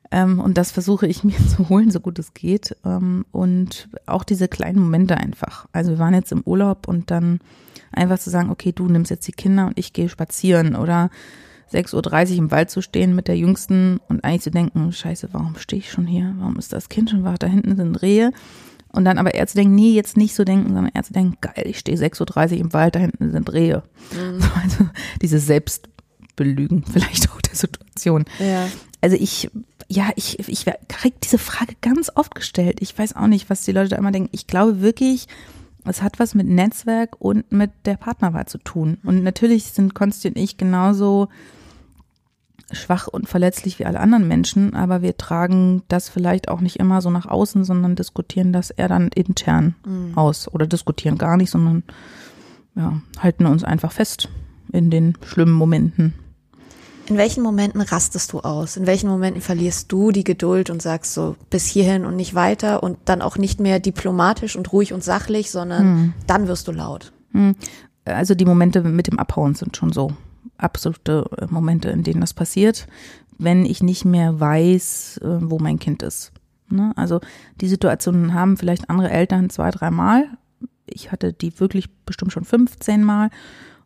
Ähm, 0.09 0.39
und 0.39 0.57
das 0.57 0.71
versuche 0.71 1.05
ich 1.05 1.23
mir 1.23 1.37
zu 1.49 1.69
holen, 1.69 1.91
so 1.91 1.99
gut 1.99 2.17
es 2.17 2.33
geht. 2.33 2.75
Ähm, 2.83 3.25
und 3.31 3.89
auch 4.07 4.23
diese 4.23 4.47
kleinen 4.47 4.79
Momente 4.79 5.17
einfach. 5.17 5.67
Also 5.71 5.91
wir 5.91 5.99
waren 5.99 6.15
jetzt 6.15 6.31
im 6.31 6.41
Urlaub 6.41 6.87
und 6.87 7.11
dann 7.11 7.41
einfach 7.93 8.19
zu 8.19 8.29
sagen, 8.29 8.49
okay, 8.49 8.71
du 8.71 8.87
nimmst 8.87 9.11
jetzt 9.11 9.27
die 9.27 9.31
Kinder 9.31 9.67
und 9.67 9.77
ich 9.77 9.93
gehe 9.93 10.09
spazieren 10.09 10.75
oder 10.75 11.09
6.30 11.71 12.31
Uhr 12.31 12.37
im 12.37 12.51
Wald 12.51 12.69
zu 12.69 12.81
stehen 12.81 13.15
mit 13.15 13.27
der 13.27 13.37
Jüngsten 13.37 13.99
und 14.07 14.23
eigentlich 14.23 14.43
zu 14.43 14.51
denken, 14.51 14.91
scheiße, 14.91 15.29
warum 15.31 15.55
stehe 15.57 15.79
ich 15.79 15.91
schon 15.91 16.05
hier? 16.05 16.33
Warum 16.37 16.57
ist 16.57 16.73
das 16.73 16.89
Kind 16.89 17.09
schon 17.09 17.23
wach? 17.23 17.37
Da 17.37 17.47
hinten 17.47 17.75
sind 17.75 18.01
Rehe. 18.01 18.31
Und 18.91 19.05
dann 19.05 19.17
aber 19.17 19.33
eher 19.33 19.47
zu 19.47 19.55
denken, 19.55 19.73
nee, 19.73 19.93
jetzt 19.93 20.17
nicht 20.17 20.35
so 20.35 20.43
denken, 20.43 20.67
sondern 20.67 20.91
eher 20.93 21.03
zu 21.03 21.13
denken, 21.13 21.37
geil, 21.41 21.65
ich 21.65 21.79
stehe 21.79 21.97
6.30 21.97 22.51
Uhr 22.51 22.57
im 22.59 22.73
Wald, 22.73 22.93
da 22.93 22.99
hinten 22.99 23.31
sind 23.31 23.51
Rehe. 23.51 23.81
Mhm. 24.11 24.43
Also 24.61 24.89
diese 25.21 25.39
Selbstbelügen 25.39 26.85
vielleicht 26.91 27.31
auch 27.31 27.41
der 27.41 27.55
Situation. 27.55 28.25
Ja. 28.39 28.67
Also 29.01 29.17
ich 29.19 29.49
ja, 29.89 30.09
ich, 30.15 30.39
ich 30.39 30.65
kriege 30.87 31.15
diese 31.23 31.37
Frage 31.37 31.75
ganz 31.81 32.09
oft 32.15 32.33
gestellt. 32.33 32.77
Ich 32.81 32.97
weiß 32.97 33.15
auch 33.15 33.27
nicht, 33.27 33.49
was 33.49 33.63
die 33.63 33.71
Leute 33.71 33.89
da 33.89 33.97
immer 33.97 34.11
denken. 34.11 34.29
Ich 34.31 34.47
glaube 34.47 34.81
wirklich, 34.81 35.27
es 35.85 36.01
hat 36.01 36.19
was 36.19 36.35
mit 36.35 36.47
Netzwerk 36.47 37.15
und 37.19 37.51
mit 37.51 37.71
der 37.85 37.95
Partnerwahl 37.95 38.45
zu 38.45 38.57
tun. 38.57 38.97
Und 39.03 39.23
natürlich 39.23 39.65
sind 39.65 39.93
Konsti 39.93 40.29
und 40.29 40.37
ich 40.37 40.57
genauso 40.57 41.27
schwach 42.71 43.07
und 43.07 43.27
verletzlich 43.27 43.79
wie 43.79 43.85
alle 43.85 43.99
anderen 43.99 44.27
Menschen, 44.27 44.73
aber 44.73 45.01
wir 45.01 45.17
tragen 45.17 45.83
das 45.89 46.09
vielleicht 46.09 46.47
auch 46.49 46.61
nicht 46.61 46.77
immer 46.77 47.01
so 47.01 47.09
nach 47.09 47.25
außen, 47.25 47.63
sondern 47.63 47.95
diskutieren 47.95 48.53
das 48.53 48.71
eher 48.71 48.87
dann 48.87 49.09
intern 49.09 49.75
mhm. 49.85 50.17
aus 50.17 50.51
oder 50.51 50.65
diskutieren 50.65 51.17
gar 51.17 51.37
nicht, 51.37 51.51
sondern 51.51 51.83
ja, 52.75 53.01
halten 53.19 53.45
uns 53.45 53.63
einfach 53.63 53.91
fest 53.91 54.29
in 54.71 54.89
den 54.89 55.17
schlimmen 55.25 55.53
Momenten. 55.53 56.13
In 57.07 57.17
welchen 57.17 57.43
Momenten 57.43 57.81
rastest 57.81 58.31
du 58.31 58.39
aus? 58.39 58.77
In 58.77 58.87
welchen 58.87 59.09
Momenten 59.09 59.41
verlierst 59.41 59.91
du 59.91 60.11
die 60.11 60.23
Geduld 60.23 60.69
und 60.69 60.81
sagst 60.81 61.13
so 61.13 61.35
bis 61.49 61.65
hierhin 61.65 62.05
und 62.05 62.15
nicht 62.15 62.33
weiter 62.33 62.81
und 62.81 62.97
dann 63.05 63.21
auch 63.21 63.37
nicht 63.37 63.59
mehr 63.59 63.79
diplomatisch 63.79 64.55
und 64.55 64.71
ruhig 64.71 64.93
und 64.93 65.03
sachlich, 65.03 65.51
sondern 65.51 65.81
hm. 65.81 66.13
dann 66.27 66.47
wirst 66.47 66.67
du 66.67 66.71
laut? 66.71 67.11
Hm. 67.31 67.55
Also 68.05 68.35
die 68.35 68.45
Momente 68.45 68.81
mit 68.81 69.07
dem 69.07 69.19
Abhauen 69.19 69.55
sind 69.55 69.75
schon 69.75 69.91
so 69.91 70.13
absolute 70.57 71.25
äh, 71.37 71.47
Momente, 71.49 71.89
in 71.89 72.03
denen 72.03 72.21
das 72.21 72.33
passiert, 72.33 72.87
wenn 73.37 73.65
ich 73.65 73.83
nicht 73.83 74.05
mehr 74.05 74.39
weiß, 74.39 75.19
äh, 75.23 75.37
wo 75.41 75.59
mein 75.59 75.79
Kind 75.79 76.03
ist. 76.03 76.31
Ne? 76.69 76.93
Also 76.95 77.19
die 77.61 77.67
Situationen 77.67 78.33
haben 78.33 78.57
vielleicht 78.57 78.89
andere 78.89 79.09
Eltern 79.09 79.49
zwei, 79.49 79.71
dreimal. 79.71 80.27
Ich 80.85 81.11
hatte 81.11 81.33
die 81.33 81.59
wirklich 81.59 81.89
bestimmt 82.05 82.31
schon 82.31 82.45
15 82.45 83.03
Mal. 83.03 83.29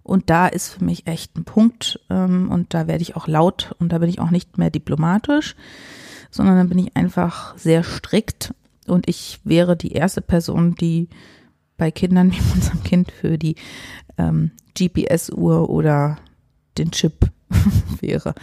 Und 0.08 0.30
da 0.30 0.48
ist 0.48 0.70
für 0.70 0.84
mich 0.84 1.06
echt 1.06 1.36
ein 1.38 1.44
Punkt. 1.44 2.00
Ähm, 2.10 2.50
und 2.50 2.74
da 2.74 2.88
werde 2.88 3.02
ich 3.02 3.16
auch 3.16 3.28
laut 3.28 3.76
und 3.80 3.92
da 3.92 3.98
bin 3.98 4.10
ich 4.10 4.20
auch 4.20 4.32
nicht 4.32 4.58
mehr 4.58 4.70
diplomatisch, 4.70 5.56
sondern 6.32 6.56
dann 6.56 6.70
bin 6.70 6.80
ich 6.80 6.96
einfach 6.96 7.58
sehr 7.58 7.84
strikt. 7.84 8.54
Und 8.88 9.10
ich 9.10 9.42
wäre 9.44 9.76
die 9.76 9.92
erste 9.92 10.22
Person, 10.22 10.76
die 10.76 11.10
bei 11.76 11.92
Kindern 11.92 12.32
wie 12.32 12.54
unserem 12.54 12.84
Kind 12.84 13.12
für 13.12 13.38
die 13.38 13.56
ähm, 14.18 14.52
GPS-Uhr 14.78 15.70
oder 15.70 16.18
den 16.78 16.92
Chip 16.92 17.30
wäre. 18.00 18.34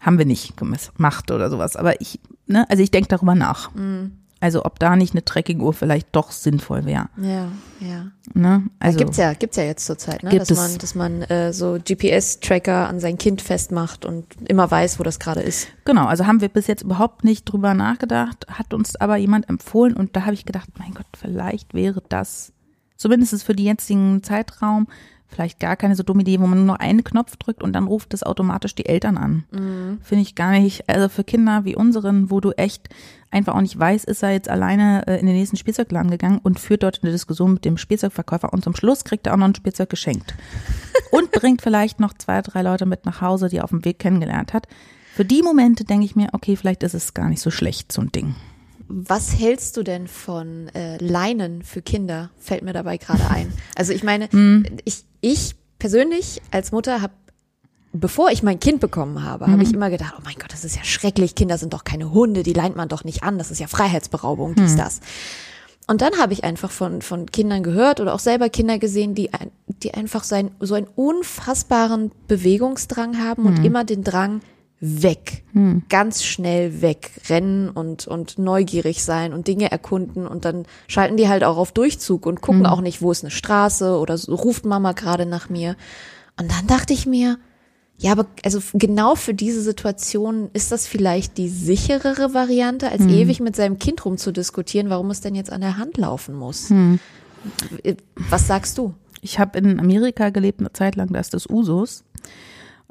Haben 0.00 0.18
wir 0.18 0.26
nicht 0.26 0.56
gemacht 0.56 1.30
oder 1.30 1.48
sowas. 1.48 1.76
Aber 1.76 2.00
ich, 2.00 2.18
ne, 2.46 2.68
also 2.68 2.82
ich 2.82 2.90
denke 2.90 3.08
darüber 3.08 3.34
nach. 3.34 3.72
Mhm. 3.74 4.23
Also 4.44 4.66
ob 4.66 4.78
da 4.78 4.94
nicht 4.94 5.14
eine 5.14 5.24
Tracking-Uhr 5.24 5.72
vielleicht 5.72 6.08
doch 6.12 6.30
sinnvoll 6.30 6.84
wäre. 6.84 7.08
Ja, 7.16 7.48
ja. 7.80 8.10
Ne? 8.34 8.64
Also, 8.78 8.96
Also, 8.96 8.98
gibt's 8.98 9.16
ja, 9.16 9.32
gibt's 9.32 9.56
ja 9.56 9.62
jetzt 9.62 9.86
zurzeit, 9.86 10.22
ne? 10.22 10.28
Gibt 10.28 10.42
dass 10.42 10.50
es. 10.50 10.58
man, 10.58 10.76
dass 10.76 10.94
man 10.94 11.22
äh, 11.22 11.54
so 11.54 11.78
GPS-Tracker 11.82 12.86
an 12.86 13.00
sein 13.00 13.16
Kind 13.16 13.40
festmacht 13.40 14.04
und 14.04 14.26
immer 14.46 14.70
weiß, 14.70 14.98
wo 14.98 15.02
das 15.02 15.18
gerade 15.18 15.40
ist. 15.40 15.68
Genau, 15.86 16.04
also 16.04 16.26
haben 16.26 16.42
wir 16.42 16.50
bis 16.50 16.66
jetzt 16.66 16.82
überhaupt 16.82 17.24
nicht 17.24 17.46
drüber 17.46 17.72
nachgedacht, 17.72 18.46
hat 18.50 18.74
uns 18.74 18.96
aber 18.96 19.16
jemand 19.16 19.48
empfohlen 19.48 19.96
und 19.96 20.14
da 20.14 20.26
habe 20.26 20.34
ich 20.34 20.44
gedacht, 20.44 20.68
mein 20.78 20.92
Gott, 20.92 21.06
vielleicht 21.18 21.72
wäre 21.72 22.02
das 22.10 22.52
zumindest 22.98 23.42
für 23.44 23.54
den 23.54 23.64
jetzigen 23.64 24.22
Zeitraum 24.22 24.88
vielleicht 25.34 25.60
gar 25.60 25.76
keine 25.76 25.96
so 25.96 26.02
dumme 26.02 26.22
Idee, 26.22 26.40
wo 26.40 26.46
man 26.46 26.58
nur 26.58 26.66
noch 26.66 26.78
einen 26.78 27.04
Knopf 27.04 27.36
drückt 27.36 27.62
und 27.62 27.72
dann 27.74 27.86
ruft 27.86 28.14
es 28.14 28.22
automatisch 28.22 28.74
die 28.74 28.86
Eltern 28.86 29.16
an. 29.18 29.44
Finde 30.02 30.22
ich 30.22 30.34
gar 30.34 30.52
nicht, 30.52 30.88
also 30.88 31.08
für 31.08 31.24
Kinder 31.24 31.64
wie 31.64 31.76
unseren, 31.76 32.30
wo 32.30 32.40
du 32.40 32.52
echt 32.52 32.88
einfach 33.30 33.54
auch 33.56 33.60
nicht 33.60 33.78
weißt, 33.78 34.04
ist 34.04 34.22
er 34.22 34.30
jetzt 34.30 34.48
alleine 34.48 35.06
äh, 35.08 35.18
in 35.18 35.26
den 35.26 35.34
nächsten 35.34 35.56
Spielzeugladen 35.56 36.10
gegangen 36.10 36.38
und 36.42 36.60
führt 36.60 36.84
dort 36.84 37.00
eine 37.02 37.10
Diskussion 37.10 37.54
mit 37.54 37.64
dem 37.64 37.76
Spielzeugverkäufer 37.78 38.52
und 38.52 38.62
zum 38.62 38.76
Schluss 38.76 39.02
kriegt 39.04 39.26
er 39.26 39.32
auch 39.34 39.36
noch 39.38 39.48
ein 39.48 39.54
Spielzeug 39.56 39.90
geschenkt. 39.90 40.34
und 41.10 41.32
bringt 41.32 41.60
vielleicht 41.60 41.98
noch 41.98 42.14
zwei, 42.14 42.40
drei 42.42 42.62
Leute 42.62 42.86
mit 42.86 43.04
nach 43.06 43.20
Hause, 43.20 43.48
die 43.48 43.56
er 43.56 43.64
auf 43.64 43.70
dem 43.70 43.84
Weg 43.84 43.98
kennengelernt 43.98 44.52
hat. 44.52 44.68
Für 45.14 45.24
die 45.24 45.42
Momente 45.42 45.84
denke 45.84 46.04
ich 46.04 46.14
mir, 46.16 46.28
okay, 46.32 46.54
vielleicht 46.56 46.82
ist 46.84 46.94
es 46.94 47.12
gar 47.14 47.28
nicht 47.28 47.40
so 47.40 47.50
schlecht, 47.50 47.90
so 47.92 48.00
ein 48.02 48.12
Ding. 48.12 48.34
Was 48.86 49.38
hältst 49.38 49.76
du 49.76 49.82
denn 49.82 50.06
von 50.08 50.68
äh, 50.74 50.98
Leinen 50.98 51.62
für 51.62 51.80
Kinder? 51.82 52.30
Fällt 52.38 52.62
mir 52.62 52.72
dabei 52.74 52.98
gerade 52.98 53.28
ein. 53.30 53.52
Also 53.76 53.92
ich 53.92 54.02
meine, 54.04 54.28
Hm. 54.30 54.66
ich, 54.84 55.04
ich 55.24 55.54
persönlich 55.78 56.40
als 56.50 56.72
Mutter 56.72 57.00
habe, 57.02 57.12
bevor 57.92 58.30
ich 58.30 58.42
mein 58.42 58.58
Kind 58.60 58.80
bekommen 58.80 59.22
habe, 59.22 59.46
habe 59.46 59.62
ich 59.62 59.68
Mhm. 59.70 59.74
immer 59.76 59.90
gedacht, 59.90 60.14
oh 60.18 60.22
mein 60.24 60.34
Gott, 60.34 60.52
das 60.52 60.64
ist 60.64 60.76
ja 60.76 60.84
schrecklich. 60.84 61.34
Kinder 61.34 61.58
sind 61.58 61.72
doch 61.74 61.84
keine 61.84 62.12
Hunde, 62.12 62.42
die 62.42 62.52
leint 62.52 62.76
man 62.76 62.88
doch 62.88 63.04
nicht 63.04 63.22
an. 63.22 63.38
Das 63.38 63.50
ist 63.50 63.60
ja 63.60 63.66
Freiheitsberaubung, 63.66 64.50
Mhm. 64.52 64.54
dies, 64.56 64.76
das. 64.76 65.00
Und 65.86 66.00
dann 66.00 66.14
habe 66.18 66.32
ich 66.32 66.44
einfach 66.44 66.70
von, 66.70 67.02
von 67.02 67.26
Kindern 67.30 67.62
gehört 67.62 68.00
oder 68.00 68.14
auch 68.14 68.18
selber 68.18 68.48
Kinder 68.48 68.78
gesehen, 68.78 69.14
die, 69.14 69.32
ein, 69.34 69.50
die 69.82 69.92
einfach 69.94 70.24
so, 70.24 70.34
ein, 70.34 70.50
so 70.60 70.74
einen 70.74 70.86
unfassbaren 70.96 72.10
Bewegungsdrang 72.26 73.18
haben 73.22 73.44
und 73.46 73.64
immer 73.64 73.84
den 73.84 74.02
Drang 74.02 74.40
weg, 74.86 75.44
ganz 75.88 76.24
schnell 76.24 76.82
weg, 76.82 77.10
rennen 77.30 77.70
und, 77.70 78.06
und 78.06 78.38
neugierig 78.38 79.02
sein 79.02 79.32
und 79.32 79.48
Dinge 79.48 79.70
erkunden 79.70 80.26
und 80.26 80.44
dann 80.44 80.66
schalten 80.88 81.16
die 81.16 81.28
halt 81.28 81.42
auch 81.42 81.56
auf 81.56 81.72
Durchzug 81.72 82.26
und 82.26 82.42
gucken 82.42 82.66
auch 82.66 82.82
nicht, 82.82 83.00
wo 83.00 83.10
ist 83.10 83.24
eine 83.24 83.30
Straße 83.30 83.98
oder 83.98 84.18
so, 84.18 84.34
ruft 84.34 84.66
Mama 84.66 84.92
gerade 84.92 85.24
nach 85.24 85.48
mir. 85.48 85.76
Und 86.38 86.50
dann 86.50 86.66
dachte 86.66 86.92
ich 86.92 87.06
mir, 87.06 87.38
ja, 87.96 88.12
aber 88.12 88.26
also 88.44 88.60
genau 88.74 89.14
für 89.14 89.32
diese 89.32 89.62
Situation 89.62 90.50
ist 90.52 90.70
das 90.70 90.86
vielleicht 90.86 91.38
die 91.38 91.48
sicherere 91.48 92.34
Variante, 92.34 92.90
als 92.90 93.02
ewig 93.02 93.40
mit 93.40 93.56
seinem 93.56 93.78
Kind 93.78 94.04
rumzudiskutieren, 94.04 94.90
warum 94.90 95.10
es 95.10 95.22
denn 95.22 95.34
jetzt 95.34 95.52
an 95.52 95.62
der 95.62 95.78
Hand 95.78 95.96
laufen 95.96 96.34
muss. 96.34 96.70
Was 98.28 98.46
sagst 98.46 98.76
du? 98.76 98.92
Ich 99.22 99.38
habe 99.38 99.58
in 99.58 99.80
Amerika 99.80 100.28
gelebt 100.28 100.60
eine 100.60 100.72
Zeit 100.72 100.96
lang, 100.96 101.08
da 101.12 101.20
ist 101.20 101.32
das 101.32 101.48
Usus. 101.48 102.04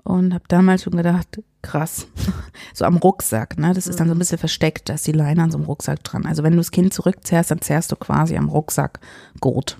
Und 0.04 0.34
habe 0.34 0.44
damals 0.50 0.84
schon 0.84 0.98
gedacht, 0.98 1.42
krass, 1.62 2.08
so 2.74 2.86
am 2.86 2.98
Rucksack, 2.98 3.58
ne? 3.58 3.74
Das 3.74 3.88
ist 3.88 4.00
dann 4.00 4.10
so 4.10 4.16
ein 4.16 4.20
bisschen 4.20 4.38
versteckt, 4.38 4.90
da 4.90 4.96
ist 4.96 5.08
die 5.08 5.14
Leine 5.14 5.44
an 5.44 5.52
so 5.52 5.58
einem 5.58 5.66
Rucksack 5.66 6.04
dran. 6.04 6.26
Also 6.26 6.44
wenn 6.44 6.52
du 6.52 6.58
das 6.58 6.72
Kind 6.72 6.94
zurückzerrst, 6.94 7.52
dann 7.52 7.62
zerrst 7.62 7.92
du 7.92 7.96
quasi 7.96 8.36
am 8.36 8.50
Rucksackgurt. 8.50 9.78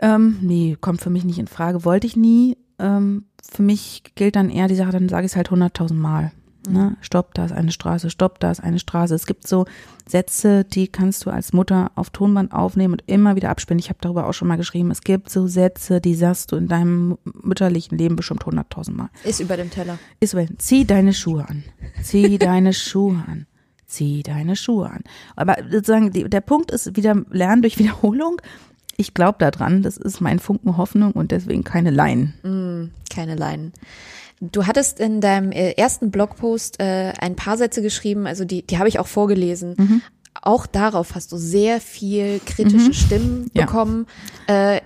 Ähm, 0.00 0.38
nee, 0.40 0.76
kommt 0.80 1.00
für 1.02 1.10
mich 1.10 1.24
nicht 1.24 1.38
in 1.38 1.46
Frage, 1.46 1.84
wollte 1.84 2.06
ich 2.06 2.16
nie. 2.16 2.56
Ähm, 2.78 3.26
für 3.48 3.62
mich 3.62 4.02
gilt 4.14 4.34
dann 4.34 4.50
eher 4.50 4.66
die 4.66 4.74
Sache, 4.74 4.92
dann 4.92 5.08
sage 5.08 5.26
ich 5.26 5.32
es 5.32 5.36
halt 5.36 5.50
hunderttausend 5.50 6.00
Mal. 6.00 6.32
Ne? 6.68 6.96
Stopp, 7.00 7.34
da 7.34 7.44
ist 7.44 7.52
eine 7.52 7.72
Straße, 7.72 8.10
stopp, 8.10 8.38
da 8.40 8.50
ist 8.50 8.60
eine 8.60 8.78
Straße. 8.78 9.14
Es 9.14 9.26
gibt 9.26 9.46
so 9.46 9.64
Sätze, 10.06 10.64
die 10.64 10.88
kannst 10.88 11.24
du 11.24 11.30
als 11.30 11.52
Mutter 11.52 11.90
auf 11.94 12.10
Tonband 12.10 12.52
aufnehmen 12.52 12.94
und 12.94 13.02
immer 13.06 13.36
wieder 13.36 13.50
abspielen. 13.50 13.78
Ich 13.78 13.88
habe 13.88 13.98
darüber 14.00 14.26
auch 14.26 14.34
schon 14.34 14.48
mal 14.48 14.56
geschrieben. 14.56 14.90
Es 14.90 15.00
gibt 15.02 15.30
so 15.30 15.46
Sätze, 15.46 16.00
die 16.00 16.14
sagst 16.14 16.52
du 16.52 16.56
in 16.56 16.68
deinem 16.68 17.16
mütterlichen 17.24 17.96
Leben 17.96 18.16
bestimmt 18.16 18.44
hunderttausend 18.44 18.96
Mal. 18.96 19.08
Ist 19.24 19.40
über 19.40 19.56
dem 19.56 19.70
Teller. 19.70 19.98
Isabel, 20.20 20.48
zieh 20.58 20.84
deine 20.84 21.14
Schuhe 21.14 21.48
an. 21.48 21.64
Zieh 22.02 22.38
deine 22.38 22.74
Schuhe 22.74 23.24
an. 23.26 23.46
Zieh 23.86 24.22
deine 24.22 24.54
Schuhe 24.54 24.90
an. 24.90 25.02
Aber 25.36 25.56
sozusagen, 25.70 26.12
der 26.12 26.40
Punkt 26.40 26.70
ist 26.70 26.96
wieder 26.96 27.16
Lernen 27.30 27.62
durch 27.62 27.78
Wiederholung. 27.78 28.40
Ich 28.96 29.14
glaube 29.14 29.38
daran, 29.38 29.82
das 29.82 29.96
ist 29.96 30.20
mein 30.20 30.38
Funken 30.38 30.76
Hoffnung 30.76 31.12
und 31.12 31.30
deswegen 31.32 31.64
keine 31.64 31.90
Laien. 31.90 32.90
Keine 33.08 33.34
Leinen. 33.34 33.72
Du 34.40 34.66
hattest 34.66 35.00
in 35.00 35.20
deinem 35.20 35.52
äh, 35.52 35.72
ersten 35.72 36.10
Blogpost 36.10 36.80
äh, 36.80 37.12
ein 37.18 37.36
paar 37.36 37.58
Sätze 37.58 37.82
geschrieben, 37.82 38.26
also 38.26 38.44
die, 38.44 38.62
die 38.66 38.78
habe 38.78 38.88
ich 38.88 38.98
auch 38.98 39.06
vorgelesen. 39.06 40.02
Auch 40.42 40.66
darauf 40.66 41.14
hast 41.14 41.32
du 41.32 41.36
sehr 41.36 41.80
viel 41.80 42.40
kritische 42.46 42.94
Stimmen 42.94 43.50
Ja. 43.52 43.66
bekommen, 43.66 44.06
äh, 44.46 44.80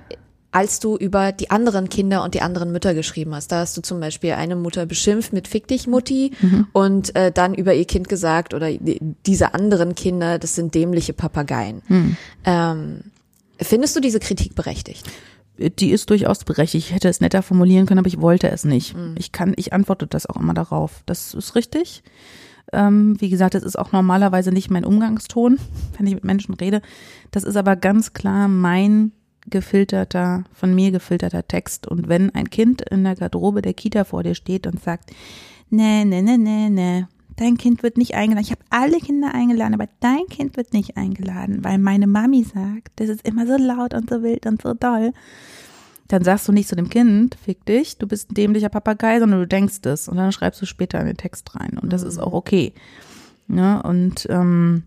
als 0.50 0.78
du 0.80 0.96
über 0.96 1.30
die 1.32 1.50
anderen 1.50 1.88
Kinder 1.88 2.22
und 2.24 2.34
die 2.34 2.40
anderen 2.42 2.72
Mütter 2.72 2.94
geschrieben 2.94 3.34
hast. 3.34 3.52
Da 3.52 3.60
hast 3.60 3.76
du 3.76 3.80
zum 3.80 4.00
Beispiel 4.00 4.32
eine 4.32 4.56
Mutter 4.56 4.86
beschimpft 4.86 5.32
mit 5.32 5.46
Fick 5.48 5.66
dich, 5.68 5.86
Mutti, 5.86 6.32
und 6.72 7.14
äh, 7.16 7.30
dann 7.32 7.54
über 7.54 7.74
ihr 7.74 7.84
Kind 7.84 8.08
gesagt 8.08 8.54
oder 8.54 8.70
die- 8.72 9.00
diese 9.26 9.54
anderen 9.54 9.94
Kinder, 9.94 10.38
das 10.38 10.54
sind 10.54 10.74
dämliche 10.74 11.12
Papageien. 11.12 11.82
Ähm, 12.44 13.00
findest 13.60 13.94
du 13.96 14.00
diese 14.00 14.18
Kritik 14.20 14.54
berechtigt? 14.54 15.04
Die 15.58 15.90
ist 15.90 16.10
durchaus 16.10 16.44
berechtigt. 16.44 16.88
Ich 16.88 16.94
hätte 16.94 17.08
es 17.08 17.20
netter 17.20 17.42
formulieren 17.42 17.86
können, 17.86 18.00
aber 18.00 18.08
ich 18.08 18.20
wollte 18.20 18.50
es 18.50 18.64
nicht. 18.64 18.96
Ich 19.16 19.30
kann, 19.30 19.54
ich 19.56 19.72
antworte 19.72 20.06
das 20.06 20.26
auch 20.26 20.36
immer 20.36 20.54
darauf. 20.54 21.02
Das 21.06 21.32
ist 21.34 21.54
richtig. 21.54 22.02
Ähm, 22.72 23.20
wie 23.20 23.28
gesagt, 23.28 23.54
das 23.54 23.62
ist 23.62 23.78
auch 23.78 23.92
normalerweise 23.92 24.50
nicht 24.50 24.70
mein 24.70 24.84
Umgangston, 24.84 25.58
wenn 25.96 26.06
ich 26.06 26.14
mit 26.14 26.24
Menschen 26.24 26.54
rede. 26.54 26.82
Das 27.30 27.44
ist 27.44 27.56
aber 27.56 27.76
ganz 27.76 28.12
klar 28.12 28.48
mein 28.48 29.12
gefilterter, 29.46 30.44
von 30.52 30.74
mir 30.74 30.90
gefilterter 30.90 31.46
Text. 31.46 31.86
Und 31.86 32.08
wenn 32.08 32.34
ein 32.34 32.50
Kind 32.50 32.82
in 32.82 33.04
der 33.04 33.14
Garderobe 33.14 33.62
der 33.62 33.74
Kita 33.74 34.04
vor 34.04 34.22
dir 34.22 34.34
steht 34.34 34.66
und 34.66 34.82
sagt, 34.82 35.10
nee, 35.70 36.04
nee, 36.04 36.22
nee, 36.22 36.38
nee, 36.38 36.70
nee, 36.70 37.06
dein 37.36 37.56
Kind 37.56 37.82
wird 37.82 37.96
nicht 37.96 38.14
eingeladen. 38.14 38.44
Ich 38.44 38.50
habe 38.50 38.64
alle 38.70 38.98
Kinder 38.98 39.34
eingeladen, 39.34 39.74
aber 39.74 39.88
dein 40.00 40.26
Kind 40.28 40.56
wird 40.56 40.72
nicht 40.72 40.96
eingeladen, 40.96 41.64
weil 41.64 41.78
meine 41.78 42.06
Mami 42.06 42.44
sagt, 42.44 42.92
das 42.96 43.08
ist 43.08 43.26
immer 43.26 43.46
so 43.46 43.56
laut 43.56 43.94
und 43.94 44.08
so 44.08 44.22
wild 44.22 44.46
und 44.46 44.62
so 44.62 44.74
doll. 44.74 45.12
Dann 46.08 46.22
sagst 46.22 46.46
du 46.46 46.52
nicht 46.52 46.68
zu 46.68 46.76
dem 46.76 46.90
Kind, 46.90 47.34
fick 47.42 47.64
dich, 47.64 47.98
du 47.98 48.06
bist 48.06 48.30
ein 48.30 48.34
dämlicher 48.34 48.68
Papagei, 48.68 49.18
sondern 49.18 49.40
du 49.40 49.46
denkst 49.46 49.80
es. 49.84 50.06
Und 50.06 50.16
dann 50.16 50.32
schreibst 50.32 50.60
du 50.60 50.66
später 50.66 51.00
in 51.00 51.06
den 51.06 51.16
Text 51.16 51.54
rein. 51.56 51.78
Und 51.80 51.92
das 51.92 52.02
ist 52.02 52.18
auch 52.18 52.34
okay. 52.34 52.74
Ne? 53.46 53.82
Und 53.82 54.26
ähm, 54.28 54.84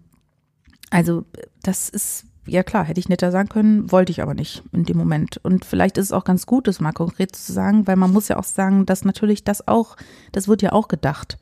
also 0.90 1.26
das 1.64 1.90
ist, 1.90 2.26
ja 2.46 2.64
klar, 2.64 2.86
hätte 2.86 3.00
ich 3.00 3.10
netter 3.10 3.32
sagen 3.32 3.50
können, 3.50 3.92
wollte 3.92 4.12
ich 4.12 4.22
aber 4.22 4.36
nicht 4.36 4.64
in 4.72 4.86
dem 4.86 4.98
Moment. 4.98 5.38
Und 5.44 5.66
vielleicht 5.66 5.98
ist 5.98 6.06
es 6.06 6.12
auch 6.12 6.24
ganz 6.24 6.46
gut, 6.46 6.68
das 6.68 6.80
mal 6.80 6.94
konkret 6.94 7.36
zu 7.36 7.52
sagen, 7.52 7.88
weil 7.88 7.96
man 7.96 8.14
muss 8.14 8.28
ja 8.28 8.38
auch 8.38 8.44
sagen, 8.44 8.86
dass 8.86 9.04
natürlich 9.04 9.44
das 9.44 9.68
auch, 9.68 9.98
das 10.32 10.48
wird 10.48 10.62
ja 10.62 10.72
auch 10.72 10.88
gedacht. 10.88 11.40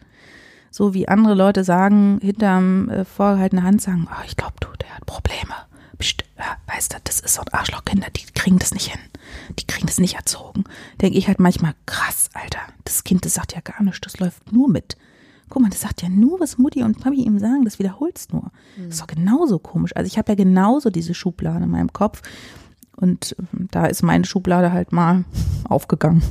So 0.77 0.93
wie 0.93 1.07
andere 1.07 1.35
Leute 1.35 1.63
sagen, 1.63 2.19
hinterm 2.21 2.89
äh, 2.89 3.05
vorgehaltene 3.05 3.63
Hand 3.63 3.81
sagen, 3.81 4.09
oh, 4.11 4.23
ich 4.27 4.35
glaube 4.35 4.55
du, 4.59 4.67
der 4.81 4.93
hat 4.93 5.05
Probleme. 5.05 5.53
Psst, 5.97 6.25
ja, 6.37 6.57
weißt 6.67 6.91
du, 6.91 6.97
das 7.01 7.21
ist 7.21 7.35
so 7.35 7.43
ein 7.43 7.53
Arschlochkinder, 7.53 8.07
die 8.13 8.25
kriegen 8.33 8.59
das 8.59 8.73
nicht 8.73 8.91
hin. 8.91 8.99
Die 9.57 9.65
kriegen 9.65 9.87
das 9.87 10.01
nicht 10.01 10.15
erzogen. 10.15 10.65
Denke 11.01 11.17
ich 11.17 11.29
halt 11.29 11.39
manchmal, 11.39 11.75
krass, 11.85 12.29
Alter, 12.33 12.59
das 12.83 13.05
Kind, 13.05 13.23
das 13.23 13.35
sagt 13.35 13.55
ja 13.55 13.61
gar 13.61 13.81
nichts, 13.83 14.01
das 14.01 14.19
läuft 14.19 14.51
nur 14.51 14.67
mit. 14.67 14.97
Guck 15.47 15.61
mal, 15.61 15.69
das 15.69 15.79
sagt 15.79 16.01
ja 16.01 16.09
nur, 16.09 16.41
was 16.41 16.57
Mutti 16.57 16.83
und 16.83 16.99
Papi 16.99 17.23
ihm 17.23 17.39
sagen, 17.39 17.63
das 17.63 17.79
wiederholt's 17.79 18.27
nur. 18.33 18.51
Das 18.75 18.95
ist 18.95 19.01
doch 19.01 19.07
genauso 19.07 19.59
komisch. 19.59 19.95
Also 19.95 20.07
ich 20.07 20.17
habe 20.17 20.33
ja 20.33 20.35
genauso 20.35 20.89
diese 20.89 21.13
Schublade 21.13 21.63
in 21.63 21.71
meinem 21.71 21.93
Kopf. 21.93 22.21
Und 22.97 23.33
ähm, 23.39 23.69
da 23.71 23.85
ist 23.85 24.03
meine 24.03 24.25
Schublade 24.25 24.73
halt 24.73 24.91
mal 24.91 25.23
aufgegangen. 25.69 26.21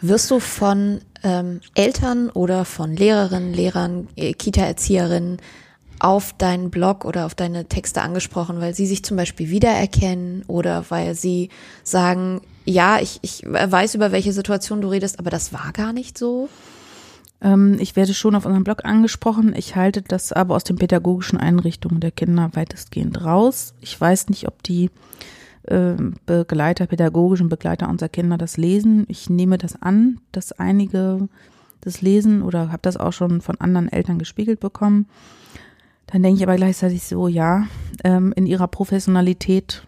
Wirst 0.00 0.30
du 0.30 0.40
von 0.40 1.00
ähm, 1.22 1.60
Eltern 1.74 2.30
oder 2.30 2.64
von 2.64 2.94
Lehrerinnen, 2.94 3.52
Lehrern, 3.52 4.08
äh, 4.16 4.32
Kita-Erzieherinnen 4.32 5.38
auf 5.98 6.34
deinen 6.34 6.70
Blog 6.70 7.04
oder 7.04 7.26
auf 7.26 7.34
deine 7.34 7.66
Texte 7.66 8.02
angesprochen, 8.02 8.60
weil 8.60 8.74
sie 8.74 8.86
sich 8.86 9.02
zum 9.02 9.16
Beispiel 9.16 9.50
wiedererkennen 9.50 10.44
oder 10.46 10.84
weil 10.90 11.14
sie 11.14 11.48
sagen, 11.82 12.42
ja, 12.64 13.00
ich, 13.00 13.18
ich 13.22 13.42
weiß, 13.46 13.94
über 13.94 14.12
welche 14.12 14.32
Situation 14.32 14.82
du 14.82 14.88
redest, 14.88 15.18
aber 15.18 15.30
das 15.30 15.52
war 15.52 15.72
gar 15.72 15.92
nicht 15.92 16.18
so? 16.18 16.48
Ähm, 17.40 17.76
ich 17.80 17.96
werde 17.96 18.14
schon 18.14 18.34
auf 18.34 18.44
unserem 18.44 18.64
Blog 18.64 18.84
angesprochen. 18.84 19.54
Ich 19.56 19.76
halte 19.76 20.02
das 20.02 20.32
aber 20.32 20.54
aus 20.54 20.64
den 20.64 20.76
pädagogischen 20.76 21.38
Einrichtungen 21.38 22.00
der 22.00 22.10
Kinder 22.10 22.50
weitestgehend 22.54 23.24
raus. 23.24 23.74
Ich 23.80 23.98
weiß 23.98 24.28
nicht, 24.28 24.48
ob 24.48 24.62
die 24.62 24.90
Begleiter, 26.26 26.86
pädagogischen 26.86 27.48
Begleiter 27.48 27.88
unserer 27.88 28.08
Kinder 28.08 28.38
das 28.38 28.56
lesen. 28.56 29.04
Ich 29.08 29.28
nehme 29.28 29.58
das 29.58 29.80
an, 29.80 30.20
dass 30.32 30.52
einige 30.52 31.28
das 31.80 32.02
lesen 32.02 32.42
oder 32.42 32.70
habe 32.70 32.82
das 32.82 32.96
auch 32.96 33.12
schon 33.12 33.40
von 33.40 33.60
anderen 33.60 33.88
Eltern 33.88 34.18
gespiegelt 34.18 34.60
bekommen. 34.60 35.06
Dann 36.06 36.22
denke 36.22 36.38
ich 36.38 36.42
aber 36.44 36.56
gleichzeitig 36.56 37.02
so, 37.02 37.28
ja, 37.28 37.66
ähm, 38.04 38.32
in 38.36 38.46
ihrer 38.46 38.68
Professionalität 38.68 39.86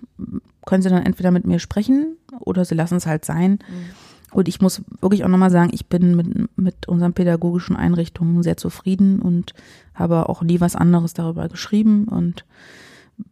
können 0.66 0.82
sie 0.82 0.90
dann 0.90 1.06
entweder 1.06 1.30
mit 1.30 1.46
mir 1.46 1.58
sprechen 1.58 2.16
oder 2.40 2.64
sie 2.64 2.74
lassen 2.74 2.96
es 2.96 3.06
halt 3.06 3.24
sein. 3.24 3.52
Mhm. 3.52 3.84
Und 4.30 4.48
ich 4.48 4.60
muss 4.60 4.82
wirklich 5.00 5.24
auch 5.24 5.28
nochmal 5.28 5.50
sagen, 5.50 5.70
ich 5.72 5.86
bin 5.86 6.14
mit, 6.14 6.58
mit 6.58 6.88
unseren 6.88 7.14
pädagogischen 7.14 7.76
Einrichtungen 7.76 8.42
sehr 8.42 8.56
zufrieden 8.56 9.20
und 9.20 9.54
habe 9.94 10.28
auch 10.28 10.42
nie 10.42 10.60
was 10.60 10.76
anderes 10.76 11.14
darüber 11.14 11.48
geschrieben 11.48 12.04
und 12.04 12.44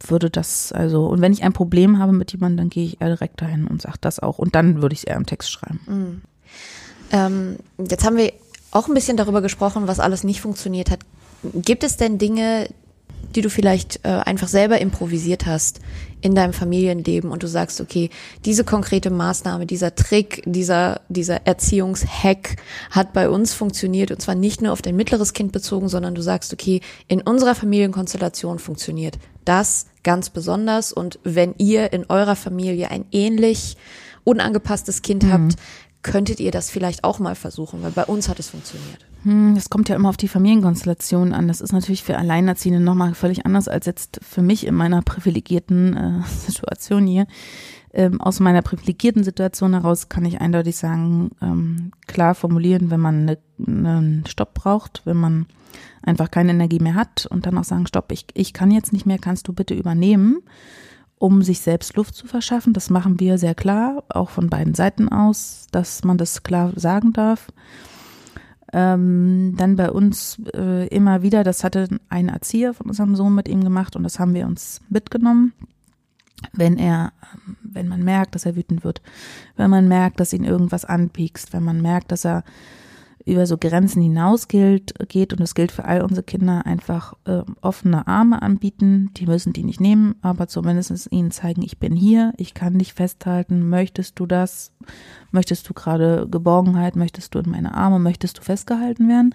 würde 0.06 0.30
das, 0.30 0.72
also, 0.72 1.06
und 1.06 1.20
wenn 1.20 1.32
ich 1.32 1.42
ein 1.42 1.52
Problem 1.52 1.98
habe 1.98 2.12
mit 2.12 2.32
jemandem, 2.32 2.56
dann 2.58 2.70
gehe 2.70 2.84
ich 2.84 3.00
eher 3.00 3.08
direkt 3.08 3.40
dahin 3.40 3.66
und 3.66 3.82
sage 3.82 3.98
das 4.00 4.20
auch. 4.20 4.38
Und 4.38 4.54
dann 4.54 4.82
würde 4.82 4.92
ich 4.92 5.00
es 5.00 5.04
eher 5.04 5.16
im 5.16 5.26
Text 5.26 5.50
schreiben. 5.50 5.80
Mhm. 5.86 6.22
Ähm, 7.12 7.56
jetzt 7.78 8.04
haben 8.04 8.16
wir 8.16 8.32
auch 8.70 8.88
ein 8.88 8.94
bisschen 8.94 9.16
darüber 9.16 9.42
gesprochen, 9.42 9.86
was 9.86 10.00
alles 10.00 10.24
nicht 10.24 10.40
funktioniert 10.40 10.90
hat. 10.90 11.00
Gibt 11.54 11.84
es 11.84 11.96
denn 11.96 12.18
Dinge, 12.18 12.68
die 13.34 13.40
du 13.42 13.50
vielleicht 13.50 14.00
äh, 14.04 14.08
einfach 14.08 14.48
selber 14.48 14.80
improvisiert 14.80 15.46
hast 15.46 15.80
in 16.20 16.34
deinem 16.34 16.52
Familienleben 16.52 17.30
und 17.30 17.42
du 17.42 17.46
sagst, 17.46 17.80
okay, 17.80 18.10
diese 18.44 18.64
konkrete 18.64 19.10
Maßnahme, 19.10 19.66
dieser 19.66 19.94
Trick, 19.94 20.42
dieser, 20.46 21.00
dieser 21.08 21.46
Erziehungshack 21.46 22.56
hat 22.90 23.12
bei 23.12 23.28
uns 23.28 23.52
funktioniert 23.52 24.10
und 24.10 24.20
zwar 24.20 24.34
nicht 24.34 24.62
nur 24.62 24.72
auf 24.72 24.82
dein 24.82 24.96
mittleres 24.96 25.34
Kind 25.34 25.52
bezogen, 25.52 25.88
sondern 25.88 26.14
du 26.14 26.22
sagst, 26.22 26.52
okay, 26.52 26.80
in 27.06 27.20
unserer 27.20 27.54
Familienkonstellation 27.54 28.58
funktioniert 28.58 29.18
das 29.44 29.86
ganz 30.02 30.30
besonders 30.30 30.92
und 30.92 31.18
wenn 31.22 31.54
ihr 31.58 31.92
in 31.92 32.06
eurer 32.08 32.36
Familie 32.36 32.90
ein 32.90 33.04
ähnlich 33.12 33.76
unangepasstes 34.24 35.02
Kind 35.02 35.22
mhm. 35.22 35.32
habt, 35.32 35.56
könntet 36.02 36.40
ihr 36.40 36.50
das 36.50 36.70
vielleicht 36.70 37.04
auch 37.04 37.18
mal 37.18 37.34
versuchen, 37.34 37.82
weil 37.82 37.90
bei 37.90 38.04
uns 38.04 38.28
hat 38.28 38.38
es 38.38 38.50
funktioniert. 38.50 39.05
Hm, 39.26 39.56
das 39.56 39.70
kommt 39.70 39.88
ja 39.88 39.96
immer 39.96 40.08
auf 40.08 40.16
die 40.16 40.28
Familienkonstellation 40.28 41.32
an. 41.32 41.48
Das 41.48 41.60
ist 41.60 41.72
natürlich 41.72 42.04
für 42.04 42.16
Alleinerziehende 42.16 42.78
nochmal 42.78 43.12
völlig 43.14 43.44
anders 43.44 43.66
als 43.66 43.84
jetzt 43.84 44.20
für 44.22 44.40
mich 44.40 44.64
in 44.64 44.74
meiner 44.76 45.02
privilegierten 45.02 45.96
äh, 45.96 46.22
Situation 46.46 47.08
hier. 47.08 47.26
Ähm, 47.92 48.20
aus 48.20 48.38
meiner 48.38 48.62
privilegierten 48.62 49.24
Situation 49.24 49.72
heraus 49.72 50.08
kann 50.08 50.24
ich 50.24 50.40
eindeutig 50.40 50.76
sagen, 50.76 51.32
ähm, 51.42 51.90
klar 52.06 52.36
formulieren, 52.36 52.90
wenn 52.92 53.00
man 53.00 53.24
ne, 53.24 53.38
einen 53.58 54.24
Stopp 54.28 54.54
braucht, 54.54 55.02
wenn 55.06 55.16
man 55.16 55.46
einfach 56.02 56.30
keine 56.30 56.52
Energie 56.52 56.78
mehr 56.78 56.94
hat 56.94 57.26
und 57.26 57.46
dann 57.46 57.58
auch 57.58 57.64
sagen, 57.64 57.88
stopp, 57.88 58.12
ich, 58.12 58.26
ich 58.34 58.52
kann 58.52 58.70
jetzt 58.70 58.92
nicht 58.92 59.06
mehr, 59.06 59.18
kannst 59.18 59.48
du 59.48 59.52
bitte 59.52 59.74
übernehmen 59.74 60.38
um 61.18 61.40
sich 61.40 61.60
selbst 61.60 61.96
Luft 61.96 62.14
zu 62.14 62.26
verschaffen. 62.26 62.74
Das 62.74 62.90
machen 62.90 63.18
wir 63.18 63.38
sehr 63.38 63.54
klar, 63.54 64.04
auch 64.10 64.28
von 64.28 64.50
beiden 64.50 64.74
Seiten 64.74 65.08
aus, 65.08 65.66
dass 65.72 66.04
man 66.04 66.18
das 66.18 66.42
klar 66.42 66.74
sagen 66.76 67.14
darf. 67.14 67.48
Ähm, 68.72 69.54
dann 69.56 69.76
bei 69.76 69.90
uns 69.90 70.40
äh, 70.54 70.88
immer 70.88 71.22
wieder, 71.22 71.44
das 71.44 71.62
hatte 71.62 71.88
ein 72.08 72.28
Erzieher 72.28 72.74
von 72.74 72.88
unserem 72.88 73.14
Sohn 73.14 73.34
mit 73.34 73.48
ihm 73.48 73.62
gemacht 73.62 73.94
und 73.96 74.02
das 74.02 74.18
haben 74.18 74.34
wir 74.34 74.46
uns 74.46 74.80
mitgenommen. 74.88 75.52
Wenn 76.52 76.76
er, 76.76 77.12
wenn 77.62 77.88
man 77.88 78.02
merkt, 78.02 78.34
dass 78.34 78.44
er 78.44 78.56
wütend 78.56 78.84
wird, 78.84 79.00
wenn 79.56 79.70
man 79.70 79.88
merkt, 79.88 80.20
dass 80.20 80.32
ihn 80.32 80.44
irgendwas 80.44 80.84
anpiekst, 80.84 81.52
wenn 81.52 81.62
man 81.62 81.80
merkt, 81.80 82.12
dass 82.12 82.26
er 82.26 82.44
über 83.26 83.44
so 83.46 83.58
Grenzen 83.58 84.00
hinaus 84.00 84.46
gilt, 84.46 84.94
geht 85.08 85.32
und 85.32 85.40
es 85.40 85.56
gilt 85.56 85.72
für 85.72 85.84
all 85.84 86.02
unsere 86.02 86.22
Kinder 86.22 86.64
einfach 86.64 87.14
äh, 87.24 87.42
offene 87.60 88.06
Arme 88.06 88.40
anbieten. 88.40 89.10
Die 89.16 89.26
müssen 89.26 89.52
die 89.52 89.64
nicht 89.64 89.80
nehmen, 89.80 90.14
aber 90.22 90.46
zumindest 90.46 91.08
ihnen 91.10 91.32
zeigen, 91.32 91.62
ich 91.62 91.78
bin 91.78 91.96
hier, 91.96 92.32
ich 92.36 92.54
kann 92.54 92.78
dich 92.78 92.94
festhalten. 92.94 93.68
Möchtest 93.68 94.20
du 94.20 94.26
das? 94.26 94.70
Möchtest 95.32 95.68
du 95.68 95.74
gerade 95.74 96.28
Geborgenheit? 96.30 96.94
Möchtest 96.94 97.34
du 97.34 97.40
in 97.40 97.50
meine 97.50 97.74
Arme? 97.74 97.98
Möchtest 97.98 98.38
du 98.38 98.42
festgehalten 98.42 99.08
werden? 99.08 99.34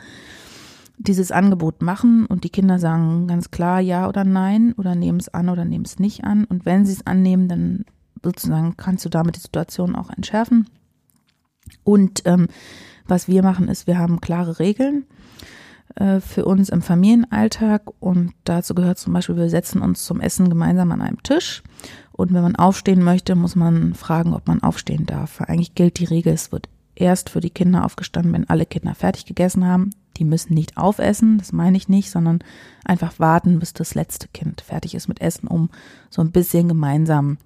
Dieses 0.97 1.33
Angebot 1.33 1.81
machen 1.81 2.25
und 2.27 2.45
die 2.45 2.49
Kinder 2.49 2.79
sagen 2.79 3.27
ganz 3.27 3.51
klar 3.51 3.81
ja 3.81 4.07
oder 4.07 4.23
nein 4.23 4.73
oder 4.77 4.95
nehmen 4.95 5.19
es 5.19 5.27
an 5.29 5.49
oder 5.49 5.65
nehmen 5.65 5.83
es 5.83 5.99
nicht 5.99 6.23
an. 6.23 6.45
Und 6.45 6.65
wenn 6.65 6.85
sie 6.85 6.93
es 6.93 7.05
annehmen, 7.05 7.49
dann 7.49 7.83
sozusagen 8.23 8.77
kannst 8.77 9.03
du 9.03 9.09
damit 9.09 9.35
die 9.35 9.41
Situation 9.41 9.97
auch 9.97 10.09
entschärfen. 10.11 10.67
Und 11.83 12.21
ähm, 12.25 12.47
was 13.11 13.27
wir 13.27 13.43
machen 13.43 13.67
ist, 13.67 13.87
wir 13.87 13.99
haben 13.99 14.21
klare 14.21 14.57
Regeln 14.57 15.05
äh, 15.95 16.21
für 16.21 16.45
uns 16.45 16.69
im 16.69 16.81
Familienalltag 16.81 17.83
und 17.99 18.31
dazu 18.45 18.73
gehört 18.73 18.97
zum 18.97 19.11
Beispiel, 19.11 19.35
wir 19.35 19.49
setzen 19.49 19.81
uns 19.81 20.05
zum 20.05 20.21
Essen 20.21 20.49
gemeinsam 20.49 20.91
an 20.93 21.01
einem 21.01 21.21
Tisch 21.21 21.61
und 22.13 22.33
wenn 22.33 22.41
man 22.41 22.55
aufstehen 22.55 23.03
möchte, 23.03 23.35
muss 23.35 23.55
man 23.55 23.93
fragen, 23.95 24.33
ob 24.33 24.47
man 24.47 24.63
aufstehen 24.63 25.05
darf. 25.05 25.41
Eigentlich 25.41 25.75
gilt 25.75 25.99
die 25.99 26.05
Regel, 26.05 26.33
es 26.33 26.53
wird 26.53 26.69
erst 26.95 27.29
für 27.29 27.41
die 27.41 27.49
Kinder 27.49 27.83
aufgestanden, 27.83 28.31
wenn 28.31 28.49
alle 28.49 28.65
Kinder 28.65 28.95
fertig 28.95 29.25
gegessen 29.25 29.67
haben. 29.67 29.89
Die 30.17 30.23
müssen 30.23 30.53
nicht 30.53 30.77
aufessen, 30.77 31.37
das 31.37 31.51
meine 31.51 31.75
ich 31.77 31.89
nicht, 31.89 32.11
sondern 32.11 32.39
einfach 32.85 33.19
warten, 33.19 33.59
bis 33.59 33.73
das 33.73 33.95
letzte 33.95 34.27
Kind 34.29 34.61
fertig 34.61 34.95
ist 34.95 35.07
mit 35.07 35.19
Essen, 35.19 35.47
um 35.47 35.69
so 36.09 36.21
ein 36.21 36.31
bisschen 36.31 36.67
gemeinsam 36.67 37.37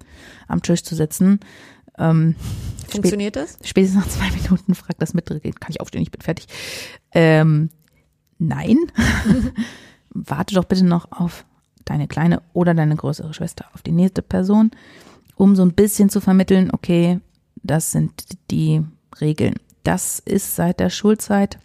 am 0.46 0.62
Tisch 0.62 0.84
zu 0.84 0.94
sitzen. 0.94 1.40
Ähm, 1.98 2.34
Funktioniert 2.88 3.36
das? 3.36 3.58
Spätestens 3.64 4.04
nach 4.04 4.08
zwei 4.08 4.30
Minuten 4.30 4.74
fragt 4.74 5.02
das 5.02 5.14
mit, 5.14 5.26
kann 5.26 5.70
ich 5.70 5.80
aufstehen, 5.80 6.02
ich 6.02 6.10
bin 6.10 6.20
fertig. 6.20 6.46
Ähm, 7.12 7.70
nein. 8.38 8.78
Warte 10.10 10.54
doch 10.54 10.64
bitte 10.64 10.84
noch 10.84 11.10
auf 11.12 11.44
deine 11.84 12.08
kleine 12.08 12.42
oder 12.52 12.74
deine 12.74 12.96
größere 12.96 13.34
Schwester, 13.34 13.66
auf 13.74 13.82
die 13.82 13.92
nächste 13.92 14.22
Person, 14.22 14.70
um 15.36 15.54
so 15.56 15.62
ein 15.62 15.74
bisschen 15.74 16.08
zu 16.08 16.20
vermitteln, 16.20 16.70
okay, 16.72 17.20
das 17.62 17.92
sind 17.92 18.12
die 18.50 18.82
Regeln. 19.20 19.54
Das 19.82 20.18
ist 20.18 20.56
seit 20.56 20.80
der 20.80 20.90
Schulzeit 20.90 21.58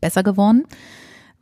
besser 0.00 0.22
geworden 0.22 0.64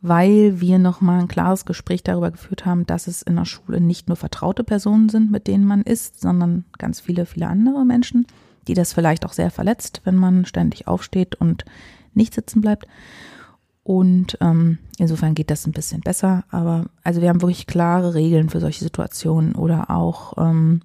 weil 0.03 0.59
wir 0.59 0.79
nochmal 0.79 1.21
ein 1.21 1.29
klares 1.29 1.63
Gespräch 1.63 2.03
darüber 2.03 2.29
geführt 2.29 2.65
haben, 2.65 2.85
dass 2.85 3.07
es 3.07 3.21
in 3.21 3.37
der 3.37 3.45
Schule 3.45 3.79
nicht 3.79 4.09
nur 4.09 4.17
vertraute 4.17 4.65
Personen 4.65 5.07
sind, 5.07 5.31
mit 5.31 5.47
denen 5.47 5.65
man 5.65 5.81
ist, 5.81 6.19
sondern 6.19 6.65
ganz 6.77 6.99
viele, 6.99 7.25
viele 7.25 7.47
andere 7.47 7.85
Menschen, 7.85 8.27
die 8.67 8.73
das 8.73 8.91
vielleicht 8.91 9.25
auch 9.25 9.31
sehr 9.31 9.49
verletzt, 9.49 10.01
wenn 10.03 10.17
man 10.17 10.45
ständig 10.45 10.89
aufsteht 10.89 11.35
und 11.35 11.63
nicht 12.13 12.33
sitzen 12.33 12.59
bleibt. 12.59 12.85
Und 13.83 14.37
ähm, 14.41 14.77
insofern 14.97 15.35
geht 15.35 15.49
das 15.49 15.65
ein 15.65 15.71
bisschen 15.71 16.01
besser. 16.01 16.43
Aber 16.51 16.87
also 17.05 17.21
wir 17.21 17.29
haben 17.29 17.41
wirklich 17.41 17.65
klare 17.65 18.13
Regeln 18.13 18.49
für 18.49 18.59
solche 18.59 18.83
Situationen 18.83 19.55
oder 19.55 19.89
auch 19.89 20.33
ähm, 20.37 20.81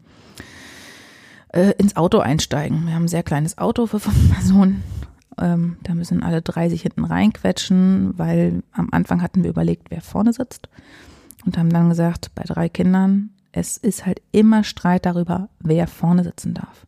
äh, 1.49 1.73
ins 1.79 1.97
Auto 1.97 2.21
einsteigen. 2.21 2.87
Wir 2.87 2.95
haben 2.95 3.07
ein 3.07 3.09
sehr 3.09 3.25
kleines 3.25 3.59
Auto 3.59 3.87
für 3.87 3.99
fünf 3.99 4.33
Personen 4.33 4.85
ähm, 5.41 5.77
da 5.83 5.95
müssen 5.95 6.23
alle 6.23 6.43
drei 6.43 6.69
sich 6.69 6.83
hinten 6.83 7.05
reinquetschen, 7.05 8.15
weil 8.17 8.63
am 8.73 8.89
Anfang 8.93 9.23
hatten 9.23 9.43
wir 9.43 9.51
überlegt, 9.51 9.91
wer 9.91 10.01
vorne 10.01 10.33
sitzt 10.33 10.69
und 11.45 11.57
haben 11.59 11.71
dann 11.71 11.89
gesagt, 11.89 12.31
bei 12.35 12.43
drei 12.45 12.69
Kindern, 12.69 13.31
es 13.53 13.77
ist 13.77 14.07
halt 14.07 14.21
immer 14.33 14.65
Streit 14.65 15.07
darüber, 15.07 15.49
wer 15.61 15.87
vorne 15.87 16.25
sitzen 16.25 16.55
darf. 16.55 16.87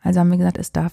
Also 0.00 0.20
haben 0.20 0.30
wir 0.30 0.38
gesagt, 0.38 0.58
es 0.58 0.72
darf 0.72 0.92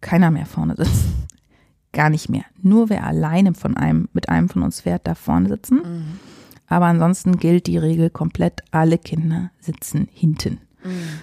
keiner 0.00 0.30
mehr 0.30 0.46
vorne 0.46 0.76
sitzen. 0.76 1.26
Gar 1.92 2.10
nicht 2.10 2.28
mehr. 2.28 2.44
Nur 2.60 2.88
wer 2.88 3.04
alleine 3.04 3.54
von 3.54 3.76
einem, 3.76 4.08
mit 4.12 4.28
einem 4.28 4.48
von 4.48 4.62
uns 4.62 4.80
fährt, 4.80 5.06
darf 5.06 5.18
vorne 5.18 5.48
sitzen. 5.48 5.76
Mhm. 5.76 6.18
Aber 6.66 6.86
ansonsten 6.86 7.36
gilt 7.36 7.66
die 7.66 7.76
Regel 7.76 8.08
komplett, 8.08 8.62
alle 8.70 8.96
Kinder 8.96 9.50
sitzen 9.60 10.08
hinten. 10.10 10.58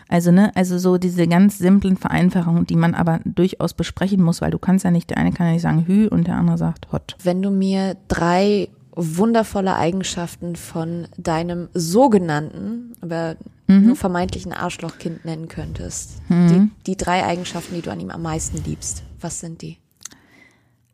Also, 0.08 0.32
ne, 0.32 0.52
also 0.56 0.78
so 0.78 0.98
diese 0.98 1.28
ganz 1.28 1.58
simplen 1.58 1.98
Vereinfachungen, 1.98 2.66
die 2.66 2.76
man 2.76 2.96
aber 2.96 3.20
durchaus 3.26 3.74
besprechen 3.74 4.22
muss, 4.22 4.42
weil 4.42 4.52
du 4.52 4.60
kannst 4.60 4.86
ja 4.86 4.92
nicht, 4.92 5.10
der 5.10 5.18
eine 5.18 5.32
kann 5.32 5.48
ja 5.48 5.54
nicht 5.54 5.62
sagen 5.62 5.86
Hü 5.86 6.08
und 6.08 6.28
der 6.28 6.36
andere 6.36 6.58
sagt 6.58 6.92
Hot. 6.92 7.16
Wenn 7.24 7.42
du 7.42 7.50
mir 7.52 7.98
drei 8.08 8.70
wundervolle 8.96 9.76
Eigenschaften 9.76 10.56
von 10.56 11.08
deinem 11.18 11.70
sogenannten, 11.74 12.94
aber 13.02 13.36
mhm. 13.68 13.88
nur 13.88 13.96
vermeintlichen 13.96 14.52
Arschlochkind 14.52 15.26
nennen 15.26 15.48
könntest. 15.48 16.22
Mhm. 16.30 16.48
Die, 16.48 16.92
die, 16.92 16.98
drei 16.98 17.26
Eigenschaften, 17.26 17.76
die 17.76 17.82
du 17.82 17.92
an 17.92 18.00
ihm 18.00 18.12
am 18.12 18.22
meisten 18.22 18.64
liebst. 18.64 19.04
Was 19.22 19.40
sind 19.40 19.62
die? 19.62 19.78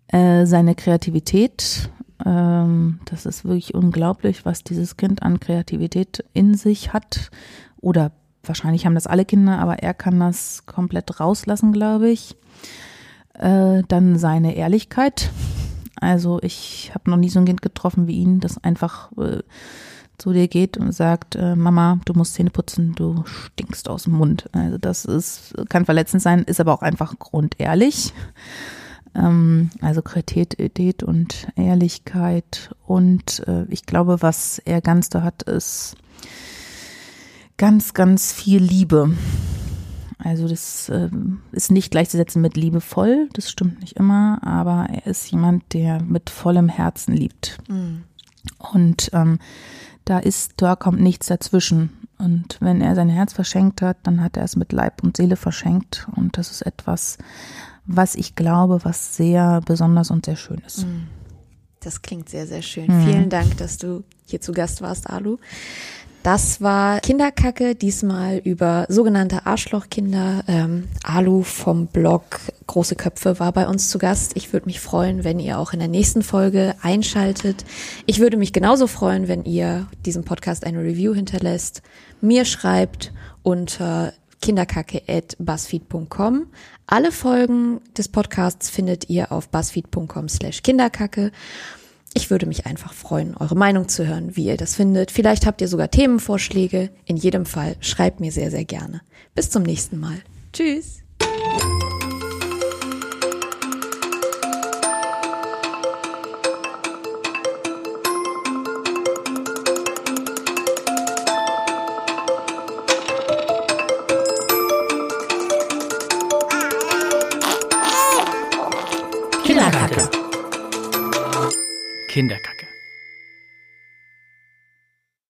Äh, 0.08 0.46
seine 0.46 0.76
Kreativität. 0.76 1.90
Ähm, 2.24 3.00
das 3.06 3.26
ist 3.26 3.44
wirklich 3.44 3.74
unglaublich, 3.74 4.46
was 4.46 4.64
dieses 4.64 4.98
Kind 4.98 5.24
an 5.24 5.40
Kreativität 5.40 6.24
in 6.34 6.54
sich 6.54 6.94
hat 6.94 7.32
oder 7.82 8.12
wahrscheinlich 8.48 8.86
haben 8.86 8.96
das 8.96 9.08
alle 9.08 9.26
Kinder, 9.26 9.60
aber 9.60 9.80
er 9.80 9.94
kann 9.94 10.20
das 10.20 10.66
komplett 10.66 11.20
rauslassen, 11.20 11.72
glaube 11.72 12.10
ich. 12.10 12.36
Äh, 13.34 13.84
dann 13.88 14.18
seine 14.18 14.56
Ehrlichkeit. 14.56 15.32
Also 16.00 16.40
ich 16.42 16.92
habe 16.94 17.10
noch 17.10 17.18
nie 17.18 17.30
so 17.30 17.40
ein 17.40 17.46
Kind 17.46 17.62
getroffen 17.62 18.08
wie 18.08 18.18
ihn, 18.18 18.40
das 18.40 18.64
einfach 18.64 19.12
äh, 19.18 19.42
zu 20.18 20.34
dir 20.34 20.48
geht 20.48 20.78
und 20.78 20.92
sagt, 20.92 21.36
äh, 21.36 21.56
Mama, 21.56 22.00
du 22.06 22.14
musst 22.14 22.36
Zähne 22.36 22.50
putzen, 22.50 22.94
du 22.96 23.24
stinkst 23.26 23.90
aus 23.90 24.04
dem 24.04 24.14
Mund. 24.14 24.50
Also 24.54 24.78
das 24.78 25.06
ist, 25.06 25.54
kann 25.70 25.86
verletzend 25.86 26.22
sein, 26.22 26.44
ist 26.44 26.60
aber 26.60 26.74
auch 26.74 26.82
einfach 26.82 27.18
grundehrlich. 27.20 28.14
Ähm, 29.14 29.70
also 29.82 30.02
Kreativität 30.02 31.04
und 31.04 31.48
Ehrlichkeit. 31.56 32.72
Und 32.86 33.46
äh, 33.48 33.66
ich 33.70 33.86
glaube, 33.86 34.22
was 34.22 34.60
er 34.60 34.82
ganz 34.82 35.10
da 35.10 35.24
hat, 35.24 35.44
ist 35.44 35.96
ganz, 37.58 37.94
ganz 37.94 38.34
viel 38.34 38.62
Liebe. 38.62 39.16
Also 40.18 40.48
das 40.48 40.90
äh, 40.90 41.10
ist 41.52 41.72
nicht 41.72 41.92
gleichzusetzen 41.92 42.42
mit 42.42 42.58
liebevoll, 42.58 43.30
das 43.34 43.52
stimmt 43.52 43.82
nicht 43.82 43.98
immer, 43.98 44.40
aber 44.44 44.88
er 44.92 45.06
ist 45.06 45.30
jemand, 45.32 45.74
der 45.74 46.02
mit 46.02 46.30
vollem 46.30 46.70
Herzen 46.70 47.14
liebt. 47.14 47.60
Mhm. 47.68 48.04
Und 48.58 49.12
ähm, 49.14 49.40
da 50.06 50.20
ist, 50.20 50.54
da 50.58 50.76
kommt 50.76 51.00
nichts 51.00 51.28
dazwischen. 51.28 51.92
Und 52.18 52.58
wenn 52.60 52.82
er 52.82 52.96
sein 52.96 53.10
Herz 53.10 53.34
verschenkt 53.34 53.82
hat, 53.82 53.98
dann 54.04 54.22
hat 54.22 54.38
er 54.38 54.44
es 54.44 54.56
mit 54.56 54.72
Leib 54.72 55.04
und 55.04 55.18
Seele 55.18 55.36
verschenkt. 55.36 56.08
Und 56.16 56.38
das 56.38 56.50
ist 56.50 56.62
etwas, 56.62 57.18
was 57.86 58.16
ich 58.16 58.36
glaube, 58.36 58.80
was 58.84 59.18
sehr 59.18 59.62
besonders 59.66 60.12
und 60.12 60.26
sehr 60.26 60.38
schön 60.38 60.62
ist. 60.66 60.86
Mhm. 60.86 61.08
Das 61.82 62.02
klingt 62.02 62.30
sehr, 62.30 62.48
sehr 62.48 62.62
schön. 62.62 62.88
Mhm. 62.88 63.06
Vielen 63.06 63.30
Dank, 63.30 63.58
dass 63.58 63.78
du 63.78 64.04
hier 64.26 64.42
zu 64.42 64.54
Gast 64.54 64.82
warst, 64.82 65.10
Alu. 65.10 65.38
Das 66.26 66.60
war 66.60 67.00
Kinderkacke, 67.02 67.76
diesmal 67.76 68.38
über 68.38 68.88
sogenannte 68.90 69.46
Arschlochkinder. 69.46 70.44
Ähm, 70.48 70.88
Alu 71.04 71.44
vom 71.44 71.86
Blog 71.86 72.40
Große 72.66 72.96
Köpfe 72.96 73.40
war 73.40 73.52
bei 73.52 73.68
uns 73.68 73.92
zu 73.92 74.00
Gast. 74.00 74.32
Ich 74.36 74.52
würde 74.52 74.66
mich 74.66 74.80
freuen, 74.80 75.24
wenn 75.24 75.40
ihr 75.40 75.60
auch 75.60 75.72
in 75.72 75.78
der 75.78 75.88
nächsten 75.88 76.24
Folge 76.24 76.74
einschaltet. 76.82 77.64
Ich 78.08 78.20
würde 78.20 78.38
mich 78.38 78.54
genauso 78.54 78.88
freuen, 78.88 79.28
wenn 79.28 79.46
ihr 79.46 79.86
diesem 80.04 80.24
Podcast 80.24 80.66
eine 80.66 80.80
Review 80.80 81.14
hinterlässt, 81.14 81.84
mir 82.22 82.46
schreibt 82.46 83.14
unter 83.44 84.12
kinderkacke.buzzfeed.com. 84.42 86.48
Alle 86.88 87.12
Folgen 87.12 87.82
des 87.96 88.08
Podcasts 88.08 88.72
findet 88.72 89.12
ihr 89.12 89.32
auf 89.32 89.50
buzzfeed.com 89.50 90.28
slash 90.30 90.64
kinderkacke. 90.64 91.32
Ich 92.18 92.32
würde 92.32 92.46
mich 92.46 92.66
einfach 92.66 92.94
freuen, 92.94 93.36
eure 93.36 93.56
Meinung 93.56 93.90
zu 93.90 94.08
hören, 94.08 94.38
wie 94.38 94.46
ihr 94.46 94.58
das 94.58 94.76
findet. 94.76 95.12
Vielleicht 95.12 95.46
habt 95.46 95.60
ihr 95.60 95.68
sogar 95.68 95.92
Themenvorschläge. 95.92 96.90
In 97.04 97.18
jedem 97.18 97.46
Fall 97.46 97.76
schreibt 97.82 98.22
mir 98.22 98.32
sehr, 98.32 98.50
sehr 98.50 98.64
gerne. 98.64 99.02
Bis 99.36 99.50
zum 99.50 99.64
nächsten 99.64 100.00
Mal. 100.00 100.18
Tschüss. 100.54 101.04